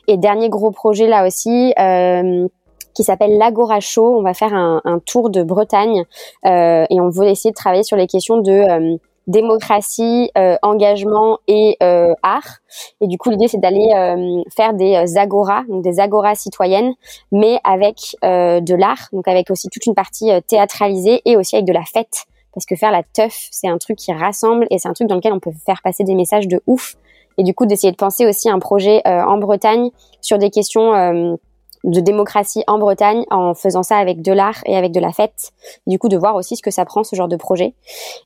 Et 0.08 0.16
dernier 0.16 0.48
gros 0.48 0.70
projet 0.70 1.06
là 1.06 1.26
aussi. 1.26 1.72
Euh, 1.78 2.48
qui 2.94 3.04
s'appelle 3.04 3.38
l'Agora 3.38 3.80
Show. 3.80 4.18
On 4.18 4.22
va 4.22 4.34
faire 4.34 4.54
un, 4.54 4.80
un 4.84 4.98
tour 4.98 5.30
de 5.30 5.42
Bretagne 5.42 6.04
euh, 6.46 6.84
et 6.88 7.00
on 7.00 7.08
veut 7.08 7.28
essayer 7.28 7.50
de 7.50 7.56
travailler 7.56 7.82
sur 7.82 7.96
les 7.96 8.06
questions 8.06 8.38
de 8.38 8.52
euh, 8.52 8.96
démocratie, 9.26 10.30
euh, 10.36 10.56
engagement 10.62 11.38
et 11.46 11.76
euh, 11.82 12.14
art. 12.22 12.58
Et 13.00 13.06
du 13.06 13.16
coup, 13.16 13.30
l'idée, 13.30 13.48
c'est 13.48 13.60
d'aller 13.60 13.88
euh, 13.94 14.42
faire 14.54 14.74
des 14.74 15.16
agoras, 15.16 15.62
donc 15.68 15.82
des 15.82 16.00
agoras 16.00 16.34
citoyennes, 16.34 16.92
mais 17.32 17.58
avec 17.64 18.16
de 18.22 18.74
l'art, 18.74 19.08
donc 19.12 19.28
avec 19.28 19.50
aussi 19.50 19.68
toute 19.68 19.86
une 19.86 19.94
partie 19.94 20.30
théâtralisée 20.46 21.22
et 21.24 21.36
aussi 21.36 21.56
avec 21.56 21.66
de 21.66 21.72
la 21.72 21.84
fête. 21.84 22.24
Parce 22.52 22.66
que 22.66 22.74
faire 22.74 22.90
la 22.90 23.02
teuf, 23.02 23.46
c'est 23.50 23.68
un 23.68 23.78
truc 23.78 23.96
qui 23.96 24.12
rassemble 24.12 24.66
et 24.70 24.78
c'est 24.78 24.88
un 24.88 24.92
truc 24.92 25.08
dans 25.08 25.14
lequel 25.14 25.32
on 25.32 25.38
peut 25.38 25.52
faire 25.64 25.80
passer 25.84 26.02
des 26.02 26.14
messages 26.14 26.48
de 26.48 26.60
ouf. 26.66 26.96
Et 27.38 27.44
du 27.44 27.54
coup, 27.54 27.64
d'essayer 27.64 27.92
de 27.92 27.96
penser 27.96 28.26
aussi 28.26 28.50
un 28.50 28.58
projet 28.58 29.02
en 29.06 29.38
Bretagne 29.38 29.90
sur 30.20 30.36
des 30.36 30.50
questions 30.50 31.38
de 31.84 32.00
démocratie 32.00 32.62
en 32.66 32.78
Bretagne 32.78 33.24
en 33.30 33.54
faisant 33.54 33.82
ça 33.82 33.96
avec 33.96 34.22
de 34.22 34.32
l'art 34.32 34.60
et 34.66 34.76
avec 34.76 34.92
de 34.92 35.00
la 35.00 35.12
fête. 35.12 35.52
du 35.86 35.98
coup, 35.98 36.08
de 36.08 36.16
voir 36.16 36.34
aussi 36.34 36.56
ce 36.56 36.62
que 36.62 36.70
ça 36.70 36.84
prend 36.84 37.04
ce 37.04 37.16
genre 37.16 37.28
de 37.28 37.36
projet. 37.36 37.74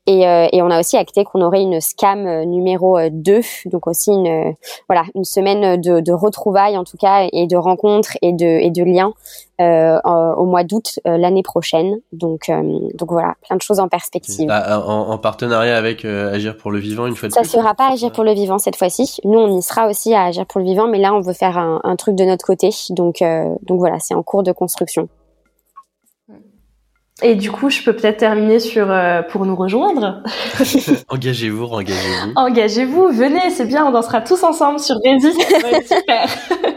Et, 0.07 0.27
euh, 0.27 0.49
et 0.53 0.63
on 0.63 0.71
a 0.71 0.81
aussi 0.81 0.97
acté 0.97 1.25
qu'on 1.25 1.41
aurait 1.41 1.63
une 1.63 1.81
scam 1.81 2.27
euh, 2.27 2.45
numéro 2.45 2.99
2, 3.09 3.33
euh, 3.33 3.43
donc 3.67 3.87
aussi 3.87 4.11
une 4.11 4.55
voilà 4.89 5.05
une 5.15 5.25
semaine 5.25 5.81
de, 5.81 6.01
de 6.01 6.13
retrouvailles 6.13 6.77
en 6.77 6.85
tout 6.85 6.97
cas 6.97 7.29
et 7.33 7.47
de 7.47 7.57
rencontres 7.57 8.17
et 8.23 8.33
de 8.33 8.45
et 8.45 8.71
de 8.71 8.83
liens 8.83 9.15
euh, 9.61 10.01
au 10.05 10.47
mois 10.47 10.65
d'août 10.65 10.99
euh, 11.07 11.17
l'année 11.17 11.45
prochaine. 11.45 12.01
Donc, 12.13 12.49
euh, 12.49 12.61
donc 12.95 13.13
voilà, 13.13 13.35
plein 13.47 13.57
de 13.57 13.63
choses 13.63 13.79
en 13.79 13.89
perspective. 13.89 14.49
Bah, 14.49 14.83
en, 14.85 15.11
en, 15.11 15.19
partenariat 15.19 15.77
avec 15.77 16.05
Agir 16.05 16.57
pour 16.57 16.73
le 16.73 16.81
vivant 16.81 17.07
une 17.07 17.15
fois 17.15 17.29
de 17.29 17.35
Ça 17.35 17.43
plus. 17.43 17.51
Ça 17.51 17.59
sera 17.59 17.73
pas 17.75 17.93
Agir 17.93 18.11
pour 18.11 18.25
le 18.25 18.33
vivant 18.33 18.59
cette 18.59 18.75
fois-ci. 18.75 19.19
Nous, 19.25 19.39
on 19.39 19.57
y 19.57 19.63
sera 19.63 19.89
aussi 19.89 20.13
à 20.13 20.25
Agir 20.25 20.45
pour 20.47 20.61
le 20.61 20.67
vivant, 20.67 20.89
mais 20.89 20.99
là, 20.99 21.15
on 21.15 21.21
veut 21.21 21.33
faire 21.33 21.57
un, 21.57 21.81
un 21.85 21.95
truc 21.95 22.17
de 22.17 22.25
notre 22.25 22.45
côté. 22.45 22.71
Donc, 22.91 23.23
donc 23.63 23.79
voilà, 23.79 24.01
c'est 24.01 24.15
en 24.15 24.25
cours 24.25 24.43
de 24.43 24.51
construction. 24.51 25.09
Et 27.23 27.37
du 27.37 27.53
coup, 27.53 27.71
je 27.71 27.81
peux 27.83 27.95
peut-être 27.95 28.17
terminer 28.17 28.59
sur 28.59 28.93
pour 29.31 29.47
nous 29.47 29.55
rejoindre. 29.55 30.25
engagez-vous, 31.09 31.67
engagez-vous. 31.67 32.33
Engagez-vous, 32.35 33.09
venez, 33.13 33.51
c'est 33.51 33.67
bien, 33.67 33.87
on 33.87 33.93
dansera 33.93 34.21
tous 34.21 34.43
ensemble 34.43 34.81
sur 34.81 34.97
va 34.97 35.71
être 35.71 35.87
super. 35.87 36.27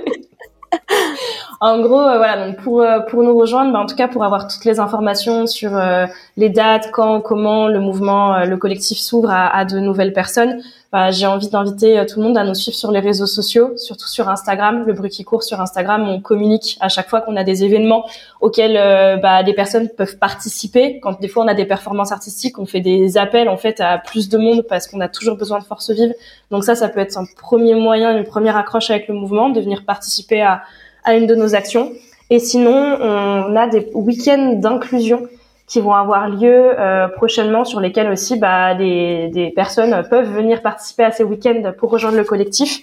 En 1.60 1.80
gros, 1.82 2.00
euh, 2.00 2.17
voilà, 2.17 2.48
donc 2.48 2.58
pour 2.58 2.82
euh, 2.82 3.00
pour 3.00 3.24
nous 3.24 3.36
rejoindre, 3.36 3.74
bah, 3.74 3.80
en 3.80 3.88
tout 3.88 3.96
cas 3.96 4.08
pour 4.08 4.24
avoir 4.24 4.48
toutes 4.48 4.63
les 4.63 4.80
informations 4.80 5.48
sur 5.48 5.76
euh, 5.76 6.06
les 6.36 6.50
dates, 6.50 6.91
quand, 6.91 7.20
comment 7.20 7.67
le 7.67 7.80
mouvement, 7.80 8.46
le 8.46 8.58
collectif 8.58 9.00
s'ouvre 9.00 9.32
à, 9.32 9.48
à, 9.48 9.65
de 9.65 9.80
nouvelles 9.80 10.13
personnes, 10.13 10.62
bah, 10.91 11.10
j'ai 11.10 11.26
envie 11.26 11.50
d'inviter 11.50 12.06
tout 12.08 12.20
le 12.20 12.28
monde 12.28 12.38
à 12.38 12.43
nous 12.43 12.54
suivre 12.54 12.78
sur 12.78 12.91
les 12.91 13.00
réseaux 13.00 13.26
sociaux, 13.26 13.76
surtout 13.76 14.08
sur 14.08 14.30
Instagram, 14.30 14.84
le 14.86 14.93
bruit 14.93 15.10
qui 15.10 15.24
court 15.24 15.41
sur 15.41 15.60
Instagram. 15.60 16.08
On 16.08 16.22
communique 16.22 16.78
à 16.80 16.89
chaque 16.89 17.10
fois 17.10 17.22
qu'on 17.22 17.36
a 17.36 17.43
des 17.43 17.63
événements 17.63 18.06
auxquels 18.39 19.20
bah, 19.22 19.41
les 19.41 19.54
personnes 19.54 19.89
peuvent 19.89 20.17
participer. 20.20 21.00
Quand 21.00 21.20
des 21.20 21.28
fois 21.28 21.43
on 21.43 21.48
a 21.48 21.56
des 21.56 21.65
performances 21.65 22.12
artistiques, 22.12 22.60
on 22.60 22.67
fait 22.67 22.82
des 22.82 23.17
appels 23.17 23.50
en 23.50 23.58
fait 23.58 23.82
à 23.82 23.98
plus 23.98 24.30
de 24.30 24.38
monde 24.38 24.63
parce 24.70 24.88
qu'on 24.88 25.02
a 25.02 25.10
toujours 25.10 25.38
besoin 25.38 25.58
de 25.58 25.63
force 25.63 25.89
vive. 25.89 26.13
Donc 26.52 26.63
ça, 26.63 26.76
ça 26.76 26.88
peut 26.88 27.00
être 27.00 27.17
un 27.17 27.26
premier 27.41 27.74
moyen, 27.74 28.15
une 28.15 28.26
première 28.26 28.58
accroche 28.58 28.91
avec 28.91 29.08
le 29.08 29.15
mouvement, 29.15 29.50
de 29.50 29.60
venir 29.60 29.84
participer 29.86 30.41
à 30.43 30.62
à 31.08 31.15
une 31.15 31.26
de 31.26 31.34
nos 31.34 31.56
actions. 31.56 31.93
Et 32.30 32.39
sinon, 32.39 32.98
on 33.02 33.56
a 33.56 33.67
des 33.67 33.89
week-ends 33.93 34.54
d'inclusion 34.56 35.28
qui 35.65 35.82
vont 35.82 35.93
avoir 35.93 36.30
lieu 36.30 36.80
euh, 36.80 37.08
prochainement, 37.08 37.65
sur 37.65 37.80
lesquels 37.80 38.10
aussi 38.10 38.38
bah, 38.38 38.76
des, 38.76 39.30
des, 39.30 39.50
personnes 39.50 40.06
peuvent 40.10 40.30
venir 40.30 40.62
participer 40.62 41.04
à 41.04 41.12
ces 41.12 41.24
week-ends 41.24 41.74
pour 41.78 41.89
rejoindre 41.89 42.17
le 42.17 42.24
collectif. 42.24 42.82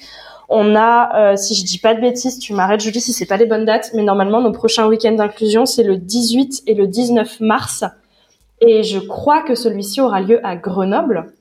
On 0.50 0.76
a, 0.76 1.32
euh, 1.32 1.36
si 1.36 1.54
je 1.54 1.64
dis 1.64 1.78
pas 1.78 1.94
de 1.94 2.00
bêtises, 2.00 2.38
tu 2.38 2.52
m'arrêtes 2.52 2.80
Julie 2.80 3.00
si 3.00 3.14
c'est 3.14 3.24
pas 3.26 3.38
les 3.38 3.46
bonnes 3.46 3.64
dates, 3.64 3.90
mais 3.94 4.02
normalement 4.02 4.42
nos 4.42 4.52
prochains 4.52 4.86
week-ends 4.86 5.12
d'inclusion 5.12 5.64
c'est 5.64 5.82
le 5.82 5.96
18 5.96 6.64
et 6.66 6.74
le 6.74 6.86
19 6.86 7.40
mars. 7.40 7.84
Et 8.60 8.82
je 8.82 8.98
crois 8.98 9.42
que 9.42 9.54
celui-ci 9.54 10.02
aura 10.02 10.20
lieu 10.20 10.40
à 10.46 10.56
Grenoble. 10.56 11.32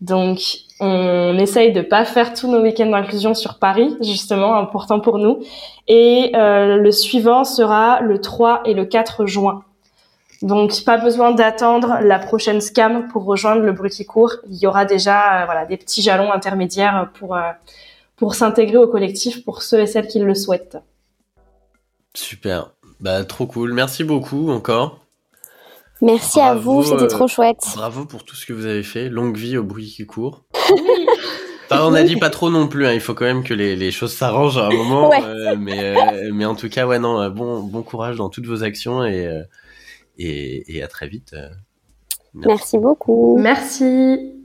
Donc 0.00 0.40
on 0.80 1.36
essaye 1.38 1.72
de 1.72 1.80
pas 1.80 2.04
faire 2.04 2.34
tous 2.34 2.48
nos 2.48 2.62
week-ends 2.62 2.90
d'inclusion 2.90 3.34
sur 3.34 3.58
Paris, 3.58 3.96
justement, 4.00 4.54
important 4.56 5.00
pour 5.00 5.18
nous. 5.18 5.40
Et 5.88 6.32
euh, 6.36 6.76
le 6.76 6.92
suivant 6.92 7.44
sera 7.44 8.00
le 8.00 8.20
3 8.20 8.62
et 8.64 8.74
le 8.74 8.84
4 8.84 9.26
juin. 9.26 9.64
Donc, 10.40 10.84
pas 10.84 10.98
besoin 10.98 11.32
d'attendre 11.32 11.98
la 12.00 12.20
prochaine 12.20 12.60
scam 12.60 13.08
pour 13.08 13.24
rejoindre 13.24 13.62
le 13.62 13.72
bruit 13.72 14.04
court. 14.06 14.34
Il 14.48 14.56
y 14.56 14.68
aura 14.68 14.84
déjà 14.84 15.42
euh, 15.50 15.66
des 15.66 15.76
petits 15.76 16.00
jalons 16.00 16.30
intermédiaires 16.30 17.10
pour 17.14 17.34
euh, 17.34 17.50
pour 18.14 18.34
s'intégrer 18.34 18.76
au 18.76 18.88
collectif 18.88 19.44
pour 19.44 19.62
ceux 19.62 19.80
et 19.80 19.86
celles 19.86 20.08
qui 20.08 20.18
le 20.18 20.34
souhaitent. 20.34 20.78
Super, 22.14 22.70
bah 23.00 23.24
trop 23.24 23.46
cool. 23.46 23.72
Merci 23.72 24.04
beaucoup 24.04 24.50
encore. 24.50 25.00
Merci 26.00 26.40
à 26.40 26.54
vous, 26.54 26.84
c'était 26.84 27.08
trop 27.08 27.26
chouette. 27.26 27.64
Bravo 27.74 28.04
pour 28.04 28.24
tout 28.24 28.36
ce 28.36 28.46
que 28.46 28.52
vous 28.52 28.66
avez 28.66 28.82
fait. 28.82 29.08
Longue 29.08 29.36
vie 29.36 29.56
au 29.56 29.64
bruit 29.64 29.86
qui 29.86 30.06
court. 30.06 30.44
on 31.70 31.94
a 31.94 32.02
dit 32.02 32.16
pas 32.16 32.30
trop 32.30 32.50
non 32.50 32.68
plus. 32.68 32.86
Hein. 32.86 32.92
Il 32.92 33.00
faut 33.00 33.14
quand 33.14 33.24
même 33.24 33.42
que 33.42 33.54
les, 33.54 33.76
les 33.76 33.90
choses 33.90 34.12
s'arrangent 34.12 34.58
à 34.58 34.66
un 34.66 34.70
moment. 34.70 35.10
Euh, 35.12 35.56
mais, 35.58 35.96
euh, 35.96 36.30
mais 36.32 36.44
en 36.44 36.54
tout 36.54 36.68
cas, 36.68 36.86
ouais, 36.86 36.98
non, 36.98 37.20
euh, 37.20 37.30
bon, 37.30 37.62
bon 37.62 37.82
courage 37.82 38.16
dans 38.16 38.28
toutes 38.28 38.46
vos 38.46 38.62
actions 38.62 39.04
et, 39.04 39.42
et, 40.18 40.76
et 40.76 40.82
à 40.82 40.88
très 40.88 41.08
vite. 41.08 41.34
Merci 42.34 42.78
beaucoup. 42.78 43.36
Merci. 43.38 44.37